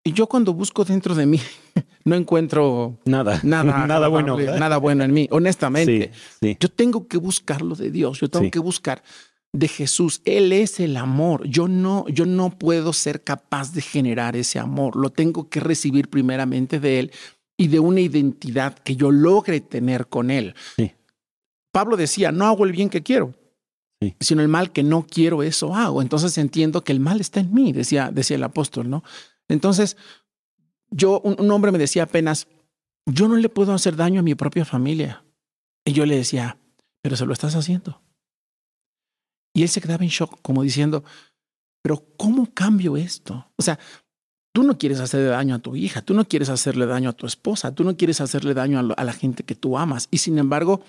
Y 0.04 0.12
yo 0.12 0.28
cuando 0.28 0.54
busco 0.54 0.84
dentro 0.84 1.16
de 1.16 1.26
mí, 1.26 1.40
no 2.04 2.14
encuentro 2.14 3.00
nada, 3.04 3.40
nada, 3.42 3.86
nada 3.86 4.06
bueno, 4.06 4.38
nada 4.38 4.76
bueno 4.76 5.02
en 5.02 5.12
mí. 5.12 5.26
Honestamente, 5.32 6.12
yo 6.40 6.68
tengo 6.68 7.08
que 7.08 7.16
buscarlo 7.16 7.74
de 7.74 7.90
Dios. 7.90 8.20
Yo 8.20 8.28
tengo 8.28 8.48
que 8.50 8.60
buscar 8.60 9.02
de 9.52 9.68
Jesús. 9.68 10.22
Él 10.24 10.52
es 10.52 10.80
el 10.80 10.96
amor. 10.96 11.46
Yo 11.46 11.68
no, 11.68 12.06
yo 12.08 12.26
no 12.26 12.50
puedo 12.50 12.92
ser 12.92 13.22
capaz 13.22 13.72
de 13.72 13.82
generar 13.82 14.36
ese 14.36 14.58
amor. 14.58 14.96
Lo 14.96 15.10
tengo 15.10 15.48
que 15.48 15.60
recibir 15.60 16.08
primeramente 16.08 16.80
de 16.80 16.98
Él 17.00 17.12
y 17.56 17.68
de 17.68 17.80
una 17.80 18.00
identidad 18.00 18.78
que 18.78 18.96
yo 18.96 19.10
logre 19.10 19.60
tener 19.60 20.08
con 20.08 20.30
Él. 20.30 20.54
Pablo 21.72 21.96
decía, 21.96 22.32
no 22.32 22.46
hago 22.46 22.64
el 22.64 22.72
bien 22.72 22.88
que 22.88 23.02
quiero, 23.02 23.34
sino 24.20 24.42
el 24.42 24.48
mal 24.48 24.72
que 24.72 24.82
no 24.82 25.06
quiero, 25.06 25.42
eso 25.42 25.74
hago. 25.74 26.02
Entonces 26.02 26.36
entiendo 26.38 26.84
que 26.84 26.92
el 26.92 27.00
mal 27.00 27.20
está 27.20 27.40
en 27.40 27.52
mí, 27.52 27.72
decía, 27.72 28.10
decía 28.12 28.36
el 28.36 28.44
apóstol, 28.44 28.88
¿no? 28.88 29.02
Entonces, 29.48 29.96
yo, 30.90 31.20
un, 31.20 31.50
hombre 31.50 31.72
me 31.72 31.78
decía 31.78 32.04
apenas, 32.04 32.48
yo 33.06 33.28
no 33.28 33.36
le 33.36 33.48
puedo 33.48 33.72
hacer 33.72 33.96
daño 33.96 34.20
a 34.20 34.22
mi 34.22 34.34
propia 34.34 34.64
familia. 34.64 35.24
Y 35.84 35.92
yo 35.92 36.04
le 36.04 36.16
decía, 36.16 36.58
pero 37.02 37.16
se 37.16 37.26
lo 37.26 37.32
estás 37.32 37.54
haciendo. 37.54 38.02
Y 39.56 39.62
él 39.62 39.70
se 39.70 39.80
quedaba 39.80 40.04
en 40.04 40.10
shock, 40.10 40.38
como 40.42 40.62
diciendo, 40.62 41.02
pero 41.82 42.04
¿cómo 42.18 42.52
cambio 42.52 42.98
esto? 42.98 43.50
O 43.56 43.62
sea, 43.62 43.78
tú 44.52 44.62
no 44.62 44.76
quieres 44.76 45.00
hacerle 45.00 45.28
daño 45.28 45.54
a 45.54 45.60
tu 45.60 45.76
hija, 45.76 46.02
tú 46.02 46.12
no 46.12 46.26
quieres 46.26 46.50
hacerle 46.50 46.84
daño 46.84 47.08
a 47.08 47.14
tu 47.14 47.26
esposa, 47.26 47.74
tú 47.74 47.82
no 47.82 47.96
quieres 47.96 48.20
hacerle 48.20 48.52
daño 48.52 48.78
a, 48.78 48.92
a 48.92 49.04
la 49.04 49.14
gente 49.14 49.44
que 49.44 49.54
tú 49.54 49.78
amas. 49.78 50.08
Y 50.10 50.18
sin 50.18 50.36
embargo, 50.36 50.82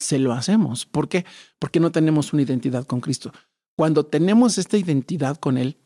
se 0.00 0.18
lo 0.18 0.32
hacemos. 0.32 0.84
¿Por 0.84 1.08
qué? 1.08 1.26
Porque 1.60 1.78
no 1.78 1.92
tenemos 1.92 2.32
una 2.32 2.42
identidad 2.42 2.84
con 2.86 3.00
Cristo. 3.00 3.32
Cuando 3.76 4.04
tenemos 4.04 4.58
esta 4.58 4.76
identidad 4.76 5.36
con 5.36 5.56
Él, 5.56 5.76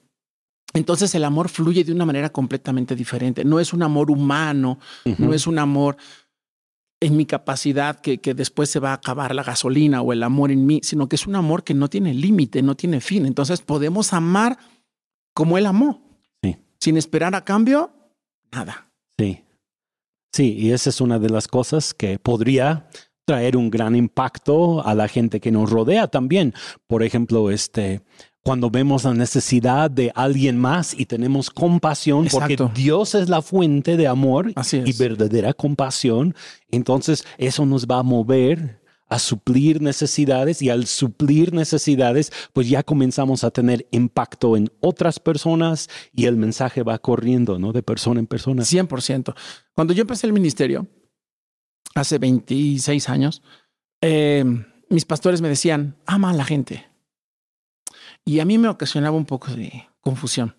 entonces 0.73 1.15
el 1.15 1.25
amor 1.25 1.51
fluye 1.51 1.85
de 1.85 1.93
una 1.93 2.07
manera 2.07 2.31
completamente 2.31 2.97
diferente. 2.97 3.45
No 3.45 3.61
es 3.61 3.75
un 3.75 3.83
amor 3.83 4.11
humano, 4.11 4.79
no 5.19 5.35
es 5.35 5.47
un 5.47 5.59
amor 5.59 5.99
en 7.03 7.17
mi 7.17 7.27
capacidad 7.27 8.01
que, 8.01 8.19
que, 8.19 8.35
después 8.35 8.71
se 8.71 8.79
va 8.79 8.91
a 8.91 8.95
acabar 8.95 9.35
la 9.35 9.43
gasolina 9.43 10.03
o 10.03 10.13
el 10.13 10.23
amor 10.23 10.51
en 10.53 10.65
mí, 10.65 10.81
sino 10.83 11.09
que 11.09 11.17
es 11.17 11.27
un 11.27 11.37
amor 11.37 11.65
que 11.65 11.75
no 11.75 11.89
tiene 11.89 12.15
límite, 12.15 12.63
no 12.63 12.77
tiene 12.77 13.01
fin. 13.01 13.27
Entonces 13.27 13.61
podemos 13.61 14.13
amar 14.13 14.57
como 15.35 15.59
Él 15.59 15.67
amó, 15.67 16.01
sí. 16.43 16.57
sin 16.81 16.97
esperar 16.97 17.35
a 17.35 17.45
cambio 17.45 17.91
nada. 18.53 18.89
Sí, 19.19 19.45
sí, 20.33 20.55
y 20.59 20.71
esa 20.73 20.91
es 20.91 21.01
una 21.01 21.19
de 21.19 21.31
las 21.31 21.49
cosas 21.49 21.93
que 21.93 22.19
podría 22.19 22.89
traer 23.25 23.57
un 23.57 23.71
gran 23.71 23.97
impacto 23.97 24.87
a 24.87 24.95
la 24.95 25.09
gente 25.09 25.41
que 25.41 25.51
nos 25.51 25.71
rodea 25.71 26.09
también. 26.09 26.55
Por 26.87 27.03
ejemplo, 27.03 27.51
este, 27.51 28.03
cuando 28.43 28.71
vemos 28.71 29.05
la 29.05 29.15
necesidad 29.15 29.91
de 29.91 30.13
alguien 30.15 30.59
más 30.59 30.99
y 30.99 31.07
tenemos 31.07 31.51
compasión, 31.51 32.27
porque 32.31 32.59
Dios 32.75 33.15
es 33.15 33.29
la 33.29 33.41
fuente 33.41 33.97
de 33.97 34.09
amor 34.09 34.53
y 34.73 34.93
verdadera 34.95 35.53
compasión, 35.53 36.35
entonces 36.71 37.25
eso 37.39 37.65
nos 37.67 37.87
va 37.87 37.99
a 37.99 38.03
mover 38.03 38.83
a 39.09 39.19
suplir 39.19 39.83
necesidades 39.83 40.63
y 40.63 40.71
al 40.71 40.87
suplir 40.87 41.53
necesidades, 41.53 42.33
pues 42.55 42.69
ya 42.69 42.83
comenzamos 42.83 43.45
a 43.45 43.51
tener 43.51 43.87
impacto 43.91 44.57
en 44.57 44.71
otras 44.81 45.21
personas 45.21 45.91
y 46.15 46.25
el 46.25 46.37
mensaje 46.37 46.83
va 46.83 46.99
corriendo, 46.99 47.59
¿no? 47.59 47.73
De 47.73 47.83
persona 47.83 48.21
en 48.21 48.27
persona. 48.27 48.63
100%. 48.63 49.35
Cuando 49.75 49.93
yo 49.93 50.01
empecé 50.01 50.27
el 50.27 50.33
ministerio, 50.33 50.87
hace 51.95 52.17
26 52.17 53.09
años, 53.11 53.43
eh, 54.01 54.45
mis 54.89 55.05
pastores 55.05 55.43
me 55.43 55.49
decían, 55.51 55.97
ama 56.07 56.31
a 56.31 56.35
la 56.35 56.45
gente. 56.45 56.92
Y 58.25 58.41
a 58.41 58.45
mí 58.45 58.59
me 58.59 58.69
ocasionaba 58.69 59.17
un 59.17 59.27
poco 59.27 59.53
de 59.53 59.89
confusión, 60.01 60.57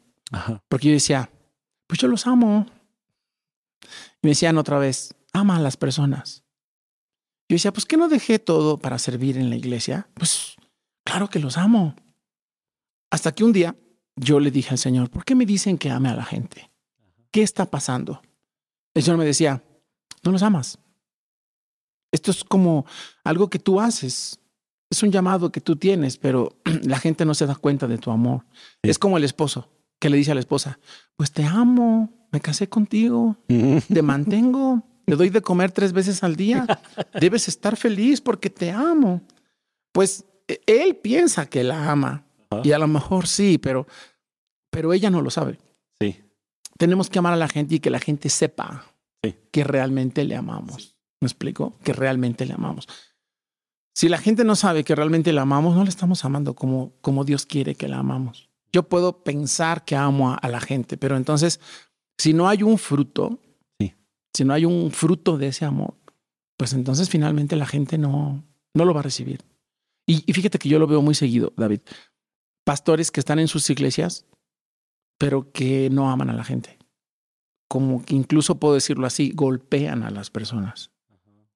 porque 0.67 0.88
yo 0.88 0.93
decía, 0.93 1.32
pues 1.88 1.99
yo 1.99 2.08
los 2.08 2.28
amo. 2.28 2.65
Y 3.82 3.88
me 4.23 4.30
decían 4.30 4.58
otra 4.58 4.80
vez, 4.80 5.15
ama 5.32 5.58
a 5.58 5.62
las 5.62 5.78
personas. 5.78 6.43
Yo 7.49 7.56
decía, 7.56 7.73
pues 7.73 7.86
que 7.86 7.97
no 7.97 8.10
dejé 8.10 8.39
todo 8.39 8.80
para 8.80 8.97
servir 8.97 9.38
en 9.38 9.49
la 9.49 9.56
iglesia. 9.56 10.08
Pues 10.13 10.56
claro 11.04 11.30
que 11.30 11.39
los 11.39 11.58
amo. 11.58 11.95
Hasta 13.12 13.34
que 13.34 13.43
un 13.43 13.54
día 13.54 13.76
yo 14.15 14.39
le 14.39 14.52
dije 14.52 14.71
al 14.71 14.78
Señor, 14.78 15.10
¿por 15.10 15.26
qué 15.26 15.36
me 15.36 15.45
dicen 15.45 15.78
que 15.78 15.89
ame 15.89 16.10
a 16.10 16.15
la 16.15 16.26
gente? 16.26 16.71
¿Qué 17.32 17.43
está 17.43 17.69
pasando? 17.69 18.21
El 18.93 19.04
Señor 19.04 19.17
me 19.17 19.26
decía, 19.26 19.63
no 20.23 20.32
los 20.32 20.43
amas. 20.43 20.80
Esto 22.12 22.32
es 22.32 22.43
como 22.43 22.86
algo 23.23 23.49
que 23.49 23.60
tú 23.60 23.80
haces. 23.80 24.39
Es 24.93 25.01
un 25.01 25.12
llamado 25.12 25.51
que 25.51 25.60
tú 25.60 25.75
tienes, 25.75 26.17
pero 26.17 26.56
la 26.84 26.99
gente 26.99 27.25
no 27.25 27.34
se 27.34 27.47
da 27.47 27.56
cuenta 27.56 27.88
de 27.88 27.97
tu 27.97 28.12
amor. 28.12 28.45
Es 28.84 28.99
como 28.99 29.17
el 29.17 29.23
esposo 29.23 29.71
que 29.97 30.08
le 30.08 30.17
dice 30.17 30.34
a 30.34 30.36
la 30.36 30.39
esposa, 30.39 30.77
pues 31.15 31.32
te 31.32 31.45
amo, 31.45 32.27
me 32.32 32.39
casé 32.39 32.69
contigo, 32.69 33.38
te 33.47 34.01
mantengo, 34.03 34.84
te 35.08 35.15
doy 35.15 35.29
de 35.29 35.41
comer 35.41 35.71
tres 35.71 35.93
veces 35.93 36.21
al 36.21 36.36
día, 36.36 36.67
debes 37.19 37.47
estar 37.47 37.75
feliz 37.75 38.21
porque 38.21 38.51
te 38.51 38.69
amo. 38.69 39.23
Pues 39.91 40.25
e, 40.47 40.62
él 40.67 40.95
piensa 40.97 41.47
que 41.47 41.63
la 41.63 41.89
ama 41.89 42.27
y 42.63 42.71
a 42.73 42.77
lo 42.77 42.88
mejor 42.88 43.25
sí, 43.25 43.58
pero, 43.58 43.88
pero 44.69 44.93
ella 44.93 45.10
no 45.10 45.23
lo 45.23 45.32
sabe. 45.32 45.58
Sí. 45.99 46.19
Tenemos 46.77 47.10
que 47.10 47.17
amar 47.17 47.34
a 47.34 47.38
la 47.38 47.47
gente 47.47 47.73
y 47.75 47.79
que 47.79 47.89
la 47.89 47.99
gente 47.99 48.29
sepa 48.29 48.93
que 49.49 49.63
realmente 49.63 50.23
le 50.23 50.36
amamos. 50.36 50.97
¿Me 51.19 51.25
explico? 51.25 51.79
Que 51.84 51.93
realmente 51.93 52.45
le 52.45 52.53
amamos. 52.53 52.88
Si 53.93 54.10
la 54.10 54.17
gente 54.17 54.43
no 54.43 54.56
sabe 54.56 54.84
que 54.84 54.95
realmente 54.95 55.32
la 55.34 55.43
amamos, 55.43 55.75
no 55.75 55.84
le 55.84 55.89
estamos 55.89 56.25
amando 56.25 56.56
como, 56.56 56.93
como 57.01 57.25
Dios 57.25 57.45
quiere 57.45 57.75
que 57.75 57.88
la 57.88 57.99
amamos. 57.99 58.49
Yo 58.71 58.84
puedo 58.84 59.23
pensar 59.23 59.86
que 59.86 59.95
amo 59.95 60.34
a, 60.34 60.47
la 60.49 60.60
gente, 60.60 60.97
pero 60.97 61.15
entonces, 61.15 61.60
si 62.17 62.34
no 62.34 62.47
hay 62.47 62.63
un 62.63 62.77
fruto, 62.77 63.39
si 64.34 64.45
no 64.45 64.53
hay 64.53 64.65
un 64.65 64.91
fruto 64.91 65.38
de 65.38 65.47
ese 65.47 65.65
amor, 65.65 65.93
pues 66.58 66.73
entonces 66.73 67.08
finalmente 67.10 67.56
la 67.56 67.67
gente 67.67 67.99
no, 67.99 68.43
no 68.73 68.86
lo 68.86 68.93
va 68.95 69.01
a 69.01 69.03
recibir. 69.03 69.41
Y, 70.08 70.23
y 70.25 70.34
fíjate 70.34 70.58
que 70.58 70.69
yo 70.69 70.79
lo 70.79 70.88
veo 70.88 71.03
muy 71.03 71.13
seguido, 71.13 71.53
David. 71.56 71.82
Pastores 72.65 73.12
que 73.12 73.19
están 73.19 73.38
en 73.38 73.47
sus 73.47 73.69
iglesias, 73.69 74.25
pero 75.19 75.51
que 75.51 75.89
no 75.91 76.10
aman 76.10 76.32
a 76.32 76.34
la 76.34 76.43
gente. 76.43 76.79
Como 77.67 78.03
que 78.03 78.15
incluso 78.15 78.60
puedo 78.60 78.73
decirlo 78.73 79.06
así, 79.06 79.32
golpean 79.36 80.01
a 80.01 80.10
las 80.10 80.32
personas 80.32 80.93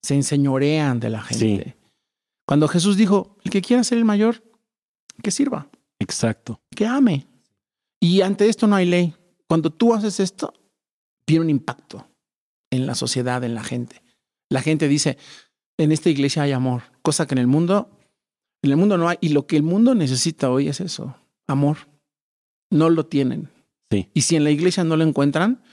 se 0.02 0.16
enseñorean 0.16 1.00
de 1.00 1.10
la 1.10 1.22
gente. 1.22 1.76
Cuando 2.48 2.68
Jesús 2.68 2.96
dijo, 2.96 3.36
el 3.44 3.52
que 3.52 3.62
quiera 3.62 3.84
ser 3.84 3.98
el 3.98 4.06
mayor, 4.06 4.42
que 5.22 5.32
sirva. 5.32 5.70
Exacto. 6.00 6.62
Que 6.76 6.86
ame. 6.86 7.28
Y 8.00 8.22
ante 8.22 8.48
esto 8.48 8.68
no 8.68 8.76
hay 8.76 8.86
ley. 8.86 9.16
Cuando 9.48 9.70
tú 9.70 9.94
haces 9.94 10.20
esto, 10.20 10.54
tiene 11.26 11.44
un 11.44 11.50
impacto 11.50 12.08
en 12.72 12.86
la 12.86 12.96
sociedad, 12.96 13.44
en 13.44 13.54
la 13.54 13.64
gente. 13.64 14.02
La 14.50 14.62
gente 14.62 14.88
dice, 14.88 15.18
en 15.78 15.92
esta 15.92 16.10
iglesia 16.10 16.44
hay 16.44 16.54
amor, 16.54 16.84
cosa 17.02 17.28
que 17.28 17.36
en 17.36 17.40
el 17.40 17.48
mundo, 17.48 17.90
en 18.62 18.72
el 18.72 18.78
mundo 18.78 18.98
no 18.98 19.10
hay. 19.10 19.18
Y 19.20 19.30
lo 19.30 19.46
que 19.46 19.58
el 19.58 19.64
mundo 19.64 19.94
necesita 19.94 20.50
hoy 20.50 20.70
es 20.70 20.80
eso, 20.80 21.18
amor. 21.48 21.90
No 22.72 22.90
lo 22.90 23.06
tienen. 23.06 23.50
Sí. 23.92 24.10
Y 24.14 24.22
si 24.22 24.36
en 24.36 24.44
la 24.44 24.52
iglesia 24.52 24.84
no 24.84 24.96
lo 24.96 25.04
encuentran, 25.04 25.64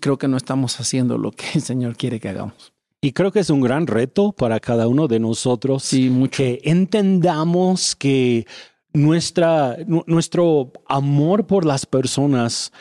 creo 0.00 0.18
que 0.18 0.28
no 0.28 0.36
estamos 0.36 0.80
haciendo 0.80 1.18
lo 1.18 1.30
que 1.32 1.46
el 1.54 1.62
Señor 1.62 1.96
quiere 1.96 2.20
que 2.20 2.30
hagamos. 2.30 2.72
Y 3.00 3.12
creo 3.12 3.30
que 3.30 3.40
es 3.40 3.50
un 3.50 3.60
gran 3.60 3.86
reto 3.86 4.32
para 4.32 4.58
cada 4.58 4.88
uno 4.88 5.06
de 5.06 5.20
nosotros 5.20 5.82
sí, 5.82 6.10
que 6.30 6.60
entendamos 6.64 7.94
que 7.94 8.46
nuestra, 8.92 9.76
nuestro 10.06 10.72
amor 10.88 11.46
por 11.46 11.64
las 11.64 11.86
personas 11.86 12.72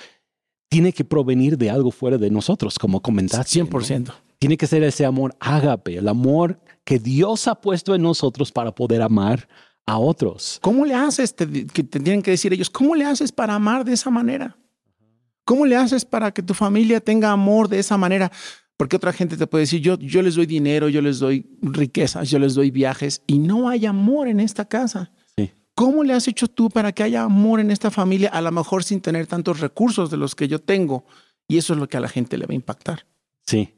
tiene 0.69 0.93
que 0.93 1.04
provenir 1.04 1.58
de 1.58 1.69
algo 1.69 1.91
fuera 1.91 2.17
de 2.17 2.30
nosotros, 2.30 2.80
como 2.80 3.01
comentaste. 3.01 3.62
100%. 3.62 4.13
Tiene 4.39 4.58
que 4.58 4.67
ser 4.67 4.84
ese 4.84 5.06
amor 5.06 5.36
ágape, 5.39 5.97
el 5.97 6.08
amor 6.08 6.60
que 6.84 6.99
Dios 6.99 7.47
ha 7.47 7.56
puesto 7.56 7.95
en 7.95 8.01
nosotros 8.01 8.51
para 8.51 8.73
poder 8.73 9.01
amar 9.01 9.47
a 9.86 9.97
otros. 9.97 10.60
¿Cómo 10.62 10.86
le 10.86 10.93
haces? 10.93 11.34
que 11.34 11.84
te 11.84 11.99
tienen 11.99 12.21
que 12.21 12.32
decir 12.32 12.54
ellos, 12.54 12.69
¿cómo 12.69 12.95
le 12.95 13.06
haces 13.06 13.32
para 13.32 13.56
amar 13.56 13.86
de 13.86 13.93
esa 13.93 14.10
manera? 14.10 14.58
¿Cómo 15.43 15.65
le 15.65 15.75
haces 15.75 16.06
para 16.06 16.34
que 16.34 16.41
tu 16.41 16.54
familia 16.54 16.99
tenga 16.99 17.32
amor 17.32 17.69
de 17.69 17.80
esa 17.80 17.97
manera? 17.97 18.32
Porque 18.78 18.98
otra 18.98 19.14
gente 19.14 19.38
te 19.38 19.48
puede 19.48 19.64
decir, 19.64 19.82
yo, 19.82 19.98
yo 19.98 20.22
les 20.22 20.36
doy 20.36 20.46
dinero, 20.46 20.90
yo 20.90 21.02
les 21.02 21.20
doy 21.20 21.46
riquezas, 21.62 22.30
yo 22.30 22.40
les 22.40 22.56
doy 22.56 22.72
viajes 22.72 23.22
y 23.26 23.40
no 23.40 23.70
hay 23.70 23.86
amor 23.86 24.28
en 24.28 24.40
esta 24.40 24.66
casa. 24.66 25.12
Sí. 25.38 25.52
¿Cómo 25.76 26.04
le 26.04 26.14
has 26.14 26.28
hecho 26.28 26.48
tú 26.48 26.70
para 26.70 26.92
que 26.92 27.04
haya 27.04 27.24
amor 27.24 27.60
en 27.60 27.72
esta 27.72 27.90
familia, 27.90 28.30
a 28.30 28.42
lo 28.42 28.52
mejor 28.52 28.84
sin 28.84 29.00
tener 29.00 29.28
tantos 29.28 29.62
recursos 29.62 30.12
de 30.12 30.18
los 30.18 30.36
que 30.36 30.48
yo 30.48 30.60
tengo? 30.60 31.06
Y 31.48 31.58
eso 31.58 31.74
es 31.74 31.80
lo 31.80 31.88
que 31.88 31.98
a 31.98 32.02
la 32.02 32.10
gente 32.10 32.38
le 32.38 32.46
va 32.46 32.52
a 32.52 32.56
impactar. 32.56 33.06
Sí, 33.46 33.76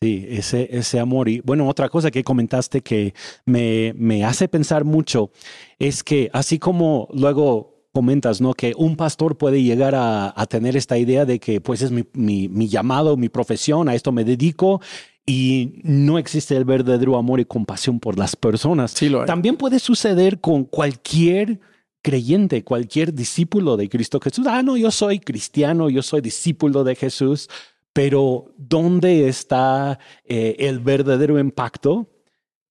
sí, 0.00 0.26
ese, 0.28 0.68
ese 0.70 1.00
amor. 1.00 1.28
Y 1.28 1.40
bueno, 1.40 1.68
otra 1.68 1.88
cosa 1.88 2.10
que 2.10 2.22
comentaste 2.22 2.82
que 2.82 3.14
me, 3.46 3.94
me 3.96 4.24
hace 4.24 4.48
pensar 4.48 4.84
mucho 4.84 5.32
es 5.78 6.04
que 6.04 6.30
así 6.32 6.58
como 6.58 7.08
luego 7.12 7.73
comentas, 7.94 8.40
¿no? 8.40 8.52
Que 8.52 8.74
un 8.76 8.96
pastor 8.96 9.38
puede 9.38 9.62
llegar 9.62 9.94
a, 9.96 10.46
tener 10.50 10.76
esta 10.76 10.98
idea 10.98 11.24
de 11.24 11.38
que 11.38 11.60
pues 11.60 11.80
es 11.80 11.90
mi, 11.90 12.04
mi, 12.12 12.68
llamado, 12.68 13.16
mi 13.16 13.28
profesión, 13.28 13.88
a 13.88 13.94
esto 13.94 14.12
me 14.12 14.24
dedico 14.24 14.80
y 15.24 15.80
no 15.84 16.18
existe 16.18 16.56
el 16.56 16.64
verdadero 16.64 17.16
amor 17.16 17.40
y 17.40 17.44
compasión 17.44 18.00
por 18.00 18.18
las 18.18 18.36
personas. 18.36 18.90
Sí, 18.90 19.08
lo 19.08 19.24
También 19.24 19.56
puede 19.56 19.78
suceder 19.78 20.40
con 20.40 20.64
cualquier 20.64 21.60
creyente, 22.02 22.64
cualquier 22.64 23.14
discípulo 23.14 23.76
de 23.76 23.88
Cristo 23.88 24.20
Jesús. 24.20 24.46
Ah, 24.46 24.62
no, 24.62 24.76
yo 24.76 24.90
soy 24.90 25.20
cristiano, 25.20 25.88
yo 25.88 26.02
soy 26.02 26.20
discípulo 26.20 26.84
de 26.84 26.96
Jesús, 26.96 27.48
pero 27.92 28.52
¿dónde 28.58 29.28
está 29.28 29.98
eh, 30.24 30.56
el 30.58 30.80
verdadero 30.80 31.38
impacto 31.38 32.08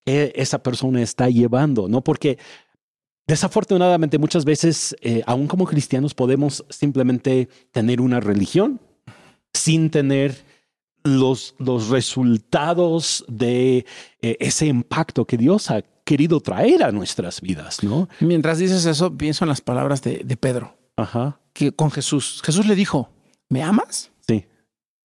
que 0.06 0.34
esa 0.36 0.62
persona 0.62 1.02
está 1.02 1.30
llevando? 1.30 1.88
¿No? 1.88 2.04
Porque 2.04 2.38
Desafortunadamente, 3.28 4.18
muchas 4.18 4.44
veces, 4.44 4.96
eh, 5.02 5.24
aún 5.26 5.48
como 5.48 5.66
cristianos, 5.66 6.14
podemos 6.14 6.66
simplemente 6.70 7.48
tener 7.72 8.02
una 8.02 8.20
religión 8.20 8.82
sin 9.54 9.90
tener 9.90 10.44
los, 11.04 11.56
los 11.58 11.90
resultados 11.90 13.24
de 13.28 13.86
eh, 14.22 14.38
ese 14.40 14.68
impacto 14.68 15.26
que 15.26 15.38
Dios 15.38 15.72
ha 15.72 15.82
querido 16.04 16.42
traer 16.42 16.84
a 16.84 16.92
nuestras 16.92 17.40
vidas, 17.40 17.84
¿no? 17.84 18.10
Mientras 18.20 18.58
dices 18.58 18.86
eso, 18.86 19.16
pienso 19.16 19.46
en 19.46 19.50
las 19.50 19.62
palabras 19.62 20.02
de, 20.02 20.18
de 20.24 20.38
Pedro, 20.38 20.78
Ajá. 20.98 21.40
que 21.54 21.72
con 21.72 21.92
Jesús, 21.92 22.42
Jesús 22.44 22.68
le 22.68 22.76
dijo, 22.76 23.10
¿me 23.50 23.64
amas? 23.64 24.12
Sí. 24.28 24.46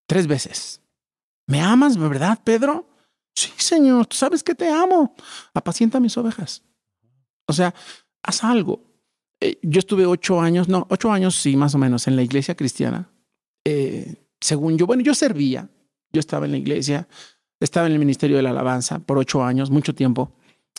Tres 0.08 0.26
veces. 0.26 0.82
¿Me 1.46 1.62
amas, 1.62 1.98
verdad, 1.98 2.40
Pedro? 2.44 2.90
Sí, 3.36 3.52
Señor, 3.58 4.08
tú 4.08 4.18
sabes 4.18 4.44
que 4.44 4.56
te 4.56 4.70
amo. 4.70 5.16
Apacienta 5.54 6.00
mis 6.00 6.18
ovejas. 6.18 6.64
O 7.46 7.54
sea, 7.54 7.74
haz 8.24 8.44
algo. 8.44 8.84
Eh, 9.40 9.60
yo 9.62 9.80
estuve 9.80 10.06
ocho 10.06 10.42
años, 10.42 10.68
no, 10.68 10.88
ocho 10.90 11.12
años, 11.12 11.36
sí, 11.36 11.56
más 11.56 11.76
o 11.76 11.78
menos, 11.78 12.08
en 12.08 12.16
la 12.16 12.24
iglesia 12.24 12.56
cristiana. 12.56 13.10
Eh, 13.66 14.16
según 14.40 14.78
yo, 14.78 14.86
bueno, 14.86 15.04
yo 15.04 15.14
servía, 15.14 15.70
yo 16.12 16.20
estaba 16.20 16.46
en 16.46 16.52
la 16.52 16.58
iglesia, 16.58 17.08
estaba 17.60 17.88
en 17.88 17.94
el 17.94 18.00
Ministerio 18.00 18.38
de 18.38 18.44
la 18.44 18.52
Alabanza 18.52 19.00
por 19.00 19.18
ocho 19.18 19.44
años, 19.44 19.70
mucho 19.70 19.94
tiempo. 19.94 20.32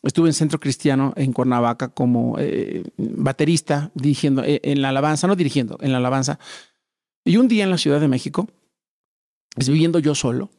Estuve 0.03 0.29
en 0.29 0.35
Centro 0.35 0.61
Cristiano 0.61 1.12
en 1.16 1.33
Cuernavaca 1.33 1.88
como 1.88 2.37
eh, 2.38 2.85
baterista, 2.96 3.90
dirigiendo 3.94 4.42
en 4.46 4.81
la 4.81 4.90
alabanza, 4.90 5.27
no 5.27 5.35
dirigiendo, 5.35 5.77
en 5.81 5.90
la 5.90 5.98
alabanza. 5.98 6.38
Y 7.24 7.37
un 7.37 7.48
día 7.48 7.64
en 7.64 7.70
la 7.70 7.79
Ciudad 7.79 8.01
de 8.01 8.07
México, 8.07 8.48
viviendo 9.57 9.98
yo 9.98 10.14
solo, 10.14 10.51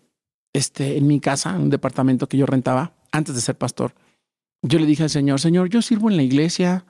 este, 0.54 0.98
en 0.98 1.08
mi 1.08 1.20
casa, 1.20 1.56
en 1.56 1.62
un 1.62 1.70
departamento 1.70 2.28
que 2.28 2.38
yo 2.38 2.46
rentaba 2.46 2.94
antes 3.12 3.36
de 3.36 3.42
ser 3.42 3.58
pastor, 3.58 3.94
yo 4.62 4.80
le 4.80 4.86
dije 4.86 5.04
al 5.04 5.10
Señor, 5.10 5.40
Señor, 5.40 5.70
yo 5.70 5.82
sirvo 5.82 6.10
en 6.10 6.18
la 6.18 6.24
iglesia, 6.24 6.86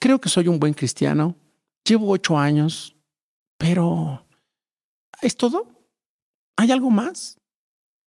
creo 0.00 0.20
que 0.20 0.28
soy 0.28 0.48
un 0.48 0.58
buen 0.58 0.74
cristiano, 0.74 1.36
llevo 1.84 2.10
ocho 2.10 2.38
años, 2.38 2.96
pero 3.58 4.26
¿es 5.20 5.36
todo? 5.36 5.68
¿Hay 6.56 6.70
algo 6.70 6.90
más? 6.90 7.38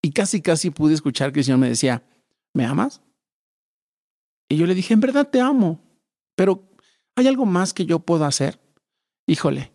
Y 0.02 0.12
casi, 0.12 0.42
casi 0.42 0.70
pude 0.70 0.94
escuchar 0.94 1.32
que 1.32 1.40
el 1.40 1.46
Señor 1.46 1.60
me 1.60 1.70
decía, 1.70 2.04
¿me 2.54 2.66
amas? 2.66 3.02
Y 4.50 4.58
yo 4.58 4.66
le 4.66 4.76
dije, 4.76 4.94
en 4.94 5.00
verdad 5.00 5.28
te 5.30 5.42
amo, 5.42 5.80
pero 6.36 6.64
¿hay 7.16 7.28
algo 7.28 7.46
más 7.46 7.74
que 7.74 7.86
yo 7.86 8.00
puedo 8.00 8.26
hacer? 8.26 8.60
Híjole. 9.28 9.72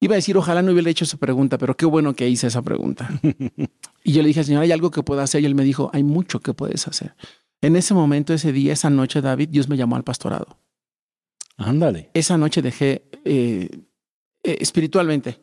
Iba 0.00 0.14
a 0.14 0.16
decir, 0.16 0.36
ojalá 0.36 0.60
no 0.62 0.72
hubiera 0.72 0.90
hecho 0.90 1.04
esa 1.04 1.16
pregunta, 1.16 1.56
pero 1.56 1.76
qué 1.76 1.86
bueno 1.86 2.14
que 2.14 2.28
hice 2.28 2.46
esa 2.46 2.62
pregunta. 2.62 3.08
y 4.04 4.12
yo 4.12 4.22
le 4.22 4.28
dije, 4.28 4.44
Señor, 4.44 4.62
¿hay 4.62 4.72
algo 4.72 4.90
que 4.90 5.02
puedo 5.02 5.20
hacer? 5.20 5.42
Y 5.42 5.46
él 5.46 5.54
me 5.54 5.64
dijo, 5.64 5.90
hay 5.92 6.02
mucho 6.02 6.40
que 6.40 6.52
puedes 6.52 6.86
hacer. 6.88 7.14
En 7.64 7.76
ese 7.76 7.94
momento, 7.94 8.34
ese 8.34 8.52
día, 8.52 8.74
esa 8.74 8.90
noche, 8.90 9.22
David, 9.22 9.48
Dios 9.48 9.70
me 9.70 9.78
llamó 9.78 9.96
al 9.96 10.04
pastorado. 10.04 10.58
Ándale. 11.56 12.10
Esa 12.12 12.36
noche 12.36 12.60
dejé, 12.60 13.08
eh, 13.24 13.70
eh, 14.42 14.56
espiritualmente, 14.60 15.40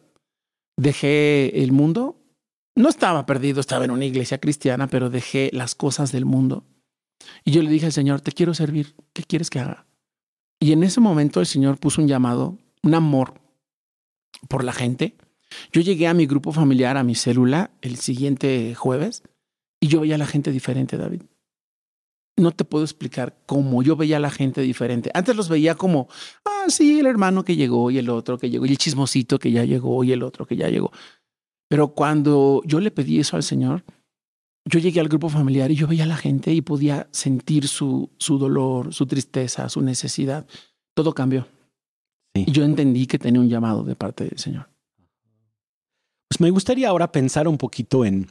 dejé 0.78 1.64
el 1.64 1.72
mundo. 1.72 2.22
No 2.76 2.90
estaba 2.90 3.26
perdido, 3.26 3.60
estaba 3.60 3.86
en 3.86 3.92
una 3.92 4.06
iglesia 4.06 4.38
cristiana, 4.38 4.86
pero 4.86 5.10
dejé 5.10 5.50
las 5.52 5.74
cosas 5.74 6.12
del 6.12 6.26
mundo. 6.26 6.68
Y 7.44 7.54
yo 7.54 7.64
le 7.64 7.72
dije 7.72 7.88
al 7.88 7.92
Señor, 7.92 8.22
te 8.22 8.34
quiero 8.34 8.54
servir, 8.54 8.96
¿qué 9.14 9.24
quieres 9.24 9.50
que 9.50 9.58
haga? 9.58 9.88
Y 10.60 10.74
en 10.74 10.84
ese 10.84 11.02
momento 11.02 11.40
el 11.40 11.48
Señor 11.48 11.80
puso 11.80 12.04
un 12.04 12.08
llamado, 12.08 12.60
un 12.84 12.94
amor 12.94 13.42
por 14.48 14.64
la 14.64 14.74
gente. 14.74 15.18
Yo 15.74 15.82
llegué 15.82 16.06
a 16.06 16.14
mi 16.14 16.28
grupo 16.28 16.52
familiar, 16.52 16.98
a 16.98 17.04
mi 17.04 17.16
célula, 17.16 17.72
el 17.82 17.98
siguiente 17.98 18.76
jueves, 18.76 19.24
y 19.80 19.88
yo 19.88 20.02
veía 20.02 20.16
a 20.16 20.20
la 20.20 20.28
gente 20.28 20.52
diferente, 20.52 20.98
David. 20.98 21.24
No 22.42 22.52
te 22.52 22.66
puedo 22.66 22.84
explicar 22.84 23.38
cómo 23.46 23.84
yo 23.84 23.96
veía 23.96 24.18
a 24.18 24.20
la 24.20 24.32
gente 24.32 24.62
diferente. 24.62 25.12
Antes 25.14 25.36
los 25.36 25.48
veía 25.48 25.76
como, 25.76 26.08
ah, 26.44 26.66
sí, 26.70 27.00
el 27.00 27.06
hermano 27.06 27.46
que 27.46 27.56
llegó 27.56 27.92
y 27.92 28.00
el 28.00 28.10
otro 28.10 28.38
que 28.38 28.50
llegó, 28.50 28.66
y 28.66 28.72
el 28.72 28.78
chismosito 28.78 29.38
que 29.38 29.52
ya 29.52 29.64
llegó 29.64 30.04
y 30.04 30.12
el 30.12 30.24
otro 30.24 30.48
que 30.48 30.56
ya 30.56 30.68
llegó. 30.68 30.92
Pero 31.70 31.90
cuando 31.90 32.64
yo 32.66 32.80
le 32.80 32.90
pedí 32.90 33.20
eso 33.20 33.38
al 33.38 33.44
Señor, 33.44 33.84
yo 34.66 34.80
llegué 34.80 35.00
al 35.00 35.08
grupo 35.08 35.30
familiar 35.30 35.72
y 35.72 35.76
yo 35.76 35.88
veía 35.88 36.04
a 36.04 36.08
la 36.08 36.18
gente 36.18 36.52
y 36.52 36.62
podía 36.62 37.08
sentir 37.12 37.68
su, 37.68 38.10
su 38.18 38.38
dolor, 38.38 38.94
su 38.94 39.06
tristeza, 39.06 39.70
su 39.70 39.82
necesidad. 39.82 40.48
Todo 40.96 41.14
cambió. 41.14 41.48
Sí. 42.36 42.46
Y 42.48 42.52
yo 42.52 42.64
entendí 42.64 43.06
que 43.06 43.20
tenía 43.20 43.40
un 43.40 43.50
llamado 43.50 43.84
de 43.84 43.96
parte 43.96 44.26
del 44.26 44.40
Señor. 44.40 44.68
Pues 46.28 46.40
me 46.40 46.50
gustaría 46.50 46.90
ahora 46.90 47.12
pensar 47.12 47.48
un 47.48 47.58
poquito 47.58 48.04
en, 48.04 48.28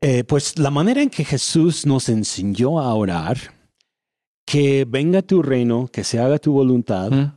eh, 0.00 0.24
pues 0.24 0.58
la 0.58 0.70
manera 0.70 1.02
en 1.02 1.10
que 1.10 1.24
Jesús 1.24 1.86
nos 1.86 2.08
enseñó 2.08 2.80
a 2.80 2.94
orar, 2.94 3.38
que 4.46 4.84
venga 4.88 5.22
tu 5.22 5.42
reino, 5.42 5.88
que 5.88 6.04
se 6.04 6.18
haga 6.18 6.38
tu 6.38 6.52
voluntad, 6.52 7.10
¿Mm? 7.10 7.32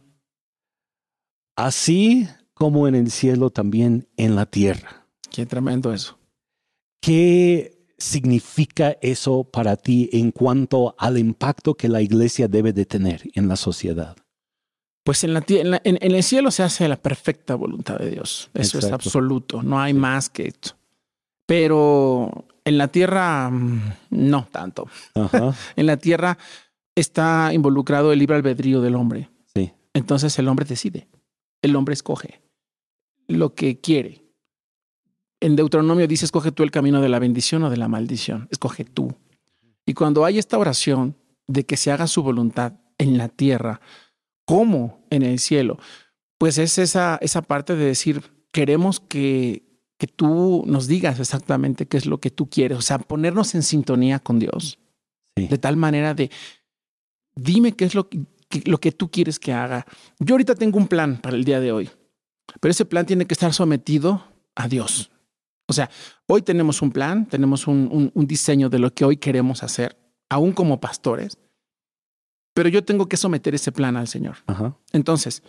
así 1.56 2.28
como 2.54 2.88
en 2.88 2.96
el 2.96 3.12
cielo 3.12 3.50
también 3.50 4.08
en 4.18 4.36
la 4.36 4.46
tierra. 4.46 5.08
Qué 5.32 5.46
tremendo 5.46 5.94
eso. 5.94 6.18
¿Qué 7.02 7.86
significa 7.98 8.98
eso 9.02 9.44
para 9.44 9.76
ti 9.76 10.10
en 10.14 10.32
cuanto 10.32 10.96
al 10.98 11.18
impacto 11.18 11.74
que 11.76 11.88
la 11.90 12.02
iglesia 12.02 12.48
debe 12.48 12.74
de 12.74 12.86
tener 12.86 13.24
en 13.34 13.48
la 13.48 13.56
sociedad? 13.56 14.16
Pues 15.04 15.24
en, 15.24 15.34
la, 15.34 15.42
tie- 15.42 15.62
en, 15.62 15.72
la- 15.72 15.82
en- 15.84 15.98
en 16.00 16.12
el 16.14 16.24
cielo 16.24 16.52
se 16.52 16.62
hace 16.64 16.88
la 16.88 16.96
perfecta 17.02 17.56
voluntad 17.56 17.98
de 17.98 18.12
Dios. 18.12 18.50
Eso 18.54 18.78
es 18.78 18.86
absoluto. 18.92 19.64
No 19.64 19.80
hay 19.80 19.94
más 19.94 20.30
que 20.30 20.48
esto. 20.48 20.72
Pero 21.48 22.46
en 22.66 22.78
la 22.78 22.88
tierra, 22.88 23.50
mm, 23.50 23.94
no 24.12 24.48
tanto. 24.52 24.88
Ajá, 25.16 25.54
En 25.76 25.86
la 25.86 25.98
tierra 25.98 26.38
está 26.96 27.52
involucrado 27.54 28.12
el 28.12 28.20
libre 28.20 28.36
albedrío 28.36 28.82
del 28.82 28.96
hombre. 28.96 29.30
sí, 29.54 29.72
Entonces 29.94 30.38
el 30.40 30.48
hombre 30.48 30.66
decide. 30.66 31.08
El 31.62 31.76
hombre 31.76 31.94
escoge 31.94 32.42
lo 33.28 33.54
que 33.54 33.80
quiere. 33.80 34.22
En 35.40 35.56
Deuteronomio 35.56 36.08
dice, 36.08 36.26
escoge 36.26 36.52
tú 36.52 36.64
el 36.64 36.72
camino 36.72 37.02
de 37.02 37.10
la 37.10 37.20
bendición 37.20 37.64
o 37.64 37.70
de 37.70 37.78
la 37.78 37.88
maldición. 37.88 38.48
Escoge 38.52 38.84
tú. 38.84 39.16
Y 39.86 39.94
cuando 39.94 40.26
hay 40.26 40.38
esta 40.38 40.58
oración 40.58 41.16
de 41.48 41.66
que 41.66 41.78
se 41.78 41.92
haga 41.92 42.08
su 42.08 42.22
voluntad 42.22 42.74
en 42.98 43.18
la 43.18 43.30
tierra 43.30 43.82
como 44.46 45.06
en 45.10 45.24
el 45.24 45.40
cielo, 45.40 45.80
pues 46.38 46.58
es 46.58 46.78
esa, 46.78 47.18
esa 47.22 47.42
parte 47.42 47.76
de 47.76 47.86
decir, 47.86 48.22
queremos 48.52 49.00
que, 49.00 49.64
que 50.02 50.08
tú 50.08 50.64
nos 50.66 50.88
digas 50.88 51.20
exactamente 51.20 51.86
qué 51.86 51.96
es 51.98 52.08
lo 52.08 52.18
que 52.20 52.32
tú 52.32 52.50
quieres. 52.50 52.76
O 52.76 52.82
sea, 52.82 52.98
ponernos 52.98 53.54
en 53.54 53.62
sintonía 53.62 54.18
con 54.18 54.40
Dios. 54.40 54.80
Sí. 55.38 55.46
De 55.48 55.60
tal 55.60 55.78
manera 55.78 56.16
de, 56.16 56.32
dime 57.36 57.74
qué 57.74 57.86
es 57.86 57.94
lo 57.94 58.10
que, 58.10 58.26
que- 58.50 58.64
lo 58.66 58.80
que 58.80 58.92
tú 58.92 59.12
quieres 59.12 59.38
que 59.38 59.54
haga. 59.54 59.86
Yo 60.18 60.34
ahorita 60.34 60.56
tengo 60.56 60.80
un 60.80 60.88
plan 60.88 61.22
para 61.22 61.36
el 61.36 61.44
día 61.44 61.60
de 61.60 61.72
hoy, 61.72 61.88
pero 62.60 62.72
ese 62.72 62.84
plan 62.86 63.06
tiene 63.06 63.28
que 63.28 63.36
estar 63.36 63.54
sometido 63.54 64.24
a 64.56 64.68
Dios. 64.68 65.12
O 65.68 65.74
sea, 65.74 65.88
hoy 66.26 66.42
tenemos 66.42 66.82
un 66.82 66.92
plan, 66.92 67.28
tenemos 67.28 67.68
un, 67.68 67.88
un- 67.92 68.12
un 68.16 68.26
diseño 68.26 68.68
de 68.70 68.80
lo 68.80 68.92
que 68.96 69.06
hoy 69.06 69.18
queremos 69.18 69.62
hacer, 69.62 69.96
aún 70.30 70.52
como 70.52 70.80
pastores, 70.80 71.38
pero 72.56 72.70
yo 72.70 72.84
tengo 72.84 73.08
que 73.08 73.18
someter 73.18 73.54
ese 73.54 73.72
plan 73.72 73.96
al 73.98 74.08
Señor. 74.08 74.38
ajá, 74.48 74.76
Entonces, 74.94 75.44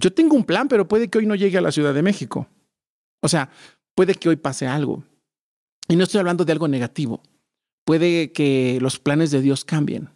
yo 0.00 0.12
tengo 0.12 0.36
un 0.36 0.44
plan, 0.44 0.68
pero 0.68 0.86
puede 0.86 1.08
que 1.08 1.18
hoy 1.18 1.26
no 1.26 1.34
llegue 1.34 1.58
a 1.58 1.60
la 1.60 1.72
Ciudad 1.72 1.92
de 1.92 2.02
México. 2.02 2.46
O 3.20 3.28
sea, 3.28 3.50
puede 3.94 4.14
que 4.14 4.28
hoy 4.28 4.36
pase 4.36 4.66
algo. 4.66 5.04
Y 5.88 5.96
no 5.96 6.04
estoy 6.04 6.20
hablando 6.20 6.44
de 6.44 6.52
algo 6.52 6.68
negativo. 6.68 7.22
Puede 7.84 8.32
que 8.32 8.78
los 8.80 8.98
planes 8.98 9.30
de 9.30 9.40
Dios 9.40 9.64
cambien. 9.64 10.10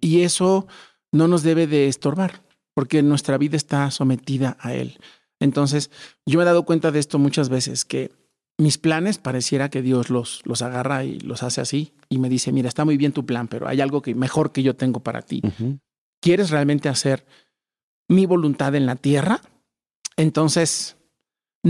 Y 0.00 0.22
eso 0.22 0.66
no 1.10 1.26
nos 1.26 1.42
debe 1.42 1.66
de 1.66 1.88
estorbar, 1.88 2.42
porque 2.74 3.02
nuestra 3.02 3.38
vida 3.38 3.56
está 3.56 3.90
sometida 3.90 4.56
a 4.60 4.74
Él. 4.74 4.98
Entonces, 5.40 5.90
yo 6.26 6.38
me 6.38 6.44
he 6.44 6.46
dado 6.46 6.64
cuenta 6.64 6.90
de 6.90 6.98
esto 6.98 7.18
muchas 7.18 7.48
veces, 7.48 7.84
que 7.84 8.12
mis 8.58 8.76
planes 8.78 9.18
pareciera 9.18 9.70
que 9.70 9.82
Dios 9.82 10.10
los, 10.10 10.42
los 10.44 10.62
agarra 10.62 11.04
y 11.04 11.20
los 11.20 11.42
hace 11.42 11.60
así 11.60 11.92
y 12.08 12.18
me 12.18 12.28
dice, 12.28 12.52
mira, 12.52 12.68
está 12.68 12.84
muy 12.84 12.96
bien 12.96 13.12
tu 13.12 13.24
plan, 13.24 13.46
pero 13.46 13.68
hay 13.68 13.80
algo 13.80 14.02
que 14.02 14.14
mejor 14.14 14.52
que 14.52 14.62
yo 14.62 14.74
tengo 14.74 15.00
para 15.00 15.22
ti. 15.22 15.42
¿Quieres 16.20 16.50
realmente 16.50 16.88
hacer 16.88 17.24
mi 18.08 18.26
voluntad 18.26 18.74
en 18.74 18.86
la 18.86 18.96
tierra? 18.96 19.40
Entonces, 20.16 20.97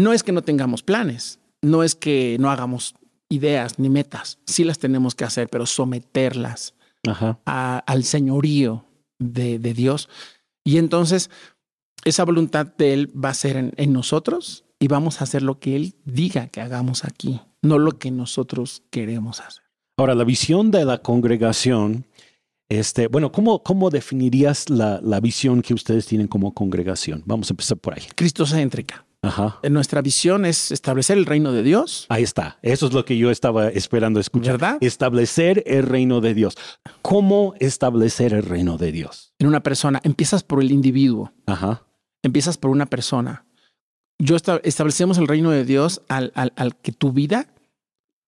no 0.02 0.12
es 0.12 0.22
que 0.22 0.32
no 0.32 0.42
tengamos 0.42 0.82
planes, 0.82 1.38
no 1.62 1.82
es 1.82 1.94
que 1.94 2.36
no 2.40 2.50
hagamos 2.50 2.94
ideas 3.28 3.78
ni 3.78 3.88
metas, 3.88 4.38
sí 4.46 4.64
las 4.64 4.78
tenemos 4.78 5.14
que 5.14 5.24
hacer, 5.24 5.48
pero 5.48 5.66
someterlas 5.66 6.74
ajá. 7.06 7.38
a- 7.46 7.78
al 7.86 8.04
señorío 8.04 8.84
de, 9.18 9.58
de 9.58 9.74
Dios. 9.74 10.08
Y 10.64 10.78
entonces, 10.78 11.30
esa 12.04 12.24
voluntad 12.24 12.66
de 12.78 12.92
Él 12.94 13.12
va 13.24 13.30
a 13.30 13.34
ser 13.34 13.56
en, 13.56 13.72
en 13.76 13.92
nosotros 13.92 14.64
y 14.78 14.88
vamos 14.88 15.20
a 15.20 15.24
hacer 15.24 15.42
lo 15.42 15.58
que 15.58 15.74
Él 15.76 15.94
diga 16.04 16.46
que 16.48 16.60
hagamos 16.60 17.04
aquí, 17.04 17.40
no 17.62 17.78
lo 17.78 17.98
que 17.98 18.10
nosotros 18.10 18.82
queremos 18.90 19.40
hacer. 19.40 19.62
Ahora, 19.98 20.14
la 20.14 20.24
visión 20.24 20.70
de 20.70 20.84
la 20.84 20.98
congregación, 20.98 22.06
este, 22.68 23.08
bueno, 23.08 23.32
¿cómo, 23.32 23.62
cómo 23.64 23.90
definirías 23.90 24.70
la, 24.70 25.00
la 25.02 25.18
visión 25.20 25.60
que 25.60 25.74
ustedes 25.74 26.06
tienen 26.06 26.28
como 26.28 26.54
congregación? 26.54 27.22
Vamos 27.26 27.50
a 27.50 27.52
empezar 27.54 27.78
por 27.78 27.94
ahí. 27.94 28.04
Cristocéntrica. 28.14 29.04
Ajá. 29.22 29.58
En 29.62 29.72
nuestra 29.72 30.00
visión 30.00 30.44
es 30.44 30.70
establecer 30.70 31.18
el 31.18 31.26
reino 31.26 31.52
de 31.52 31.62
Dios, 31.64 32.06
Ahí 32.08 32.22
está. 32.22 32.58
Eso 32.62 32.86
es 32.86 32.92
lo 32.92 33.04
que 33.04 33.18
yo 33.18 33.30
estaba 33.32 33.68
esperando 33.68 34.20
escuchar. 34.20 34.52
¿verdad? 34.52 34.78
Establecer 34.80 35.64
el 35.66 35.82
reino 35.84 36.20
de 36.20 36.34
Dios. 36.34 36.56
¿Cómo 37.02 37.54
establecer 37.58 38.32
el 38.32 38.42
reino 38.44 38.78
de 38.78 38.92
Dios? 38.92 39.32
en 39.40 39.48
una 39.48 39.60
persona. 39.62 40.00
Empiezas 40.04 40.42
por 40.44 40.62
el 40.62 40.70
individuo, 40.70 41.32
Ajá. 41.46 41.84
empiezas 42.22 42.56
por 42.58 42.70
una 42.70 42.86
persona. 42.86 43.44
Yo 44.20 44.36
esta- 44.36 44.60
establecemos 44.64 45.18
el 45.18 45.26
reino 45.28 45.50
de 45.50 45.64
Dios 45.64 46.02
al, 46.08 46.32
al- 46.34 46.52
al 46.56 46.76
que 46.76 46.92
tu 46.92 47.12
vida 47.12 47.48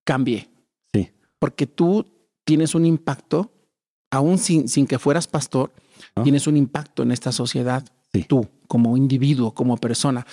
cambie. 0.04 0.48
Sí. 0.92 1.10
Porque 1.38 1.66
tú 1.66 2.06
tienes 2.44 2.74
un 2.74 2.84
impacto 2.86 3.52
aún 4.10 4.38
sin, 4.38 4.68
sin 4.68 4.86
que 4.86 4.98
fueras 4.98 5.28
pastor, 5.28 5.72
Ah. 6.16 6.22
tienes 6.24 6.46
un 6.48 6.56
impacto 6.56 7.02
en 7.04 7.12
esta 7.12 7.30
sociedad. 7.30 7.84
Sí. 8.12 8.24
Tú, 8.24 8.48
como 8.66 8.96
individuo, 8.96 9.52
como 9.54 9.76
persona. 9.76 10.26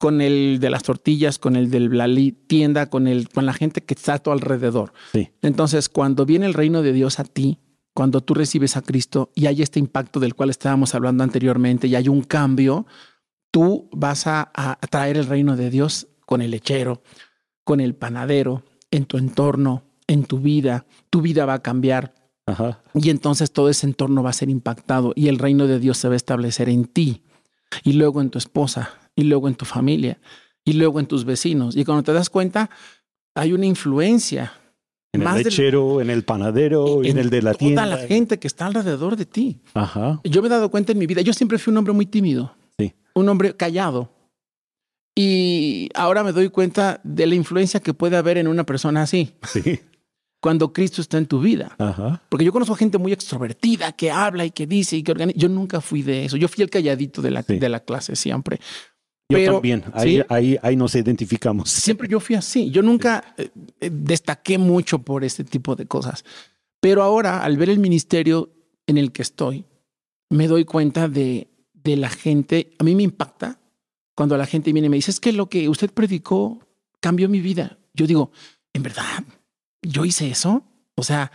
Con 0.00 0.20
el 0.20 0.58
de 0.60 0.70
las 0.70 0.82
tortillas, 0.82 1.38
con 1.38 1.54
el 1.54 1.70
de 1.70 1.78
la 1.80 2.08
tienda, 2.48 2.90
con, 2.90 3.06
el, 3.06 3.28
con 3.28 3.46
la 3.46 3.52
gente 3.52 3.82
que 3.82 3.94
está 3.94 4.14
a 4.14 4.18
tu 4.18 4.32
alrededor. 4.32 4.92
Sí. 5.12 5.30
Entonces, 5.42 5.88
cuando 5.88 6.26
viene 6.26 6.46
el 6.46 6.54
reino 6.54 6.82
de 6.82 6.92
Dios 6.92 7.20
a 7.20 7.24
ti, 7.24 7.58
cuando 7.94 8.20
tú 8.22 8.34
recibes 8.34 8.76
a 8.76 8.82
Cristo 8.82 9.30
y 9.34 9.46
hay 9.46 9.62
este 9.62 9.78
impacto 9.78 10.18
del 10.18 10.34
cual 10.34 10.50
estábamos 10.50 10.94
hablando 10.94 11.22
anteriormente 11.22 11.86
y 11.86 11.94
hay 11.94 12.08
un 12.08 12.22
cambio, 12.22 12.86
tú 13.50 13.88
vas 13.92 14.26
a, 14.26 14.50
a 14.54 14.76
traer 14.88 15.18
el 15.18 15.26
reino 15.26 15.54
de 15.54 15.70
Dios 15.70 16.08
con 16.24 16.40
el 16.40 16.50
lechero, 16.50 17.02
con 17.62 17.80
el 17.80 17.94
panadero, 17.94 18.64
en 18.90 19.04
tu 19.04 19.18
entorno, 19.18 19.82
en 20.06 20.24
tu 20.24 20.38
vida. 20.38 20.86
Tu 21.10 21.20
vida 21.20 21.44
va 21.44 21.54
a 21.54 21.62
cambiar 21.62 22.14
Ajá. 22.46 22.80
y 22.94 23.10
entonces 23.10 23.52
todo 23.52 23.68
ese 23.68 23.86
entorno 23.86 24.22
va 24.22 24.30
a 24.30 24.34
ser 24.34 24.50
impactado 24.50 25.12
y 25.14 25.28
el 25.28 25.38
reino 25.38 25.66
de 25.66 25.78
Dios 25.78 25.98
se 25.98 26.08
va 26.08 26.14
a 26.14 26.16
establecer 26.16 26.68
en 26.68 26.84
ti 26.84 27.22
y 27.84 27.92
luego 27.92 28.20
en 28.20 28.30
tu 28.30 28.38
esposa 28.38 28.90
y 29.16 29.24
luego 29.24 29.48
en 29.48 29.54
tu 29.54 29.64
familia 29.64 30.18
y 30.64 30.74
luego 30.74 31.00
en 31.00 31.06
tus 31.06 31.24
vecinos. 31.24 31.76
Y 31.76 31.84
cuando 31.84 32.02
te 32.02 32.12
das 32.12 32.30
cuenta, 32.30 32.70
hay 33.34 33.52
una 33.52 33.66
influencia 33.66 34.52
En 35.12 35.24
Más 35.24 35.36
el 35.38 35.42
del- 35.42 35.50
lechero, 35.50 36.00
en 36.00 36.08
el 36.08 36.22
panadero, 36.22 37.02
en, 37.02 37.18
el 37.18 37.30
de 37.30 37.42
la 37.42 37.50
toda 37.52 37.58
tienda. 37.58 37.86
la 37.86 37.98
gente 37.98 38.38
que 38.38 38.46
está 38.46 38.66
alrededor 38.66 39.16
de 39.16 39.26
ti. 39.26 39.58
Ajá. 39.74 40.20
Yo 40.22 40.40
me 40.40 40.46
he 40.46 40.50
dado 40.50 40.70
cuenta 40.70 40.92
en 40.92 40.98
mi 40.98 41.06
vida, 41.06 41.20
yo 41.20 41.32
siempre 41.32 41.58
fui 41.58 41.72
un 41.72 41.78
hombre 41.78 41.92
muy 41.92 42.06
tímido, 42.06 42.54
Sí. 42.78 42.94
un 43.14 43.28
hombre 43.28 43.56
callado. 43.56 44.12
Y 45.16 45.88
ahora 45.94 46.22
me 46.22 46.32
doy 46.32 46.48
cuenta 46.50 47.00
de 47.02 47.26
la 47.26 47.34
influencia 47.34 47.80
que 47.80 47.92
puede 47.94 48.16
haber 48.16 48.38
en 48.38 48.46
una 48.48 48.64
persona 48.64 49.02
así, 49.02 49.34
Sí. 49.42 49.80
cuando 50.40 50.72
Cristo 50.72 51.00
está 51.02 51.18
en 51.18 51.26
tu 51.26 51.40
vida. 51.40 51.74
Ajá. 51.78 52.22
Porque 52.28 52.44
yo 52.44 52.52
conozco 52.52 52.74
gente 52.76 52.96
muy 52.98 53.12
extrovertida 53.12 53.92
que 53.92 54.10
habla 54.10 54.44
y 54.44 54.50
que 54.52 54.66
dice 54.66 54.96
y 54.96 55.02
que 55.02 55.10
organiza. 55.12 55.36
Yo 55.38 55.48
nunca 55.48 55.80
fui 55.80 56.02
de 56.02 56.24
eso. 56.24 56.36
Yo 56.36 56.48
fui 56.48 56.62
el 56.62 56.70
calladito 56.70 57.20
de 57.20 57.30
la, 57.32 57.42
Sí. 57.42 57.58
de 57.58 57.68
la 57.68 57.80
clase 57.80 58.14
siempre. 58.16 58.60
Yo 59.30 59.36
Pero- 59.38 59.52
también. 59.54 59.84
Ahí, 59.94 60.16
sí. 60.18 60.22
ahí, 60.28 60.58
ahí 60.62 60.76
nos 60.76 60.94
identificamos. 60.94 61.70
Siempre 61.70 62.08
yo 62.08 62.20
fui 62.20 62.36
así. 62.36 62.70
Yo 62.70 62.82
nunca 62.82 63.34
eh, 63.38 63.48
eh, 63.80 63.90
destaqué 63.92 64.58
mucho 64.58 64.98
por 64.98 65.24
este 65.24 65.44
tipo 65.44 65.76
de 65.76 65.86
cosas. 65.86 66.24
Pero 66.80 67.02
ahora, 67.02 67.42
al 67.42 67.56
ver 67.56 67.70
el 67.70 67.78
ministerio 67.78 68.50
en 68.86 68.98
el 68.98 69.12
que 69.12 69.22
estoy, 69.22 69.64
me 70.30 70.48
doy 70.48 70.64
cuenta 70.64 71.08
de, 71.08 71.48
de 71.74 71.96
la 71.96 72.08
gente. 72.10 72.72
A 72.78 72.84
mí 72.84 72.94
me 72.94 73.02
impacta 73.04 73.60
cuando 74.16 74.36
la 74.36 74.46
gente 74.46 74.72
viene 74.72 74.86
y 74.86 74.90
me 74.90 74.96
dice, 74.96 75.10
es 75.10 75.20
que 75.20 75.32
lo 75.32 75.48
que 75.48 75.68
usted 75.68 75.90
predicó 75.92 76.58
cambió 77.00 77.28
mi 77.28 77.40
vida. 77.40 77.78
Yo 77.94 78.06
digo, 78.06 78.32
¿en 78.72 78.82
verdad? 78.82 79.24
¿Yo 79.82 80.04
hice 80.04 80.28
eso? 80.28 80.64
O 80.96 81.02
sea, 81.02 81.30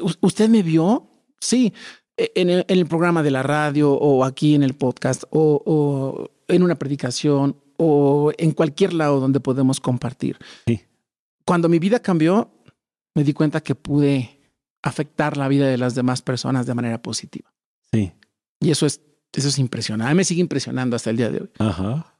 ¿u- 0.00 0.12
¿usted 0.20 0.48
me 0.48 0.62
vio? 0.62 1.08
Sí, 1.40 1.72
e- 2.16 2.32
en 2.36 2.50
el, 2.50 2.64
en 2.68 2.78
el 2.78 2.86
programa 2.86 3.22
de 3.22 3.30
la 3.30 3.42
radio 3.42 3.92
o 3.92 4.24
aquí 4.24 4.54
en 4.54 4.62
el 4.62 4.74
podcast 4.74 5.24
o, 5.30 5.62
o 5.64 6.30
en 6.48 6.62
una 6.62 6.76
predicación 6.76 7.56
o 7.76 8.32
en 8.38 8.52
cualquier 8.52 8.92
lado 8.92 9.20
donde 9.20 9.40
podemos 9.40 9.80
compartir. 9.80 10.36
Sí. 10.66 10.80
Cuando 11.44 11.68
mi 11.68 11.78
vida 11.78 12.00
cambió, 12.00 12.50
me 13.14 13.24
di 13.24 13.32
cuenta 13.32 13.60
que 13.60 13.74
pude 13.74 14.40
afectar 14.82 15.36
la 15.36 15.48
vida 15.48 15.66
de 15.68 15.78
las 15.78 15.94
demás 15.94 16.22
personas 16.22 16.66
de 16.66 16.74
manera 16.74 17.00
positiva. 17.02 17.52
Sí. 17.92 18.12
Y 18.60 18.70
eso 18.70 18.86
es, 18.86 19.00
eso 19.32 19.48
es 19.48 19.58
impresionante. 19.58 20.14
Me 20.14 20.24
sigue 20.24 20.40
impresionando 20.40 20.96
hasta 20.96 21.10
el 21.10 21.16
día 21.16 21.30
de 21.30 21.40
hoy. 21.42 21.50
Ajá. 21.58 22.14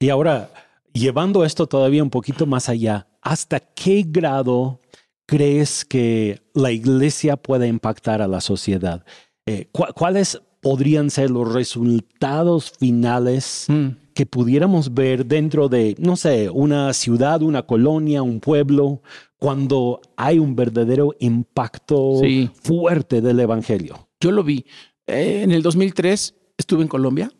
Y 0.00 0.10
ahora, 0.10 0.52
llevando 0.92 1.44
esto 1.44 1.66
todavía 1.66 2.02
un 2.02 2.10
poquito 2.10 2.46
más 2.46 2.68
allá, 2.68 3.08
¿hasta 3.22 3.60
qué 3.60 4.04
grado 4.06 4.80
crees 5.26 5.84
que 5.84 6.42
la 6.54 6.70
iglesia 6.70 7.36
puede 7.36 7.66
impactar 7.68 8.22
a 8.22 8.28
la 8.28 8.40
sociedad? 8.40 9.04
Eh, 9.46 9.68
¿cu- 9.72 9.92
¿Cuáles 9.94 10.40
podrían 10.60 11.10
ser 11.10 11.30
los 11.30 11.52
resultados 11.52 12.70
finales 12.70 13.66
Mm. 13.68 13.88
que 14.14 14.26
pudiéramos 14.26 14.92
ver 14.94 15.26
dentro 15.26 15.68
de, 15.68 15.94
no 15.98 16.16
sé, 16.16 16.50
una 16.50 16.92
ciudad, 16.92 17.42
una 17.42 17.62
colonia, 17.62 18.22
un 18.22 18.40
pueblo, 18.40 19.00
cuando 19.38 20.00
hay 20.16 20.38
un 20.40 20.56
verdadero 20.56 21.14
impacto 21.20 22.18
Sí. 22.22 22.50
fuerte 22.62 23.20
del 23.20 23.38
evangelio? 23.40 24.08
Yo 24.20 24.32
lo 24.32 24.42
vi. 24.42 24.64
Eh, 25.06 25.42
en 25.44 25.52
el 25.52 25.62
2003 25.62 26.34
estuve 26.56 26.82
en 26.82 26.88
Colombia 26.88 27.30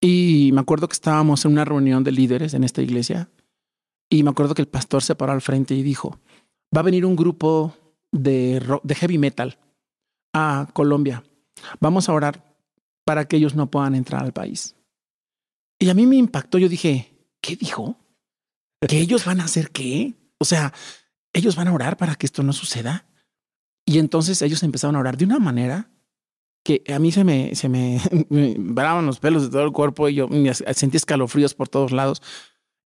y 0.00 0.50
me 0.52 0.60
acuerdo 0.60 0.88
que 0.88 0.94
estábamos 0.94 1.44
en 1.44 1.52
una 1.52 1.64
reunión 1.64 2.02
de 2.02 2.10
líderes 2.12 2.54
en 2.54 2.64
esta 2.64 2.82
iglesia 2.82 3.30
y 4.10 4.24
me 4.24 4.30
acuerdo 4.30 4.54
que 4.54 4.62
el 4.62 4.68
pastor 4.68 5.02
se 5.02 5.14
paró 5.14 5.32
al 5.32 5.40
frente 5.40 5.74
y 5.74 5.82
dijo, 5.82 6.18
va 6.76 6.80
a 6.80 6.84
venir 6.84 7.06
un 7.06 7.14
grupo 7.14 7.72
de, 8.10 8.58
rock- 8.60 8.82
de 8.84 8.94
heavy 8.96 9.18
metal 9.18 9.58
a 10.34 10.68
Colombia. 10.72 11.22
Vamos 11.80 12.08
a 12.08 12.12
orar 12.12 12.54
para 13.04 13.26
que 13.26 13.36
ellos 13.36 13.54
no 13.54 13.70
puedan 13.70 13.94
entrar 13.94 14.22
al 14.22 14.32
país. 14.32 14.76
Y 15.78 15.90
a 15.90 15.94
mí 15.94 16.06
me 16.06 16.16
impactó. 16.16 16.58
Yo 16.58 16.68
dije, 16.68 17.12
¿qué 17.40 17.56
dijo? 17.56 17.96
¿Que 18.86 19.00
ellos 19.00 19.24
van 19.24 19.40
a 19.40 19.44
hacer 19.44 19.70
qué? 19.70 20.14
O 20.38 20.44
sea, 20.44 20.72
ellos 21.32 21.56
van 21.56 21.68
a 21.68 21.72
orar 21.72 21.96
para 21.96 22.14
que 22.14 22.26
esto 22.26 22.42
no 22.42 22.52
suceda. 22.52 23.06
Y 23.84 23.98
entonces 23.98 24.42
ellos 24.42 24.62
empezaron 24.62 24.96
a 24.96 25.00
orar 25.00 25.16
de 25.16 25.24
una 25.24 25.38
manera 25.38 25.90
que 26.64 26.84
a 26.94 26.98
mí 26.98 27.10
se 27.10 27.24
me, 27.24 27.54
se 27.54 27.68
me, 27.68 28.00
me 28.28 28.54
paraban 28.74 29.06
los 29.06 29.18
pelos 29.18 29.44
de 29.44 29.50
todo 29.50 29.64
el 29.64 29.72
cuerpo 29.72 30.08
y 30.08 30.14
yo 30.14 30.28
sentí 30.74 30.96
escalofríos 30.96 31.54
por 31.54 31.68
todos 31.68 31.92
lados. 31.92 32.22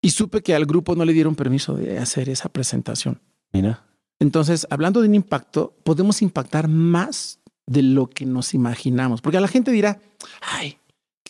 Y 0.01 0.11
supe 0.11 0.41
que 0.41 0.55
al 0.55 0.65
grupo 0.65 0.95
no 0.95 1.03
le 1.03 1.13
dieron 1.13 1.35
permiso 1.35 1.75
de 1.75 1.97
hacer 1.97 2.29
esa 2.29 2.49
presentación. 2.49 3.21
Mira. 3.51 3.83
Entonces, 4.19 4.67
hablando 4.69 5.01
de 5.01 5.09
un 5.09 5.15
impacto, 5.15 5.75
podemos 5.83 6.21
impactar 6.21 6.67
más 6.67 7.39
de 7.67 7.81
lo 7.81 8.09
que 8.09 8.25
nos 8.25 8.53
imaginamos, 8.53 9.21
porque 9.21 9.39
la 9.39 9.47
gente 9.47 9.71
dirá, 9.71 9.99
ay, 10.41 10.77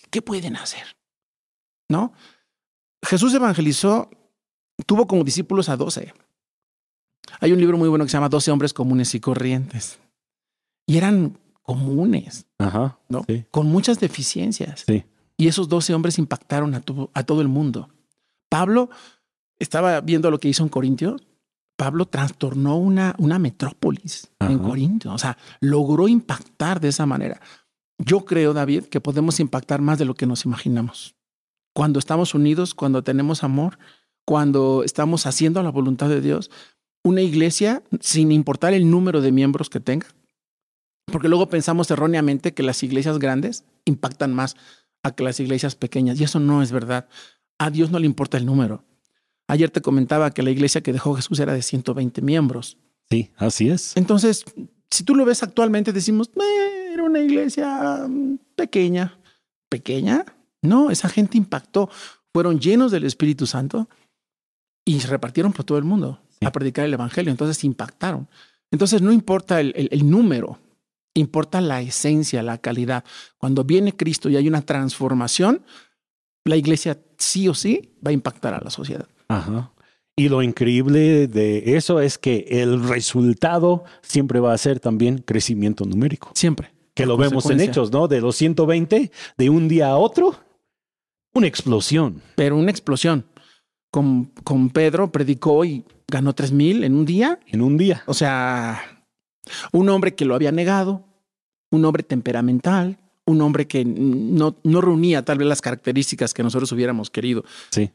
¿qué 0.09 0.21
pueden 0.21 0.55
hacer? 0.57 0.83
¿No? 1.89 2.13
Jesús 3.05 3.33
evangelizó, 3.33 4.09
tuvo 4.85 5.07
como 5.07 5.23
discípulos 5.23 5.69
a 5.69 5.77
12. 5.77 6.13
Hay 7.39 7.51
un 7.51 7.59
libro 7.59 7.77
muy 7.77 7.89
bueno 7.89 8.05
que 8.05 8.09
se 8.09 8.17
llama 8.17 8.29
12 8.29 8.51
hombres 8.51 8.73
comunes 8.73 9.13
y 9.15 9.19
corrientes. 9.19 9.99
Y 10.87 10.97
eran 10.97 11.37
comunes, 11.61 12.45
Ajá. 12.59 12.99
¿no? 13.09 13.23
Sí. 13.27 13.45
Con 13.51 13.67
muchas 13.67 13.99
deficiencias. 13.99 14.83
Sí. 14.85 15.03
Y 15.37 15.47
esos 15.47 15.67
12 15.67 15.93
hombres 15.93 16.19
impactaron 16.19 16.75
a, 16.75 16.83
a 17.13 17.23
todo 17.23 17.41
el 17.41 17.47
mundo. 17.47 17.89
Pablo 18.49 18.89
estaba 19.59 20.01
viendo 20.01 20.31
lo 20.31 20.39
que 20.39 20.47
hizo 20.47 20.63
en 20.63 20.69
Corintio. 20.69 21.17
Pablo 21.75 22.05
trastornó 22.05 22.77
una, 22.77 23.15
una 23.17 23.39
metrópolis 23.39 24.31
en. 24.39 24.59
Corinto. 24.59 25.13
O 25.13 25.17
sea, 25.17 25.37
logró 25.59 26.07
impactar 26.07 26.79
de 26.79 26.89
esa 26.89 27.05
manera. 27.05 27.41
Yo 27.97 28.25
creo, 28.25 28.53
David, 28.53 28.85
que 28.85 29.01
podemos 29.01 29.39
impactar 29.39 29.81
más 29.81 29.97
de 29.99 30.05
lo 30.05 30.15
que 30.15 30.25
nos 30.25 30.45
imaginamos. 30.45 31.15
Cuando 31.73 31.99
estamos 31.99 32.33
unidos, 32.33 32.73
cuando 32.73 33.03
tenemos 33.03 33.43
amor, 33.43 33.77
cuando 34.25 34.83
estamos 34.83 35.25
haciendo 35.25 35.61
la 35.63 35.71
voluntad 35.71 36.09
de 36.09 36.21
Dios, 36.21 36.49
una 37.03 37.21
iglesia, 37.21 37.83
sin 37.99 38.31
importar 38.31 38.73
el 38.73 38.89
número 38.89 39.21
de 39.21 39.31
miembros 39.31 39.69
que 39.69 39.79
tenga, 39.79 40.07
porque 41.05 41.29
luego 41.29 41.49
pensamos 41.49 41.91
erróneamente 41.91 42.53
que 42.53 42.63
las 42.63 42.81
iglesias 42.81 43.19
grandes 43.19 43.63
impactan 43.85 44.33
más 44.33 44.55
a 45.03 45.11
que 45.11 45.23
las 45.23 45.39
iglesias 45.39 45.75
pequeñas, 45.75 46.19
y 46.19 46.23
eso 46.23 46.39
no 46.39 46.63
es 46.63 46.71
verdad. 46.71 47.07
A 47.59 47.69
Dios 47.69 47.91
no 47.91 47.99
le 47.99 48.07
importa 48.07 48.37
el 48.37 48.45
número. 48.45 48.83
Ayer 49.47 49.69
te 49.69 49.81
comentaba 49.81 50.31
que 50.31 50.41
la 50.43 50.51
iglesia 50.51 50.81
que 50.81 50.93
dejó 50.93 51.13
Jesús 51.15 51.39
era 51.39 51.53
de 51.53 51.61
120 51.61 52.21
miembros. 52.21 52.77
Sí, 53.09 53.31
así 53.37 53.69
es. 53.69 53.95
Entonces, 53.95 54.43
si 54.89 55.03
tú 55.03 55.13
lo 55.15 55.25
ves 55.25 55.43
actualmente, 55.43 55.93
decimos, 55.93 56.31
"Eh, 56.35 56.89
era 56.93 57.03
una 57.03 57.19
iglesia 57.19 58.05
mm, 58.07 58.37
pequeña. 58.55 59.17
¿Pequeña? 59.69 60.25
No, 60.61 60.89
esa 60.89 61.09
gente 61.09 61.37
impactó. 61.37 61.89
Fueron 62.33 62.59
llenos 62.59 62.91
del 62.91 63.03
Espíritu 63.03 63.45
Santo 63.45 63.87
y 64.83 64.99
se 64.99 65.07
repartieron 65.07 65.53
por 65.53 65.63
todo 65.65 65.77
el 65.77 65.83
mundo 65.83 66.19
Sí. 66.39 66.45
a 66.45 66.51
predicar 66.51 66.85
el 66.85 66.93
Evangelio. 66.93 67.31
Entonces 67.31 67.63
impactaron. 67.63 68.27
Entonces 68.71 69.01
no 69.01 69.11
importa 69.11 69.61
el, 69.61 69.73
el- 69.75 69.89
el 69.91 70.09
número, 70.09 70.59
importa 71.13 71.61
la 71.61 71.81
esencia, 71.81 72.41
la 72.43 72.57
calidad. 72.57 73.03
Cuando 73.37 73.63
viene 73.63 73.95
Cristo 73.95 74.29
y 74.29 74.35
hay 74.37 74.47
una 74.47 74.61
transformación, 74.63 75.61
la 76.45 76.55
iglesia 76.57 76.99
sí 77.17 77.47
o 77.47 77.53
sí 77.53 77.93
va 78.05 78.09
a 78.09 78.13
impactar 78.13 78.53
a 78.53 78.61
la 78.61 78.69
sociedad. 78.71 79.07
Ajá. 79.27 79.71
Y 80.17 80.29
lo 80.29 80.41
increíble 80.41 81.27
de 81.27 81.75
eso 81.75 81.99
es 81.99 82.17
que 82.17 82.45
el 82.49 82.87
resultado 82.87 83.83
siempre 84.01 84.39
va 84.39 84.53
a 84.53 84.57
ser 84.57 84.79
también 84.79 85.17
crecimiento 85.17 85.83
numérico, 85.85 86.31
Siempre. 86.33 86.71
que 86.93 87.05
lo 87.05 87.17
vemos 87.17 87.49
en 87.49 87.59
hechos, 87.59 87.91
¿no? 87.91 88.07
De 88.07 88.21
los 88.21 88.35
120, 88.37 89.11
de 89.37 89.49
un 89.49 89.67
día 89.67 89.89
a 89.89 89.97
otro, 89.97 90.35
una 91.33 91.47
explosión. 91.47 92.21
pero 92.35 92.55
una 92.57 92.71
explosión. 92.71 93.25
Con, 93.91 94.25
con 94.43 94.69
Pedro 94.69 95.11
predicó 95.11 95.63
y 95.65 95.83
ganó 96.07 96.33
tres 96.33 96.51
mil 96.51 96.83
en 96.83 96.95
un 96.95 97.05
día. 97.05 97.39
En 97.47 97.61
un 97.61 97.77
día. 97.77 98.03
O 98.07 98.13
sea, 98.13 98.81
un 99.71 99.89
hombre 99.89 100.15
que 100.15 100.25
lo 100.25 100.35
había 100.35 100.51
negado, 100.51 101.03
un 101.71 101.83
hombre 101.85 102.03
temperamental, 102.03 102.99
un 103.25 103.41
hombre 103.41 103.67
que 103.67 103.83
no, 103.85 104.55
no 104.63 104.81
reunía 104.81 105.23
tal 105.25 105.37
vez 105.39 105.47
las 105.47 105.61
características 105.61 106.33
que 106.33 106.43
nosotros 106.43 106.71
hubiéramos 106.71 107.09
querido. 107.09 107.43
Sí. 107.71 107.91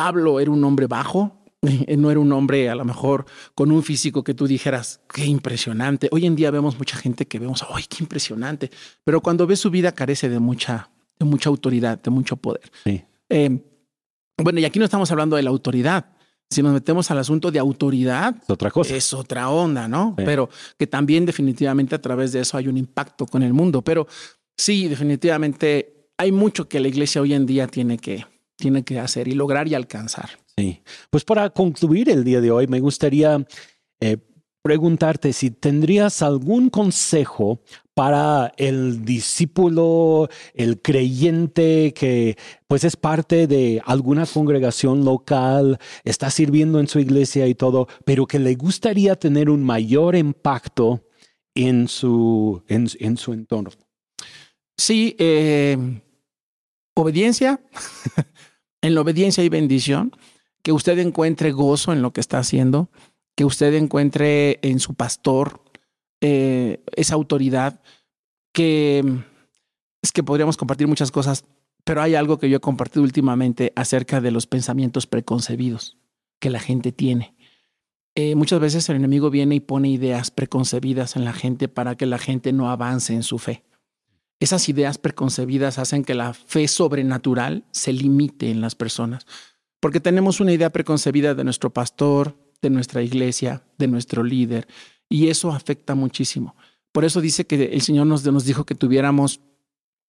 Pablo 0.00 0.40
era 0.40 0.50
un 0.50 0.64
hombre 0.64 0.86
bajo, 0.86 1.44
no 1.98 2.10
era 2.10 2.18
un 2.18 2.32
hombre 2.32 2.70
a 2.70 2.74
lo 2.74 2.86
mejor 2.86 3.26
con 3.54 3.70
un 3.70 3.82
físico 3.82 4.24
que 4.24 4.32
tú 4.32 4.46
dijeras, 4.46 5.02
qué 5.12 5.26
impresionante. 5.26 6.08
Hoy 6.10 6.24
en 6.24 6.34
día 6.34 6.50
vemos 6.50 6.78
mucha 6.78 6.96
gente 6.96 7.26
que 7.26 7.38
vemos, 7.38 7.62
¡ay, 7.70 7.84
qué 7.86 7.98
impresionante! 8.00 8.70
Pero 9.04 9.20
cuando 9.20 9.46
ves 9.46 9.60
su 9.60 9.68
vida 9.68 9.92
carece 9.92 10.30
de 10.30 10.38
mucha, 10.38 10.88
de 11.18 11.26
mucha 11.26 11.50
autoridad, 11.50 12.00
de 12.00 12.10
mucho 12.10 12.36
poder. 12.36 12.72
Eh, 13.28 13.62
bueno, 14.42 14.58
y 14.58 14.64
aquí 14.64 14.78
no 14.78 14.86
estamos 14.86 15.10
hablando 15.10 15.36
de 15.36 15.42
la 15.42 15.50
autoridad. 15.50 16.06
Si 16.48 16.62
nos 16.62 16.72
metemos 16.72 17.10
al 17.10 17.18
asunto 17.18 17.50
de 17.50 17.58
autoridad, 17.58 18.34
es 18.42 18.48
otra 18.48 18.70
cosa. 18.70 18.96
Es 18.96 19.12
otra 19.12 19.50
onda, 19.50 19.86
¿no? 19.86 20.14
Pero 20.16 20.48
que 20.78 20.86
también 20.86 21.26
definitivamente 21.26 21.94
a 21.94 22.00
través 22.00 22.32
de 22.32 22.40
eso 22.40 22.56
hay 22.56 22.68
un 22.68 22.78
impacto 22.78 23.26
con 23.26 23.42
el 23.42 23.52
mundo. 23.52 23.82
Pero 23.82 24.06
sí, 24.56 24.88
definitivamente 24.88 26.08
hay 26.16 26.32
mucho 26.32 26.70
que 26.70 26.80
la 26.80 26.88
iglesia 26.88 27.20
hoy 27.20 27.34
en 27.34 27.44
día 27.44 27.66
tiene 27.66 27.98
que, 27.98 28.24
tiene 28.60 28.84
que 28.84 29.00
hacer 29.00 29.26
y 29.26 29.32
lograr 29.32 29.66
y 29.66 29.74
alcanzar. 29.74 30.30
Sí. 30.56 30.82
Pues 31.10 31.24
para 31.24 31.50
concluir 31.50 32.08
el 32.08 32.22
día 32.22 32.40
de 32.40 32.50
hoy, 32.50 32.66
me 32.66 32.80
gustaría 32.80 33.44
eh, 34.00 34.18
preguntarte 34.62 35.32
si 35.32 35.50
tendrías 35.50 36.22
algún 36.22 36.70
consejo 36.70 37.62
para 37.94 38.52
el 38.56 39.04
discípulo, 39.04 40.28
el 40.54 40.80
creyente 40.80 41.92
que 41.94 42.36
pues 42.66 42.84
es 42.84 42.96
parte 42.96 43.46
de 43.46 43.82
alguna 43.84 44.26
congregación 44.26 45.04
local, 45.04 45.78
está 46.04 46.30
sirviendo 46.30 46.80
en 46.80 46.88
su 46.88 46.98
iglesia 46.98 47.46
y 47.46 47.54
todo, 47.54 47.88
pero 48.04 48.26
que 48.26 48.38
le 48.38 48.54
gustaría 48.54 49.16
tener 49.16 49.50
un 49.50 49.64
mayor 49.64 50.14
impacto 50.14 51.04
en 51.54 51.88
su, 51.88 52.62
en 52.68 53.16
su 53.16 53.32
entorno. 53.32 53.72
Sí, 54.78 55.14
eh, 55.18 55.76
obediencia. 56.94 57.60
en 58.82 58.94
la 58.94 59.00
obediencia 59.00 59.44
y 59.44 59.48
bendición. 59.48 60.12
Que 60.62 60.72
usted 60.72 60.98
encuentre 60.98 61.52
gozo 61.52 61.92
en 61.92 62.02
lo 62.02 62.12
que 62.12 62.20
está 62.20 62.38
haciendo. 62.38 62.90
Que 63.34 63.44
usted 63.44 63.74
encuentre 63.74 64.58
en 64.62 64.80
su 64.80 64.94
pastor 64.94 65.62
eh, 66.20 66.82
esa 66.96 67.14
autoridad. 67.14 67.80
Que 68.52 69.04
es 70.02 70.12
que 70.12 70.22
podríamos 70.22 70.56
compartir 70.56 70.86
muchas 70.86 71.10
cosas, 71.10 71.44
pero 71.84 72.02
hay 72.02 72.14
algo 72.14 72.38
que 72.38 72.48
yo 72.48 72.56
he 72.56 72.60
compartido 72.60 73.02
últimamente 73.02 73.72
acerca 73.76 74.20
de 74.20 74.30
los 74.30 74.46
pensamientos 74.46 75.06
preconcebidos 75.06 75.98
que 76.38 76.50
la 76.50 76.60
gente 76.60 76.92
tiene. 76.92 77.34
Eh, 78.14 78.34
muchas 78.34 78.60
veces 78.60 78.88
el 78.88 78.96
enemigo 78.96 79.30
viene 79.30 79.56
y 79.56 79.60
pone 79.60 79.88
ideas 79.88 80.30
preconcebidas 80.30 81.16
en 81.16 81.24
la 81.24 81.32
gente 81.32 81.68
para 81.68 81.96
que 81.96 82.06
la 82.06 82.18
gente 82.18 82.52
no 82.52 82.70
avance 82.70 83.14
en 83.14 83.22
su 83.22 83.38
fe 83.38 83.62
esas 84.40 84.68
ideas 84.68 84.98
preconcebidas 84.98 85.78
hacen 85.78 86.02
que 86.02 86.14
la 86.14 86.32
fe 86.32 86.66
sobrenatural 86.66 87.64
se 87.70 87.92
limite 87.92 88.50
en 88.50 88.60
las 88.60 88.74
personas, 88.74 89.26
porque 89.80 90.00
tenemos 90.00 90.40
una 90.40 90.52
idea 90.52 90.70
preconcebida 90.70 91.34
de 91.34 91.44
nuestro 91.44 91.70
pastor, 91.70 92.36
de 92.62 92.70
nuestra 92.70 93.02
iglesia, 93.02 93.62
de 93.78 93.86
nuestro 93.86 94.24
líder, 94.24 94.66
y 95.08 95.28
eso 95.28 95.52
afecta 95.52 95.94
muchísimo. 95.94 96.56
Por 96.92 97.04
eso 97.04 97.20
dice 97.20 97.46
que 97.46 97.64
el 97.72 97.82
Señor 97.82 98.06
nos, 98.06 98.24
nos 98.24 98.44
dijo 98.44 98.64
que 98.64 98.74
tuviéramos 98.74 99.40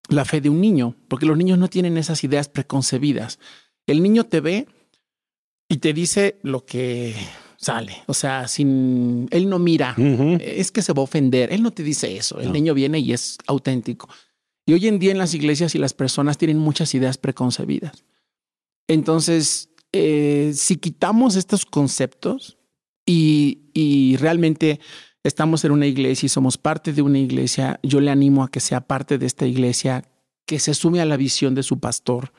la 0.09 0.25
fe 0.25 0.41
de 0.41 0.49
un 0.49 0.61
niño, 0.61 0.95
porque 1.07 1.25
los 1.25 1.37
niños 1.37 1.57
no 1.59 1.69
tienen 1.69 1.97
esas 1.97 2.23
ideas 2.23 2.49
preconcebidas. 2.49 3.39
El 3.85 4.01
niño 4.01 4.25
te 4.25 4.41
ve 4.41 4.67
y 5.67 5.77
te 5.77 5.93
dice 5.93 6.39
lo 6.41 6.65
que 6.65 7.15
sale. 7.61 8.03
O 8.07 8.13
sea, 8.13 8.47
sin 8.47 9.27
él 9.31 9.47
no 9.47 9.59
mira, 9.59 9.95
es 10.39 10.71
que 10.71 10.81
se 10.81 10.93
va 10.93 11.01
a 11.01 11.03
ofender. 11.03 11.53
Él 11.53 11.61
no 11.61 11.71
te 11.71 11.83
dice 11.83 12.17
eso. 12.17 12.39
El 12.39 12.51
niño 12.51 12.73
viene 12.73 12.99
y 12.99 13.13
es 13.13 13.37
auténtico. 13.47 14.09
Y 14.65 14.73
hoy 14.73 14.87
en 14.87 14.99
día 14.99 15.11
en 15.11 15.17
las 15.17 15.33
iglesias 15.33 15.75
y 15.75 15.77
las 15.77 15.93
personas 15.93 16.37
tienen 16.37 16.57
muchas 16.57 16.93
ideas 16.95 17.17
preconcebidas. 17.17 18.03
Entonces, 18.87 19.69
eh, 19.91 20.51
si 20.55 20.77
quitamos 20.77 21.35
estos 21.35 21.65
conceptos 21.65 22.57
y, 23.05 23.59
y 23.73 24.17
realmente 24.17 24.79
estamos 25.23 25.63
en 25.63 25.71
una 25.71 25.87
iglesia 25.87 26.25
y 26.25 26.29
somos 26.29 26.57
parte 26.57 26.93
de 26.93 27.01
una 27.01 27.19
iglesia, 27.19 27.79
yo 27.83 28.01
le 28.01 28.11
animo 28.11 28.43
a 28.43 28.49
que 28.49 28.59
sea 28.59 28.81
parte 28.81 29.17
de 29.17 29.25
esta 29.27 29.45
iglesia, 29.45 30.03
que 30.45 30.59
se 30.59 30.73
sume 30.73 30.99
a 30.99 31.05
la 31.05 31.17
visión 31.17 31.53
de 31.53 31.63
su 31.63 31.79
pastor, 31.79 32.33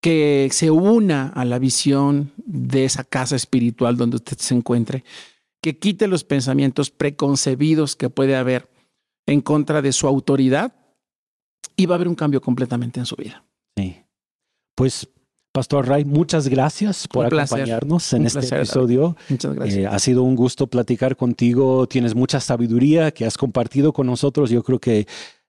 que 0.00 0.48
se 0.52 0.70
una 0.70 1.28
a 1.28 1.44
la 1.44 1.58
visión 1.58 2.32
de 2.36 2.84
esa 2.84 3.04
casa 3.04 3.36
espiritual 3.36 3.96
donde 3.96 4.16
usted 4.16 4.38
se 4.38 4.54
encuentre, 4.54 5.04
que 5.60 5.78
quite 5.78 6.06
los 6.06 6.24
pensamientos 6.24 6.90
preconcebidos 6.90 7.96
que 7.96 8.10
puede 8.10 8.36
haber 8.36 8.68
en 9.26 9.40
contra 9.40 9.82
de 9.82 9.92
su 9.92 10.06
autoridad 10.06 10.74
y 11.76 11.86
va 11.86 11.94
a 11.94 11.96
haber 11.96 12.08
un 12.08 12.14
cambio 12.14 12.40
completamente 12.40 13.00
en 13.00 13.06
su 13.06 13.16
vida. 13.16 13.44
Sí. 13.76 13.96
Pues, 14.74 15.08
Pastor 15.52 15.88
Ray, 15.88 16.04
muchas 16.04 16.46
gracias 16.48 17.08
por 17.08 17.26
acompañarnos 17.26 18.12
en 18.12 18.26
este 18.26 18.46
episodio. 18.46 19.16
Muchas 19.28 19.54
gracias. 19.54 19.78
Eh, 19.78 19.86
ha 19.86 19.98
sido 19.98 20.22
un 20.22 20.36
gusto 20.36 20.68
platicar 20.68 21.16
contigo. 21.16 21.86
Tienes 21.88 22.14
mucha 22.14 22.38
sabiduría 22.38 23.10
que 23.10 23.26
has 23.26 23.36
compartido 23.36 23.92
con 23.92 24.06
nosotros. 24.06 24.50
Yo 24.50 24.62
creo 24.62 24.78
que 24.78 25.06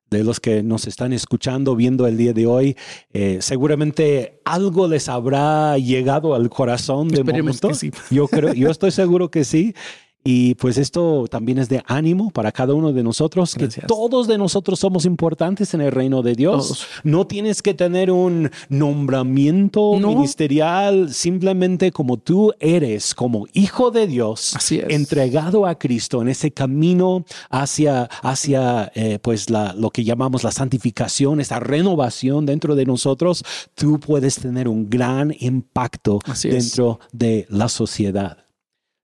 de 0.10 0.24
los 0.24 0.40
que 0.40 0.64
nos 0.64 0.88
están 0.88 1.14
escuchando, 1.14 1.76
viendo 1.76 2.08
el 2.08 2.18
día 2.18 2.34
de 2.34 2.48
hoy, 2.48 2.78
eh, 3.14 3.40
seguramente 3.42 4.42
algo 4.46 4.88
les 4.88 5.10
habrá 5.10 5.78
llegado 5.78 6.36
al 6.36 6.50
corazón 6.50 7.08
de 7.10 7.24
momento. 7.24 7.70
Yo 8.10 8.28
creo, 8.28 8.54
yo 8.54 8.70
estoy 8.70 8.92
seguro 8.92 9.30
que 9.30 9.44
sí. 9.44 9.74
Y 10.24 10.56
pues 10.56 10.78
esto 10.78 11.26
también 11.30 11.60
es 11.60 11.70
de 11.70 11.82
ánimo 11.88 12.30
para 12.30 12.52
cada 12.52 12.74
uno 12.74 12.92
de 12.92 13.04
nosotros, 13.04 13.56
que 13.56 13.70
todos 13.88 14.28
de 14.28 14.38
nosotros 14.38 14.78
somos 14.80 15.06
importantes 15.06 15.74
en 15.74 15.80
el 15.80 15.94
reino 15.94 16.22
de 16.22 16.36
Dios. 16.36 16.88
No 17.04 17.26
tienes 17.26 17.62
que 17.62 17.74
tener 17.74 18.12
un 18.12 18.52
nombramiento 18.68 19.94
ministerial, 19.94 21.14
simplemente 21.14 21.94
como 21.94 22.18
tú 22.18 22.54
eres, 22.60 23.16
como 23.16 23.48
hijo 23.54 23.92
de 23.92 24.08
Dios, 24.08 24.56
entregado 24.90 25.66
a 25.66 25.76
Cristo 25.76 26.22
en 26.22 26.28
ese 26.28 26.52
camino 26.52 27.24
hacia, 27.50 28.04
hacia 28.22 28.92
eh, 28.96 29.20
pues 29.22 29.50
la, 29.50 29.74
lo 29.74 29.90
que 29.90 30.04
llamamos 30.04 30.44
la 30.44 30.52
santificación, 30.52 31.40
esa 31.40 31.62
renovación 31.62 32.46
dentro 32.46 32.76
de 32.76 32.86
nosotros, 32.86 33.44
tú 33.74 34.00
puedes 34.02 34.36
tener 34.36 34.68
un 34.68 34.90
gran 34.90 35.34
impacto 35.40 36.20
dentro 36.44 37.00
de 37.14 37.46
la 37.50 37.70
sociedad. 37.70 38.49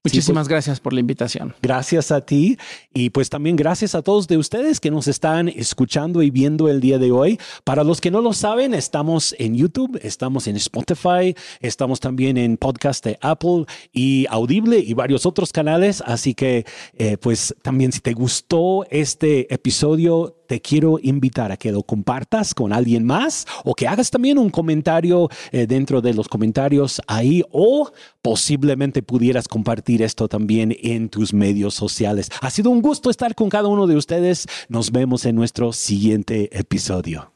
Muchísimas 0.06 0.44
pues, 0.44 0.48
gracias 0.48 0.80
por 0.80 0.92
la 0.92 1.00
invitación. 1.00 1.54
Gracias 1.62 2.12
a 2.12 2.20
ti 2.20 2.58
y 2.94 3.10
pues 3.10 3.28
también 3.28 3.56
gracias 3.56 3.94
a 3.94 4.02
todos 4.02 4.28
de 4.28 4.36
ustedes 4.36 4.80
que 4.80 4.90
nos 4.90 5.08
están 5.08 5.48
escuchando 5.48 6.22
y 6.22 6.30
viendo 6.30 6.68
el 6.68 6.80
día 6.80 6.98
de 6.98 7.10
hoy. 7.10 7.40
Para 7.64 7.82
los 7.82 8.00
que 8.00 8.10
no 8.10 8.20
lo 8.20 8.32
saben, 8.32 8.74
estamos 8.74 9.34
en 9.38 9.56
YouTube, 9.56 9.98
estamos 10.02 10.46
en 10.46 10.56
Spotify, 10.56 11.34
estamos 11.60 12.00
también 12.00 12.36
en 12.36 12.56
podcast 12.56 13.04
de 13.04 13.18
Apple 13.20 13.66
y 13.92 14.26
Audible 14.30 14.78
y 14.78 14.94
varios 14.94 15.26
otros 15.26 15.52
canales. 15.52 16.02
Así 16.06 16.34
que 16.34 16.64
eh, 16.94 17.16
pues 17.16 17.54
también 17.62 17.92
si 17.92 18.00
te 18.00 18.12
gustó 18.12 18.86
este 18.90 19.52
episodio, 19.52 20.36
te 20.46 20.60
quiero 20.60 20.98
invitar 21.02 21.52
a 21.52 21.56
que 21.56 21.72
lo 21.72 21.82
compartas 21.82 22.54
con 22.54 22.72
alguien 22.72 23.04
más 23.04 23.46
o 23.64 23.74
que 23.74 23.88
hagas 23.88 24.10
también 24.10 24.38
un 24.38 24.50
comentario 24.50 25.28
eh, 25.52 25.66
dentro 25.66 26.00
de 26.00 26.14
los 26.14 26.28
comentarios 26.28 27.00
ahí 27.06 27.42
o 27.50 27.90
posiblemente 28.22 29.02
pudieras 29.02 29.48
compartir 29.48 30.02
esto 30.02 30.28
también 30.28 30.76
en 30.82 31.08
tus 31.08 31.32
medios 31.32 31.74
sociales. 31.74 32.30
Ha 32.40 32.50
sido 32.50 32.70
un 32.70 32.82
gusto 32.82 33.10
estar 33.10 33.34
con 33.34 33.48
cada 33.48 33.68
uno 33.68 33.86
de 33.86 33.96
ustedes. 33.96 34.46
Nos 34.68 34.90
vemos 34.90 35.24
en 35.26 35.36
nuestro 35.36 35.72
siguiente 35.72 36.56
episodio. 36.58 37.35